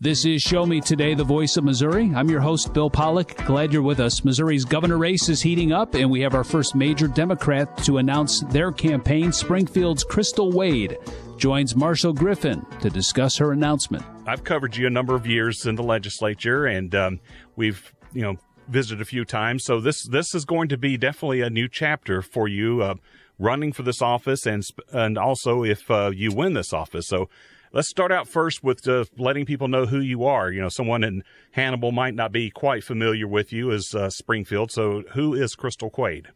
This 0.00 0.24
is 0.24 0.42
Show 0.42 0.64
Me 0.64 0.80
Today, 0.80 1.14
the 1.14 1.24
voice 1.24 1.56
of 1.56 1.64
Missouri. 1.64 2.12
I'm 2.14 2.30
your 2.30 2.40
host, 2.40 2.72
Bill 2.72 2.88
Pollock. 2.88 3.34
Glad 3.46 3.72
you're 3.72 3.82
with 3.82 3.98
us. 3.98 4.24
Missouri's 4.24 4.64
governor 4.64 4.96
race 4.96 5.28
is 5.28 5.42
heating 5.42 5.72
up, 5.72 5.96
and 5.96 6.08
we 6.08 6.20
have 6.20 6.36
our 6.36 6.44
first 6.44 6.76
major 6.76 7.08
Democrat 7.08 7.76
to 7.78 7.98
announce 7.98 8.42
their 8.42 8.70
campaign. 8.70 9.32
Springfield's 9.32 10.04
Crystal 10.04 10.52
Quade 10.52 10.98
joins 11.36 11.74
Marshall 11.74 12.12
Griffin 12.12 12.64
to 12.80 12.90
discuss 12.90 13.36
her 13.38 13.50
announcement. 13.50 14.04
I've 14.24 14.44
covered 14.44 14.76
you 14.76 14.86
a 14.86 14.90
number 14.90 15.16
of 15.16 15.26
years 15.26 15.66
in 15.66 15.74
the 15.74 15.82
legislature, 15.82 16.64
and 16.64 16.94
um, 16.94 17.20
we've 17.56 17.92
you 18.12 18.22
know 18.22 18.36
visited 18.68 19.00
a 19.00 19.04
few 19.04 19.24
times. 19.24 19.64
So 19.64 19.80
this 19.80 20.06
this 20.06 20.32
is 20.32 20.44
going 20.44 20.68
to 20.68 20.76
be 20.78 20.96
definitely 20.96 21.40
a 21.40 21.50
new 21.50 21.66
chapter 21.68 22.22
for 22.22 22.46
you, 22.46 22.82
uh, 22.82 22.94
running 23.36 23.72
for 23.72 23.82
this 23.82 24.00
office, 24.00 24.46
and 24.46 24.62
and 24.92 25.18
also 25.18 25.64
if 25.64 25.90
uh, 25.90 26.12
you 26.14 26.32
win 26.32 26.52
this 26.52 26.72
office. 26.72 27.08
So 27.08 27.28
let's 27.72 27.88
start 27.88 28.12
out 28.12 28.28
first 28.28 28.62
with 28.62 28.86
uh, 28.88 29.04
letting 29.16 29.44
people 29.44 29.68
know 29.68 29.86
who 29.86 30.00
you 30.00 30.24
are. 30.24 30.50
You 30.50 30.60
know, 30.60 30.68
someone 30.68 31.04
in 31.04 31.22
Hannibal 31.52 31.92
might 31.92 32.14
not 32.14 32.32
be 32.32 32.50
quite 32.50 32.84
familiar 32.84 33.26
with 33.26 33.52
you 33.52 33.72
as 33.72 33.94
uh, 33.94 34.10
Springfield. 34.10 34.70
So 34.70 35.02
who 35.14 35.34
is 35.34 35.54
Crystal 35.54 35.90
Quade? 35.90 36.28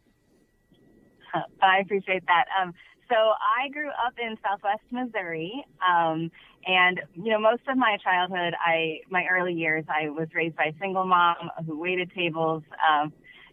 I 1.61 1.79
appreciate 1.79 2.25
that. 2.27 2.45
Um, 2.61 2.73
so 3.09 3.15
I 3.15 3.69
grew 3.69 3.89
up 3.89 4.13
in 4.17 4.37
Southwest 4.43 4.83
Missouri, 4.91 5.65
um, 5.87 6.31
and 6.65 7.01
you 7.15 7.31
know, 7.31 7.39
most 7.39 7.61
of 7.67 7.77
my 7.77 7.97
childhood, 8.03 8.53
I 8.59 8.99
my 9.09 9.25
early 9.29 9.53
years, 9.53 9.83
I 9.89 10.09
was 10.09 10.29
raised 10.33 10.55
by 10.55 10.65
a 10.75 10.79
single 10.79 11.05
mom 11.05 11.35
who 11.65 11.79
waited 11.79 12.11
tables, 12.15 12.63
um, 12.89 13.11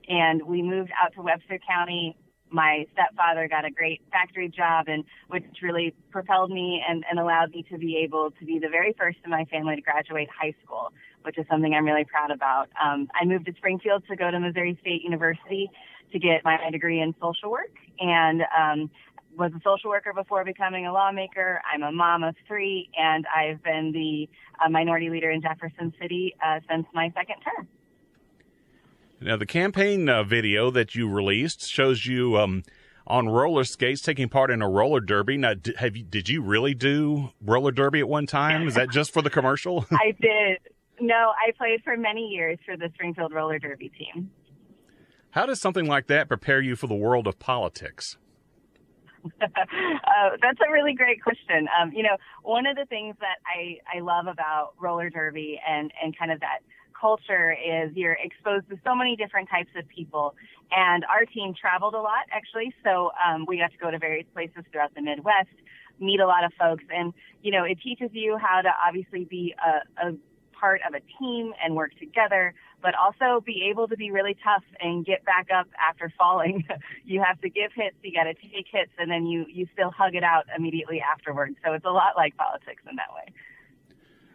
and 0.08 0.42
we 0.44 0.62
moved 0.62 0.90
out 1.02 1.12
to 1.14 1.22
Webster 1.22 1.58
County. 1.68 2.16
My 2.50 2.86
stepfather 2.92 3.48
got 3.48 3.64
a 3.64 3.70
great 3.70 4.02
factory 4.10 4.48
job, 4.48 4.86
and 4.88 5.04
which 5.28 5.44
really 5.62 5.94
propelled 6.10 6.50
me 6.50 6.82
and, 6.86 7.04
and 7.08 7.18
allowed 7.18 7.50
me 7.50 7.64
to 7.70 7.78
be 7.78 7.98
able 7.98 8.32
to 8.32 8.44
be 8.44 8.58
the 8.58 8.68
very 8.68 8.94
first 8.98 9.18
in 9.24 9.30
my 9.30 9.44
family 9.46 9.76
to 9.76 9.82
graduate 9.82 10.28
high 10.28 10.54
school, 10.64 10.92
which 11.22 11.38
is 11.38 11.46
something 11.48 11.74
I'm 11.74 11.84
really 11.84 12.04
proud 12.04 12.30
about. 12.30 12.68
Um, 12.82 13.08
I 13.14 13.24
moved 13.24 13.46
to 13.46 13.52
Springfield 13.56 14.04
to 14.08 14.16
go 14.16 14.30
to 14.30 14.40
Missouri 14.40 14.76
State 14.80 15.02
University 15.02 15.70
to 16.12 16.18
get 16.18 16.44
my 16.44 16.58
degree 16.70 17.00
in 17.00 17.14
social 17.20 17.50
work, 17.50 17.70
and 18.00 18.42
um, 18.58 18.90
was 19.38 19.52
a 19.52 19.60
social 19.64 19.90
worker 19.90 20.12
before 20.12 20.44
becoming 20.44 20.86
a 20.86 20.92
lawmaker. 20.92 21.62
I'm 21.72 21.82
a 21.82 21.92
mom 21.92 22.24
of 22.24 22.34
three, 22.48 22.90
and 22.98 23.26
I've 23.34 23.62
been 23.62 23.92
the 23.92 24.28
uh, 24.64 24.68
minority 24.68 25.08
leader 25.08 25.30
in 25.30 25.40
Jefferson 25.40 25.92
City 26.00 26.34
uh, 26.44 26.60
since 26.68 26.86
my 26.92 27.12
second 27.16 27.36
term. 27.42 27.68
Now, 29.22 29.36
the 29.36 29.46
campaign 29.46 30.08
uh, 30.08 30.22
video 30.22 30.70
that 30.70 30.94
you 30.94 31.06
released 31.06 31.68
shows 31.68 32.06
you 32.06 32.38
um, 32.38 32.62
on 33.06 33.28
roller 33.28 33.64
skates 33.64 34.00
taking 34.00 34.30
part 34.30 34.50
in 34.50 34.62
a 34.62 34.68
roller 34.68 35.00
derby. 35.00 35.36
Now, 35.36 35.52
did, 35.52 35.76
have 35.76 35.94
you, 35.94 36.04
did 36.04 36.30
you 36.30 36.40
really 36.40 36.72
do 36.72 37.30
roller 37.42 37.70
derby 37.70 38.00
at 38.00 38.08
one 38.08 38.26
time? 38.26 38.66
Is 38.66 38.74
that 38.76 38.88
just 38.92 39.12
for 39.12 39.20
the 39.20 39.28
commercial? 39.28 39.84
I 39.92 40.14
did. 40.18 40.58
No, 41.00 41.32
I 41.36 41.52
played 41.58 41.82
for 41.84 41.98
many 41.98 42.28
years 42.28 42.58
for 42.64 42.78
the 42.78 42.88
Springfield 42.94 43.34
roller 43.34 43.58
derby 43.58 43.90
team. 43.90 44.30
How 45.32 45.44
does 45.44 45.60
something 45.60 45.86
like 45.86 46.06
that 46.06 46.26
prepare 46.26 46.62
you 46.62 46.74
for 46.74 46.86
the 46.86 46.94
world 46.94 47.26
of 47.26 47.38
politics? 47.38 48.16
uh, 49.42 49.48
that's 50.40 50.58
a 50.66 50.72
really 50.72 50.94
great 50.94 51.22
question. 51.22 51.68
Um, 51.78 51.92
you 51.92 52.02
know, 52.02 52.16
one 52.42 52.64
of 52.66 52.74
the 52.74 52.86
things 52.86 53.16
that 53.20 53.36
I, 53.46 53.76
I 53.94 54.00
love 54.00 54.26
about 54.28 54.72
roller 54.80 55.10
derby 55.10 55.60
and, 55.68 55.92
and 56.02 56.18
kind 56.18 56.32
of 56.32 56.40
that 56.40 56.60
culture 57.00 57.52
is 57.52 57.90
you're 57.94 58.18
exposed 58.22 58.68
to 58.70 58.78
so 58.84 58.94
many 58.94 59.16
different 59.16 59.48
types 59.48 59.70
of 59.76 59.88
people. 59.88 60.34
And 60.70 61.04
our 61.04 61.24
team 61.24 61.54
traveled 61.58 61.94
a 61.94 62.00
lot, 62.00 62.26
actually. 62.30 62.74
So 62.84 63.10
um, 63.24 63.46
we 63.46 63.58
got 63.58 63.72
to 63.72 63.78
go 63.78 63.90
to 63.90 63.98
various 63.98 64.26
places 64.32 64.64
throughout 64.70 64.94
the 64.94 65.02
Midwest, 65.02 65.48
meet 65.98 66.20
a 66.20 66.26
lot 66.26 66.44
of 66.44 66.52
folks. 66.58 66.84
And, 66.90 67.12
you 67.42 67.50
know, 67.50 67.64
it 67.64 67.78
teaches 67.82 68.10
you 68.12 68.38
how 68.38 68.60
to 68.60 68.70
obviously 68.86 69.24
be 69.24 69.54
a, 69.58 70.08
a 70.08 70.12
part 70.60 70.80
of 70.86 70.94
a 70.94 71.00
team 71.18 71.52
and 71.64 71.74
work 71.74 71.92
together, 71.98 72.54
but 72.82 72.94
also 72.94 73.42
be 73.44 73.66
able 73.70 73.88
to 73.88 73.96
be 73.96 74.10
really 74.10 74.36
tough 74.44 74.62
and 74.80 75.04
get 75.04 75.24
back 75.24 75.48
up 75.54 75.66
after 75.80 76.12
falling. 76.18 76.64
you 77.04 77.22
have 77.22 77.40
to 77.40 77.48
give 77.48 77.72
hits, 77.74 77.96
you 78.02 78.12
got 78.12 78.24
to 78.24 78.34
take 78.34 78.66
hits, 78.70 78.92
and 78.98 79.10
then 79.10 79.26
you, 79.26 79.46
you 79.48 79.66
still 79.72 79.90
hug 79.90 80.14
it 80.14 80.22
out 80.22 80.44
immediately 80.56 81.00
afterwards. 81.00 81.56
So 81.64 81.72
it's 81.72 81.84
a 81.84 81.90
lot 81.90 82.12
like 82.16 82.36
politics 82.36 82.82
in 82.88 82.96
that 82.96 83.12
way. 83.14 83.32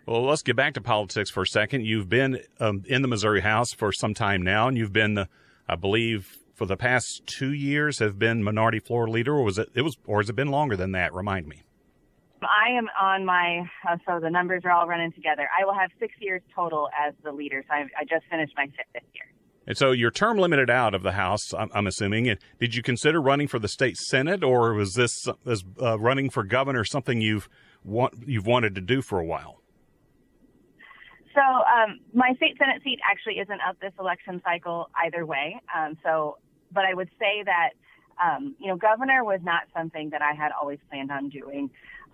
Well, 0.06 0.24
let's 0.24 0.44
get 0.44 0.56
back 0.56 0.76
to 0.76 0.82
politics 0.82 1.32
for 1.32 1.42
a 1.42 1.48
second. 1.48 1.86
You've 1.86 2.10
been 2.10 2.40
um, 2.60 2.84
in 2.86 3.02
the 3.02 3.08
Missouri 3.08 3.42
House 3.42 3.74
for 3.74 3.92
some 3.92 4.14
time 4.14 4.44
now, 4.44 4.68
and 4.68 4.78
you've 4.78 4.94
been, 4.94 5.18
uh, 5.18 5.26
I 5.68 5.76
believe, 5.76 6.38
for 6.54 6.68
the 6.68 6.78
past 6.78 7.24
two 7.26 7.52
years, 7.52 7.98
have 8.00 8.20
been 8.20 8.44
minority 8.44 8.80
floor 8.80 9.10
leader, 9.10 9.34
or 9.34 9.44
was 9.44 9.58
it? 9.58 9.70
It 9.74 9.82
was, 9.82 9.98
or 10.06 10.22
has 10.22 10.30
it 10.30 10.36
been 10.36 10.50
longer 10.50 10.78
than 10.78 10.92
that? 10.92 11.12
Remind 11.12 11.48
me. 11.48 11.64
I 12.44 12.78
am 12.78 12.88
on 13.02 13.26
my, 13.26 13.64
uh, 13.90 13.98
so 14.06 14.20
the 14.20 14.30
numbers 14.30 14.62
are 14.66 14.72
all 14.72 14.86
running 14.88 15.12
together. 15.12 15.50
I 15.60 15.66
will 15.66 15.74
have 15.74 15.90
six 16.00 16.14
years 16.20 16.44
total 16.54 16.88
as 16.96 17.16
the 17.24 17.32
leader. 17.32 17.64
So 17.68 17.74
I, 17.74 17.86
I 18.00 18.04
just 18.04 18.26
finished 18.30 18.54
my 18.56 18.68
fifth 18.68 19.04
year. 19.16 19.26
And 19.66 19.76
so 19.76 19.92
your 19.92 20.12
term 20.12 20.38
limited 20.38 20.70
out 20.70 20.94
of 20.94 21.02
the 21.02 21.14
House, 21.14 21.52
I'm, 21.58 21.72
I'm 21.74 21.88
assuming. 21.88 22.30
And 22.30 22.40
did 22.60 22.76
you 22.76 22.84
consider 22.84 23.20
running 23.20 23.48
for 23.48 23.58
the 23.58 23.68
state 23.68 23.98
Senate, 23.98 24.44
or 24.44 24.76
was 24.76 24.94
this 24.94 25.28
as 25.48 25.64
uh, 25.82 25.98
running 25.98 26.30
for 26.30 26.44
governor 26.44 26.84
something 26.84 27.22
you've 27.22 27.50
want, 27.84 28.14
you've 28.28 28.46
wanted 28.46 28.76
to 28.76 28.82
do 28.82 29.02
for 29.02 29.20
a 29.20 29.26
while? 29.26 29.64
So 31.36 31.42
um, 31.42 32.00
my 32.14 32.34
state 32.38 32.58
senate 32.58 32.82
seat 32.84 33.00
actually 33.04 33.40
isn't 33.40 33.60
up 33.68 33.80
this 33.82 33.92
election 34.00 34.42
cycle 34.44 34.90
either 35.04 35.26
way. 35.26 35.62
Um, 35.76 35.98
so, 36.02 36.38
but 36.72 36.86
I 36.86 36.94
would 36.94 37.10
say 37.20 37.44
that 37.44 37.72
um, 38.24 38.56
you 38.58 38.68
know 38.68 38.78
governor 38.78 39.24
was 39.24 39.42
not 39.44 39.64
something 39.76 40.10
that 40.12 40.22
I 40.22 40.34
had 40.34 40.52
always 40.60 40.80
planned 40.90 41.12
on 41.12 41.30
doing. 41.30 41.70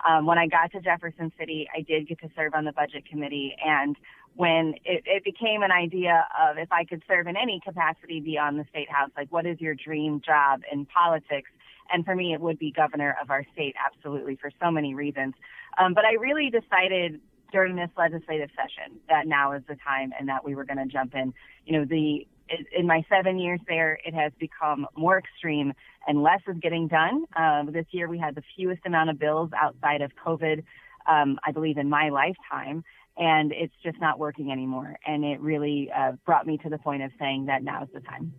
Um, 0.09 0.25
when 0.25 0.39
I 0.39 0.47
got 0.47 0.71
to 0.71 0.81
Jefferson 0.81 1.31
City, 1.39 1.69
I 1.75 1.81
did 1.81 2.07
get 2.07 2.19
to 2.21 2.29
serve 2.35 2.55
on 2.55 2.65
the 2.65 2.71
budget 2.71 3.05
committee, 3.07 3.55
and 3.63 3.95
when 4.35 4.73
it, 4.85 5.03
it 5.05 5.23
became 5.23 5.61
an 5.61 5.71
idea 5.71 6.25
of 6.39 6.57
if 6.57 6.71
I 6.71 6.85
could 6.85 7.03
serve 7.07 7.27
in 7.27 7.35
any 7.37 7.61
capacity 7.63 8.19
beyond 8.19 8.59
the 8.59 8.65
state 8.69 8.89
house, 8.89 9.11
like 9.15 9.31
what 9.31 9.45
is 9.45 9.59
your 9.61 9.75
dream 9.75 10.21
job 10.25 10.61
in 10.71 10.85
politics? 10.85 11.51
And 11.93 12.05
for 12.05 12.15
me, 12.15 12.33
it 12.33 12.39
would 12.39 12.57
be 12.57 12.71
governor 12.71 13.15
of 13.21 13.29
our 13.29 13.45
state, 13.53 13.75
absolutely, 13.85 14.37
for 14.37 14.49
so 14.61 14.71
many 14.71 14.95
reasons. 14.95 15.33
Um, 15.77 15.93
but 15.93 16.05
I 16.05 16.13
really 16.13 16.49
decided 16.49 17.19
during 17.51 17.75
this 17.75 17.89
legislative 17.97 18.49
session 18.55 18.99
that 19.09 19.27
now 19.27 19.53
is 19.53 19.63
the 19.67 19.75
time 19.75 20.13
and 20.17 20.29
that 20.29 20.43
we 20.43 20.55
were 20.55 20.65
going 20.65 20.77
to 20.77 20.85
jump 20.85 21.13
in. 21.15 21.33
You 21.65 21.79
know, 21.79 21.85
the 21.85 22.27
in 22.75 22.85
my 22.85 23.03
seven 23.09 23.39
years 23.39 23.59
there, 23.67 23.99
it 24.05 24.13
has 24.13 24.31
become 24.39 24.85
more 24.97 25.17
extreme 25.17 25.73
and 26.07 26.21
less 26.21 26.41
is 26.47 26.57
getting 26.61 26.87
done. 26.87 27.25
Um, 27.35 27.71
this 27.71 27.85
year 27.91 28.09
we 28.09 28.17
had 28.17 28.35
the 28.35 28.43
fewest 28.55 28.81
amount 28.85 29.09
of 29.09 29.19
bills 29.19 29.51
outside 29.59 30.01
of 30.01 30.11
COVID, 30.25 30.63
um, 31.07 31.39
I 31.45 31.51
believe, 31.51 31.77
in 31.77 31.89
my 31.89 32.09
lifetime. 32.09 32.83
And 33.17 33.51
it's 33.51 33.73
just 33.83 33.99
not 33.99 34.19
working 34.19 34.51
anymore. 34.51 34.97
And 35.05 35.23
it 35.23 35.39
really 35.41 35.91
uh, 35.95 36.13
brought 36.25 36.47
me 36.47 36.57
to 36.59 36.69
the 36.69 36.77
point 36.77 37.03
of 37.03 37.11
saying 37.19 37.45
that 37.45 37.63
now 37.63 37.83
is 37.83 37.89
the 37.93 37.99
time. 37.99 38.33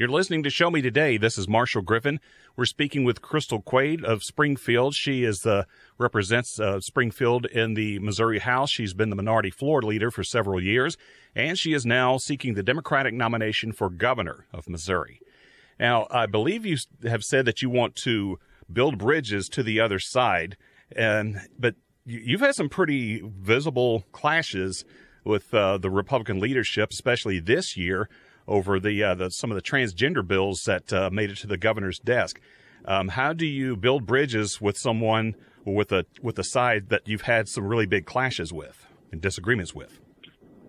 You're 0.00 0.08
listening 0.08 0.42
to 0.44 0.48
Show 0.48 0.70
Me 0.70 0.80
Today. 0.80 1.18
This 1.18 1.36
is 1.36 1.46
Marshall 1.46 1.82
Griffin. 1.82 2.20
We're 2.56 2.64
speaking 2.64 3.04
with 3.04 3.20
Crystal 3.20 3.60
Quade 3.60 4.02
of 4.02 4.24
Springfield. 4.24 4.94
She 4.94 5.24
is 5.24 5.40
the 5.40 5.66
represents 5.98 6.58
uh, 6.58 6.80
Springfield 6.80 7.44
in 7.44 7.74
the 7.74 7.98
Missouri 7.98 8.38
House. 8.38 8.70
She's 8.70 8.94
been 8.94 9.10
the 9.10 9.16
minority 9.16 9.50
floor 9.50 9.82
leader 9.82 10.10
for 10.10 10.24
several 10.24 10.58
years, 10.58 10.96
and 11.34 11.58
she 11.58 11.74
is 11.74 11.84
now 11.84 12.16
seeking 12.16 12.54
the 12.54 12.62
Democratic 12.62 13.12
nomination 13.12 13.72
for 13.72 13.90
governor 13.90 14.46
of 14.54 14.70
Missouri. 14.70 15.20
Now, 15.78 16.06
I 16.10 16.24
believe 16.24 16.64
you 16.64 16.78
have 17.06 17.22
said 17.22 17.44
that 17.44 17.60
you 17.60 17.68
want 17.68 17.94
to 17.96 18.38
build 18.72 18.96
bridges 18.96 19.50
to 19.50 19.62
the 19.62 19.80
other 19.80 19.98
side, 19.98 20.56
and 20.96 21.42
but 21.58 21.74
you've 22.06 22.40
had 22.40 22.54
some 22.54 22.70
pretty 22.70 23.20
visible 23.22 24.04
clashes 24.12 24.82
with 25.24 25.52
uh, 25.52 25.76
the 25.76 25.90
Republican 25.90 26.40
leadership, 26.40 26.88
especially 26.90 27.38
this 27.38 27.76
year 27.76 28.08
over 28.46 28.80
the, 28.80 29.02
uh, 29.02 29.14
the 29.14 29.30
some 29.30 29.50
of 29.50 29.54
the 29.54 29.62
transgender 29.62 30.26
bills 30.26 30.64
that 30.64 30.92
uh, 30.92 31.10
made 31.10 31.30
it 31.30 31.36
to 31.38 31.46
the 31.46 31.56
governor's 31.56 31.98
desk. 31.98 32.40
Um, 32.84 33.08
how 33.08 33.32
do 33.32 33.46
you 33.46 33.76
build 33.76 34.06
bridges 34.06 34.60
with 34.60 34.78
someone 34.78 35.34
with 35.64 35.92
a 35.92 36.06
with 36.22 36.38
a 36.38 36.44
side 36.44 36.88
that 36.88 37.06
you've 37.06 37.22
had 37.22 37.48
some 37.48 37.64
really 37.64 37.86
big 37.86 38.06
clashes 38.06 38.52
with 38.52 38.86
and 39.12 39.20
disagreements 39.20 39.74
with? 39.74 40.00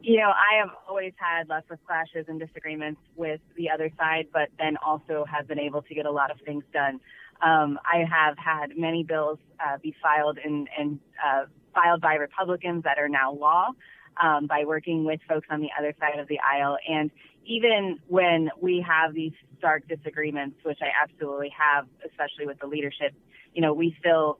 You 0.03 0.17
know, 0.17 0.29
I 0.29 0.59
have 0.59 0.69
always 0.89 1.13
had 1.17 1.47
lots 1.47 1.67
of 1.69 1.77
clashes 1.85 2.25
and 2.27 2.39
disagreements 2.39 2.99
with 3.15 3.39
the 3.55 3.69
other 3.69 3.91
side, 3.99 4.27
but 4.33 4.49
then 4.57 4.77
also 4.77 5.25
have 5.31 5.47
been 5.47 5.59
able 5.59 5.83
to 5.83 5.93
get 5.93 6.07
a 6.07 6.11
lot 6.11 6.31
of 6.31 6.37
things 6.43 6.63
done. 6.73 6.99
Um, 7.41 7.79
I 7.85 8.03
have 8.09 8.35
had 8.37 8.77
many 8.77 9.03
bills 9.03 9.37
uh, 9.59 9.77
be 9.77 9.95
filed 10.01 10.39
and, 10.43 10.67
and 10.77 10.99
uh, 11.23 11.45
filed 11.73 12.01
by 12.01 12.15
Republicans 12.15 12.83
that 12.83 12.97
are 12.97 13.09
now 13.09 13.31
law 13.31 13.69
um, 14.21 14.47
by 14.47 14.63
working 14.65 15.05
with 15.05 15.19
folks 15.27 15.47
on 15.51 15.61
the 15.61 15.69
other 15.77 15.93
side 15.99 16.19
of 16.19 16.27
the 16.27 16.39
aisle. 16.39 16.77
And 16.87 17.11
even 17.45 17.99
when 18.07 18.49
we 18.59 18.83
have 18.87 19.13
these 19.13 19.33
stark 19.57 19.87
disagreements, 19.87 20.57
which 20.63 20.79
I 20.81 20.89
absolutely 21.01 21.53
have, 21.57 21.87
especially 22.05 22.45
with 22.45 22.59
the 22.59 22.67
leadership, 22.67 23.13
you 23.53 23.61
know, 23.61 23.73
we 23.73 23.95
still 23.99 24.39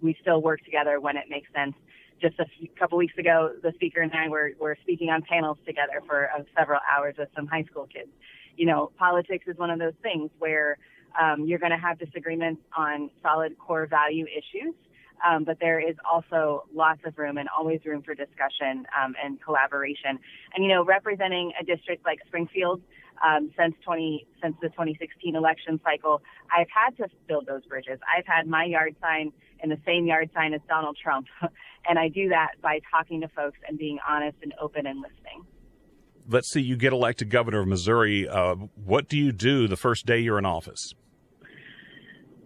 we 0.00 0.16
still 0.20 0.42
work 0.42 0.62
together 0.64 1.00
when 1.00 1.16
it 1.16 1.24
makes 1.28 1.50
sense. 1.54 1.74
Just 2.20 2.38
a 2.38 2.46
couple 2.78 2.98
weeks 2.98 3.16
ago, 3.18 3.52
the 3.62 3.72
speaker 3.74 4.00
and 4.00 4.12
I 4.12 4.28
were, 4.28 4.52
were 4.60 4.76
speaking 4.82 5.10
on 5.10 5.22
panels 5.22 5.58
together 5.66 6.02
for 6.06 6.30
uh, 6.30 6.42
several 6.56 6.80
hours 6.90 7.14
with 7.18 7.28
some 7.34 7.46
high 7.46 7.64
school 7.64 7.88
kids. 7.92 8.10
You 8.56 8.66
know, 8.66 8.92
politics 8.98 9.46
is 9.48 9.56
one 9.56 9.70
of 9.70 9.78
those 9.78 9.94
things 10.02 10.30
where 10.38 10.78
um, 11.20 11.44
you're 11.46 11.58
going 11.58 11.72
to 11.72 11.78
have 11.78 11.98
disagreements 11.98 12.62
on 12.76 13.10
solid 13.22 13.58
core 13.58 13.86
value 13.86 14.26
issues, 14.26 14.74
um, 15.26 15.44
but 15.44 15.58
there 15.60 15.80
is 15.80 15.96
also 16.10 16.64
lots 16.74 17.00
of 17.06 17.16
room 17.16 17.38
and 17.38 17.48
always 17.56 17.80
room 17.84 18.02
for 18.02 18.14
discussion 18.14 18.84
um, 18.98 19.14
and 19.22 19.42
collaboration. 19.42 20.18
And 20.54 20.64
you 20.64 20.68
know, 20.68 20.84
representing 20.84 21.52
a 21.60 21.64
district 21.64 22.04
like 22.04 22.18
Springfield 22.26 22.82
um, 23.24 23.50
since 23.58 23.74
20 23.84 24.26
since 24.42 24.56
the 24.60 24.68
2016 24.68 25.36
election 25.36 25.80
cycle, 25.84 26.22
I've 26.56 26.68
had 26.68 26.96
to 26.98 27.08
build 27.26 27.46
those 27.46 27.64
bridges. 27.66 27.98
I've 28.16 28.26
had 28.26 28.46
my 28.46 28.64
yard 28.64 28.96
sign 29.00 29.32
in 29.62 29.70
the 29.70 29.78
same 29.86 30.06
yard 30.06 30.30
sign 30.34 30.52
as 30.52 30.60
Donald 30.68 30.98
Trump, 31.02 31.26
and 31.88 31.98
I 31.98 32.08
do 32.08 32.28
that 32.28 32.52
by 32.60 32.80
talking 32.90 33.20
to 33.22 33.28
folks 33.28 33.58
and 33.66 33.78
being 33.78 33.98
honest 34.06 34.36
and 34.42 34.52
open 34.60 34.86
and 34.86 35.00
listening. 35.00 35.46
Let's 36.26 36.50
see, 36.50 36.62
you 36.62 36.76
get 36.76 36.92
elected 36.92 37.28
governor 37.28 37.60
of 37.60 37.68
Missouri. 37.68 38.26
Uh, 38.26 38.54
what 38.82 39.08
do 39.08 39.18
you 39.18 39.30
do 39.30 39.68
the 39.68 39.76
first 39.76 40.06
day 40.06 40.18
you're 40.20 40.38
in 40.38 40.46
office? 40.46 40.94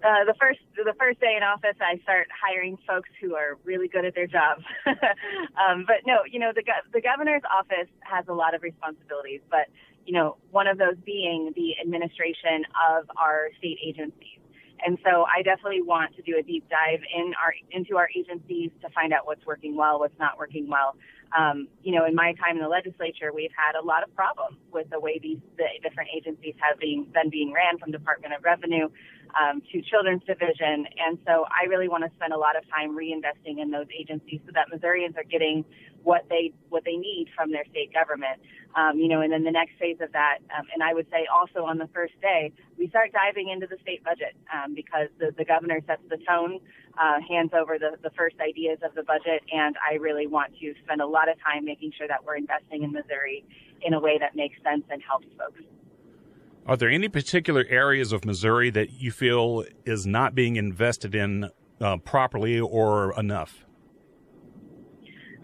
Uh, 0.04 0.24
the 0.24 0.34
first 0.38 0.60
the 0.76 0.94
first 0.98 1.20
day 1.20 1.34
in 1.36 1.42
office, 1.42 1.74
I 1.80 1.98
start 2.02 2.28
hiring 2.30 2.78
folks 2.86 3.08
who 3.20 3.34
are 3.34 3.58
really 3.64 3.88
good 3.88 4.04
at 4.04 4.14
their 4.14 4.26
job. 4.28 4.62
um, 4.86 5.84
but 5.86 6.06
no, 6.06 6.18
you 6.30 6.38
know 6.38 6.52
the 6.54 6.62
the 6.92 7.00
governor's 7.00 7.42
office 7.50 7.90
has 8.00 8.24
a 8.28 8.32
lot 8.32 8.54
of 8.54 8.62
responsibilities, 8.62 9.40
but 9.50 9.66
you 10.06 10.12
know 10.12 10.36
one 10.50 10.68
of 10.68 10.78
those 10.78 10.96
being 11.04 11.52
the 11.56 11.74
administration 11.82 12.62
of 12.90 13.10
our 13.16 13.48
state 13.58 13.78
agencies. 13.84 14.38
And 14.84 14.98
so 15.04 15.26
I 15.26 15.42
definitely 15.42 15.82
want 15.82 16.14
to 16.14 16.22
do 16.22 16.38
a 16.38 16.42
deep 16.42 16.68
dive 16.70 17.00
in 17.02 17.34
our 17.34 17.52
into 17.72 17.96
our 17.96 18.08
agencies 18.16 18.70
to 18.82 18.88
find 18.90 19.12
out 19.12 19.26
what's 19.26 19.44
working 19.46 19.74
well, 19.76 19.98
what's 19.98 20.18
not 20.18 20.38
working 20.38 20.68
well. 20.68 20.96
Um, 21.36 21.68
you 21.82 21.92
know, 21.92 22.06
in 22.06 22.14
my 22.14 22.32
time 22.34 22.56
in 22.56 22.62
the 22.62 22.68
legislature, 22.68 23.32
we've 23.34 23.52
had 23.52 23.78
a 23.78 23.84
lot 23.84 24.02
of 24.02 24.14
problems 24.14 24.56
with 24.72 24.88
the 24.90 25.00
way 25.00 25.18
these 25.20 25.40
the 25.56 25.66
different 25.82 26.10
agencies 26.16 26.54
have 26.60 26.78
been 26.78 27.06
been 27.12 27.30
being 27.30 27.52
ran 27.52 27.78
from 27.78 27.90
Department 27.90 28.34
of 28.34 28.44
Revenue 28.44 28.88
um, 29.34 29.62
to 29.72 29.82
Children's 29.82 30.22
Division. 30.24 30.86
And 30.98 31.18
so 31.26 31.44
I 31.48 31.66
really 31.68 31.88
want 31.88 32.04
to 32.04 32.10
spend 32.16 32.32
a 32.32 32.38
lot 32.38 32.56
of 32.56 32.68
time 32.70 32.96
reinvesting 32.96 33.60
in 33.60 33.70
those 33.70 33.86
agencies 33.96 34.40
so 34.46 34.52
that 34.54 34.66
Missourians 34.72 35.16
are 35.16 35.24
getting 35.24 35.64
what 36.04 36.24
they 36.30 36.52
what 36.68 36.84
they 36.84 36.96
need 36.96 37.26
from 37.36 37.50
their 37.50 37.64
state 37.70 37.92
government. 37.92 38.40
Um, 38.76 38.98
you 38.98 39.08
know, 39.08 39.22
and 39.22 39.32
then 39.32 39.44
the 39.44 39.50
next 39.50 39.72
phase 39.78 39.96
of 40.00 40.12
that, 40.12 40.38
um, 40.56 40.66
and 40.72 40.82
I 40.82 40.94
would 40.94 41.06
say 41.10 41.26
also 41.32 41.64
on 41.64 41.78
the 41.78 41.88
first 41.92 42.14
day, 42.20 42.52
we 42.78 42.88
start 42.88 43.12
diving 43.12 43.48
into 43.48 43.66
the 43.66 43.78
state 43.82 44.04
budget 44.04 44.36
um, 44.52 44.74
because 44.74 45.08
the, 45.18 45.32
the 45.36 45.44
governor 45.44 45.80
sets 45.86 46.02
the 46.08 46.18
tone, 46.28 46.60
uh, 47.00 47.18
hands 47.26 47.50
over 47.58 47.78
the, 47.78 47.96
the 48.02 48.10
first 48.10 48.36
ideas 48.40 48.78
of 48.84 48.94
the 48.94 49.02
budget, 49.02 49.42
and 49.50 49.74
I 49.80 49.94
really 49.94 50.26
want 50.26 50.52
to 50.60 50.74
spend 50.84 51.00
a 51.00 51.06
lot 51.06 51.28
of 51.28 51.40
time 51.42 51.64
making 51.64 51.92
sure 51.96 52.06
that 52.08 52.24
we're 52.24 52.36
investing 52.36 52.84
in 52.84 52.92
Missouri 52.92 53.44
in 53.82 53.94
a 53.94 54.00
way 54.00 54.18
that 54.18 54.36
makes 54.36 54.56
sense 54.62 54.84
and 54.90 55.02
helps 55.02 55.26
folks. 55.38 55.62
Are 56.68 56.76
there 56.76 56.90
any 56.90 57.08
particular 57.08 57.64
areas 57.70 58.12
of 58.12 58.26
Missouri 58.26 58.68
that 58.72 58.92
you 58.92 59.10
feel 59.10 59.64
is 59.86 60.06
not 60.06 60.34
being 60.34 60.56
invested 60.56 61.14
in 61.14 61.48
uh, 61.80 61.96
properly 61.96 62.60
or 62.60 63.18
enough? 63.18 63.64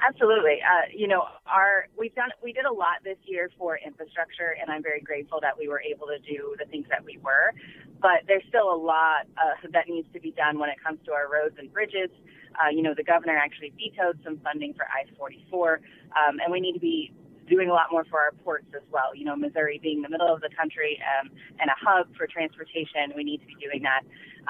Absolutely. 0.07 0.61
Uh, 0.61 0.85
you 0.95 1.09
know, 1.09 1.25
our 1.47 1.89
we've 1.99 2.15
done 2.15 2.29
we 2.43 2.53
did 2.53 2.67
a 2.67 2.73
lot 2.73 3.01
this 3.05 3.17
year 3.25 3.49
for 3.57 3.79
infrastructure, 3.79 4.55
and 4.61 4.71
I'm 4.71 4.83
very 4.83 5.01
grateful 5.01 5.41
that 5.41 5.57
we 5.57 5.67
were 5.67 5.81
able 5.81 6.09
to 6.09 6.19
do 6.19 6.55
the 6.59 6.67
things 6.67 6.85
that 6.91 7.03
we 7.03 7.17
were. 7.25 7.55
But 8.03 8.29
there's 8.29 8.45
still 8.51 8.71
a 8.71 8.77
lot 8.77 9.25
uh, 9.39 9.67
that 9.73 9.89
needs 9.89 10.09
to 10.13 10.21
be 10.21 10.33
done 10.33 10.59
when 10.59 10.69
it 10.69 10.77
comes 10.85 10.99
to 11.07 11.13
our 11.13 11.33
roads 11.33 11.57
and 11.59 11.73
bridges. 11.73 12.11
Uh, 12.53 12.69
you 12.69 12.83
know, 12.83 12.93
the 12.95 13.03
governor 13.03 13.35
actually 13.35 13.73
vetoed 13.81 14.21
some 14.23 14.39
funding 14.45 14.75
for 14.75 14.85
I-44, 14.93 15.77
um, 16.13 16.39
and 16.39 16.53
we 16.53 16.61
need 16.61 16.75
to 16.75 16.81
be 16.81 17.15
doing 17.49 17.69
a 17.69 17.73
lot 17.73 17.87
more 17.91 18.05
for 18.05 18.21
our 18.21 18.33
ports 18.45 18.67
as 18.75 18.83
well. 18.91 19.15
You 19.15 19.25
know, 19.25 19.37
Missouri 19.37 19.79
being 19.83 20.03
the 20.03 20.09
middle 20.09 20.33
of 20.33 20.41
the 20.41 20.51
country 20.57 21.01
um, 21.21 21.31
and 21.61 21.71
a 21.71 21.75
hub 21.79 22.09
for 22.17 22.27
transportation, 22.27 23.13
we 23.17 23.25
need 23.25 23.41
to 23.41 23.47
be 23.47 23.57
doing 23.61 23.83
that. 23.83 24.03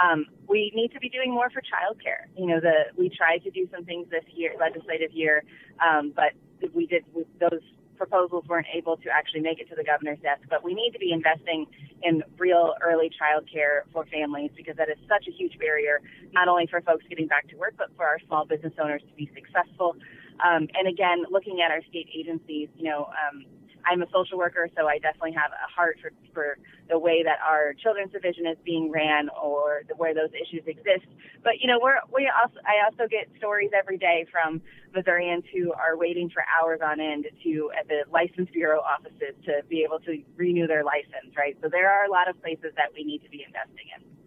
Um, 0.02 0.26
we 0.48 0.72
need 0.74 0.92
to 0.92 1.00
be 1.00 1.08
doing 1.08 1.32
more 1.32 1.50
for 1.50 1.60
childcare. 1.60 2.26
You 2.36 2.46
know, 2.46 2.60
the 2.60 2.92
we 2.96 3.08
tried 3.08 3.38
to 3.44 3.50
do 3.50 3.68
some 3.72 3.84
things 3.84 4.08
this 4.10 4.24
year, 4.34 4.54
legislative 4.58 5.12
year, 5.12 5.44
um, 5.84 6.12
but 6.14 6.32
we 6.74 6.86
did 6.86 7.04
we, 7.14 7.24
those 7.38 7.60
proposals 7.96 8.44
weren't 8.48 8.66
able 8.74 8.96
to 8.98 9.08
actually 9.08 9.40
make 9.40 9.60
it 9.60 9.68
to 9.70 9.74
the 9.74 9.84
governor's 9.84 10.18
desk. 10.20 10.42
But 10.50 10.64
we 10.64 10.74
need 10.74 10.90
to 10.92 10.98
be 10.98 11.12
investing 11.12 11.66
in 12.02 12.22
real 12.38 12.74
early 12.82 13.10
child 13.16 13.48
care 13.50 13.84
for 13.92 14.04
families 14.06 14.50
because 14.56 14.76
that 14.76 14.88
is 14.88 14.98
such 15.08 15.26
a 15.28 15.30
huge 15.30 15.58
barrier, 15.58 16.00
not 16.32 16.48
only 16.48 16.66
for 16.66 16.80
folks 16.80 17.04
getting 17.08 17.26
back 17.26 17.48
to 17.48 17.56
work, 17.56 17.74
but 17.78 17.88
for 17.96 18.04
our 18.04 18.18
small 18.26 18.44
business 18.44 18.72
owners 18.82 19.02
to 19.02 19.14
be 19.16 19.30
successful. 19.34 19.96
Um, 20.42 20.68
and 20.74 20.88
again, 20.88 21.24
looking 21.30 21.60
at 21.60 21.70
our 21.70 21.82
state 21.88 22.08
agencies, 22.14 22.68
you 22.76 22.84
know, 22.84 23.10
um, 23.12 23.44
I'm 23.86 24.02
a 24.02 24.06
social 24.12 24.38
worker, 24.38 24.68
so 24.76 24.86
I 24.86 24.98
definitely 24.98 25.32
have 25.32 25.52
a 25.52 25.70
heart 25.70 25.98
for, 26.00 26.10
for 26.32 26.58
the 26.88 26.98
way 26.98 27.22
that 27.22 27.38
our 27.46 27.74
children's 27.74 28.12
division 28.12 28.46
is 28.46 28.56
being 28.64 28.90
ran 28.90 29.28
or 29.30 29.82
the, 29.88 29.94
where 29.94 30.14
those 30.14 30.30
issues 30.32 30.64
exist. 30.66 31.06
But 31.42 31.60
you 31.60 31.68
know, 31.68 31.78
we're 31.80 32.00
we 32.12 32.30
also 32.32 32.58
I 32.64 32.84
also 32.84 33.08
get 33.08 33.28
stories 33.38 33.70
every 33.76 33.98
day 33.98 34.26
from 34.30 34.62
Missourians 34.94 35.44
who 35.52 35.72
are 35.72 35.96
waiting 35.96 36.30
for 36.30 36.44
hours 36.48 36.80
on 36.82 37.00
end 37.00 37.26
to 37.44 37.70
at 37.78 37.88
the 37.88 38.04
license 38.10 38.48
bureau 38.52 38.80
offices 38.80 39.34
to 39.44 39.62
be 39.68 39.84
able 39.84 40.00
to 40.00 40.22
renew 40.36 40.66
their 40.66 40.84
license, 40.84 41.36
right? 41.36 41.56
So 41.62 41.68
there 41.68 41.90
are 41.90 42.04
a 42.06 42.10
lot 42.10 42.28
of 42.28 42.40
places 42.40 42.72
that 42.76 42.92
we 42.94 43.04
need 43.04 43.22
to 43.22 43.28
be 43.28 43.44
investing 43.46 43.86
in. 43.96 44.23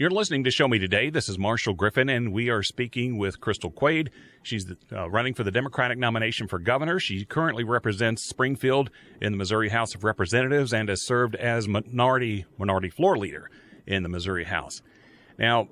You're 0.00 0.08
listening 0.08 0.44
to 0.44 0.50
Show 0.50 0.66
Me 0.66 0.78
Today. 0.78 1.10
This 1.10 1.28
is 1.28 1.38
Marshall 1.38 1.74
Griffin, 1.74 2.08
and 2.08 2.32
we 2.32 2.48
are 2.48 2.62
speaking 2.62 3.18
with 3.18 3.38
Crystal 3.38 3.70
Quade. 3.70 4.08
She's 4.42 4.64
uh, 4.90 5.10
running 5.10 5.34
for 5.34 5.44
the 5.44 5.50
Democratic 5.50 5.98
nomination 5.98 6.48
for 6.48 6.58
governor. 6.58 6.98
She 6.98 7.26
currently 7.26 7.64
represents 7.64 8.22
Springfield 8.22 8.88
in 9.20 9.32
the 9.32 9.36
Missouri 9.36 9.68
House 9.68 9.94
of 9.94 10.02
Representatives 10.02 10.72
and 10.72 10.88
has 10.88 11.02
served 11.02 11.34
as 11.34 11.68
minority 11.68 12.46
minority 12.56 12.88
floor 12.88 13.18
leader 13.18 13.50
in 13.86 14.02
the 14.02 14.08
Missouri 14.08 14.44
House. 14.44 14.80
Now, 15.38 15.68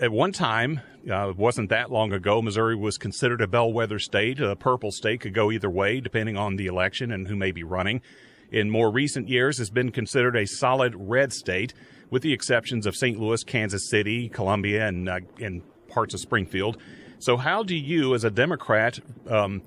at 0.00 0.10
one 0.10 0.32
time, 0.32 0.80
uh, 1.08 1.28
it 1.28 1.36
wasn't 1.36 1.68
that 1.68 1.92
long 1.92 2.12
ago, 2.12 2.42
Missouri 2.42 2.74
was 2.74 2.98
considered 2.98 3.40
a 3.40 3.46
bellwether 3.46 4.00
state. 4.00 4.40
A 4.40 4.56
purple 4.56 4.90
state 4.90 5.20
could 5.20 5.32
go 5.32 5.52
either 5.52 5.70
way, 5.70 6.00
depending 6.00 6.36
on 6.36 6.56
the 6.56 6.66
election 6.66 7.12
and 7.12 7.28
who 7.28 7.36
may 7.36 7.52
be 7.52 7.62
running. 7.62 8.02
In 8.50 8.68
more 8.68 8.90
recent 8.90 9.28
years, 9.28 9.58
has 9.58 9.70
been 9.70 9.92
considered 9.92 10.34
a 10.34 10.44
solid 10.44 10.94
red 10.96 11.32
state 11.32 11.72
with 12.10 12.22
the 12.22 12.32
exceptions 12.32 12.86
of 12.86 12.96
St. 12.96 13.18
Louis, 13.18 13.42
Kansas 13.44 13.88
City, 13.88 14.28
Columbia, 14.28 14.86
and, 14.86 15.08
uh, 15.08 15.20
and 15.40 15.62
parts 15.88 16.14
of 16.14 16.20
Springfield. 16.20 16.78
So, 17.18 17.36
how 17.36 17.62
do 17.62 17.74
you, 17.74 18.14
as 18.14 18.24
a 18.24 18.30
Democrat, 18.30 19.00
um, 19.28 19.62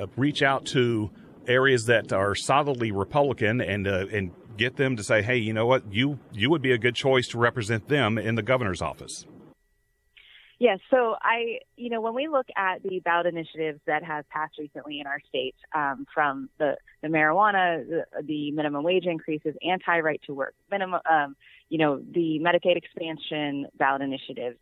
uh, 0.00 0.06
reach 0.16 0.42
out 0.42 0.64
to 0.66 1.10
areas 1.46 1.86
that 1.86 2.12
are 2.12 2.34
solidly 2.34 2.90
Republican 2.90 3.60
and 3.60 3.86
uh, 3.86 4.06
and 4.12 4.32
get 4.56 4.76
them 4.76 4.96
to 4.96 5.04
say, 5.04 5.22
"Hey, 5.22 5.36
you 5.36 5.52
know 5.52 5.66
what? 5.66 5.92
You 5.92 6.18
you 6.32 6.50
would 6.50 6.62
be 6.62 6.72
a 6.72 6.78
good 6.78 6.94
choice 6.94 7.28
to 7.28 7.38
represent 7.38 7.88
them 7.88 8.18
in 8.18 8.34
the 8.34 8.42
governor's 8.42 8.82
office." 8.82 9.26
Yes. 10.58 10.78
So 10.90 11.16
I, 11.20 11.58
you 11.76 11.90
know, 11.90 12.00
when 12.00 12.14
we 12.14 12.28
look 12.28 12.46
at 12.56 12.82
the 12.82 13.00
ballot 13.00 13.26
initiatives 13.26 13.80
that 13.86 14.02
have 14.02 14.26
passed 14.30 14.54
recently 14.58 15.00
in 15.00 15.06
our 15.06 15.20
state, 15.28 15.54
um, 15.74 16.06
from 16.14 16.48
the, 16.58 16.76
the 17.02 17.08
marijuana, 17.08 17.86
the, 17.86 18.04
the, 18.22 18.50
minimum 18.52 18.82
wage 18.82 19.04
increases, 19.04 19.54
anti-right 19.62 20.22
to 20.26 20.32
work, 20.32 20.54
minimum, 20.70 21.00
um, 21.10 21.36
you 21.68 21.76
know, 21.76 21.98
the 21.98 22.40
Medicaid 22.40 22.76
expansion 22.76 23.66
ballot 23.78 24.00
initiatives, 24.00 24.56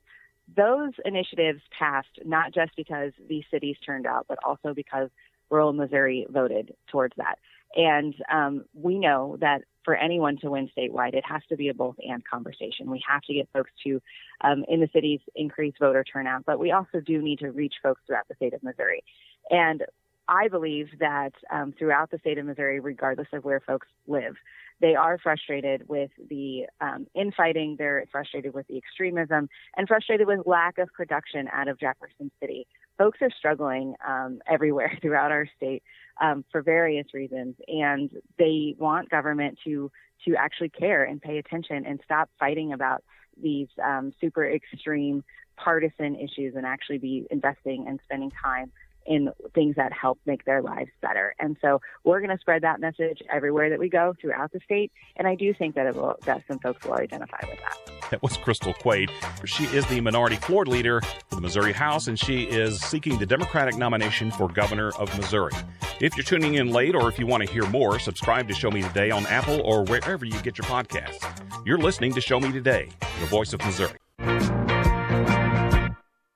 those 0.57 0.91
initiatives 1.05 1.61
passed 1.79 2.19
not 2.25 2.53
just 2.53 2.73
because 2.77 3.13
these 3.29 3.45
cities 3.51 3.77
turned 3.87 4.07
out, 4.07 4.27
but 4.29 4.39
also 4.45 4.75
because 4.75 5.11
rural 5.49 5.73
Missouri 5.73 6.27
voted 6.29 6.75
towards 6.91 7.15
that. 7.19 7.39
And 7.77 8.15
um, 8.33 8.65
we 8.75 8.99
know 8.99 9.37
that 9.41 9.63
for 9.85 9.95
anyone 9.95 10.37
to 10.39 10.51
win 10.51 10.71
statewide, 10.77 11.15
it 11.15 11.25
has 11.27 11.43
to 11.49 11.57
be 11.57 11.69
a 11.69 11.75
both 11.75 11.97
and 12.07 12.25
conversation. 12.25 12.91
We 12.91 13.03
have 13.09 13.23
to 13.23 13.35
get 13.35 13.49
folks 13.53 13.71
to, 13.85 14.01
um, 14.41 14.65
in 14.69 14.81
the 14.81 14.89
cities, 14.93 15.21
increase 15.35 15.75
voter 15.79 16.05
turnout, 16.05 16.45
but 16.47 16.59
we 16.59 16.73
also 16.73 17.01
do 17.01 17.21
need 17.21 17.41
to 17.41 17.51
reach 17.51 17.75
folks 17.83 18.01
throughout 18.07 18.29
the 18.29 18.35
state 18.35 18.55
of 18.55 18.63
Missouri. 18.63 19.03
And 19.51 19.85
I 20.27 20.49
believe 20.49 20.89
that 21.01 21.33
um, 21.51 21.75
throughout 21.79 22.11
the 22.11 22.19
state 22.19 22.39
of 22.39 22.47
Missouri, 22.47 22.81
regardless 22.81 23.29
of 23.33 23.45
where 23.45 23.61
folks 23.61 23.89
live, 24.07 24.37
they 24.81 24.95
are 24.95 25.19
frustrated 25.19 25.89
with 25.89 26.11
the 26.29 26.67
um, 26.81 27.07
infighting, 27.15 27.77
they're 27.79 28.05
frustrated 28.11 28.55
with 28.55 28.67
the 28.69 28.79
extremism, 28.79 29.49
and 29.77 29.87
frustrated 29.87 30.27
with 30.27 30.47
lack 30.47 30.79
of 30.79 30.93
production 30.93 31.49
out 31.53 31.69
of 31.69 31.79
Jefferson 31.79 32.31
City. 32.41 32.67
Folks 32.99 33.19
are 33.23 33.31
struggling 33.37 33.95
um, 34.07 34.41
everywhere 34.49 34.97
throughout 35.01 35.31
our 35.31 35.49
state 35.57 35.83
um, 36.21 36.45
for 36.51 36.63
various 36.63 37.07
reasons, 37.13 37.57
and 37.67 38.11
they 38.39 38.75
want 38.79 39.11
government 39.11 39.59
to 39.65 39.91
to 40.25 40.37
actually 40.37 40.71
care 40.71 41.05
and 41.05 41.21
pay 41.21 41.39
attention 41.39 41.85
and 41.85 42.01
stop 42.05 42.31
fighting 42.39 42.73
about 42.73 43.05
these 43.43 43.69
um, 43.85 44.13
super 44.21 44.49
extreme 44.49 45.23
partisan 45.57 46.17
issues 46.17 46.55
and 46.57 46.65
actually 46.65 46.99
be 46.99 47.27
investing 47.31 47.87
and 47.87 48.01
spending 48.05 48.31
time 48.43 48.73
in 49.07 49.31
things 49.55 49.77
that 49.77 49.93
help 49.93 50.19
make 50.27 50.45
their 50.45 50.63
lives 50.63 50.91
better. 51.01 51.35
And 51.39 51.57
so 51.61 51.81
we're 52.05 52.21
going 52.21 52.31
to 52.31 52.39
spread 52.39 52.63
that 52.63 52.81
message 52.81 53.23
everywhere 53.33 53.71
that 53.71 53.79
we 53.79 53.89
go 53.89 54.15
throughout 54.21 54.53
the 54.53 54.61
state. 54.65 54.93
And 55.17 55.27
I 55.27 55.35
do 55.35 55.53
think 55.55 55.75
that 55.75 55.87
it 55.87 55.95
will, 55.95 56.17
that 56.25 56.43
some 56.49 56.59
folks 56.59 56.85
will 56.85 56.95
identify 56.95 57.39
with 57.43 57.59
that. 57.61 58.11
That 58.11 58.23
was 58.23 58.37
Crystal 58.37 58.75
Quade. 58.75 59.11
She 59.45 59.65
is 59.65 59.87
the 59.87 60.01
minority 60.01 60.37
floor 60.37 60.65
leader 60.67 61.01
for 61.29 61.37
the 61.37 61.41
Missouri 61.41 61.73
House, 61.73 62.07
and 62.07 62.19
she 62.19 62.45
is 62.45 62.81
seeking 62.81 63.19
the 63.19 63.27
Democratic 63.27 63.77
nomination 63.77 64.31
for 64.31 64.49
governor 64.49 64.91
of 64.99 65.15
Missouri. 65.17 65.53
If 66.01 66.17
you're 66.17 66.25
tuning 66.25 66.55
in 66.55 66.71
late 66.71 66.95
or 66.95 67.09
if 67.09 67.19
you 67.19 67.27
want 67.27 67.47
to 67.47 67.53
hear 67.53 67.67
more, 67.67 67.99
subscribe 67.99 68.49
to 68.49 68.55
Show 68.55 68.71
Me 68.71 68.83
Today 68.83 69.11
on 69.11 69.27
Apple 69.27 69.61
or 69.63 69.85
wherever 69.85 70.25
you 70.25 70.39
get 70.43 70.59
your 70.59 70.67
podcasts. 70.67 71.25
You're 71.65 71.79
listening 71.79 72.13
to 72.15 72.21
Show 72.21 72.41
Me 72.41 72.53
Today, 72.53 72.89
the 73.21 73.27
voice 73.27 73.53
of 73.53 73.61
Missouri. 73.65 73.99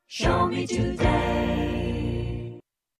Show 0.06 0.46
me 0.46 0.66
today. 0.66 1.47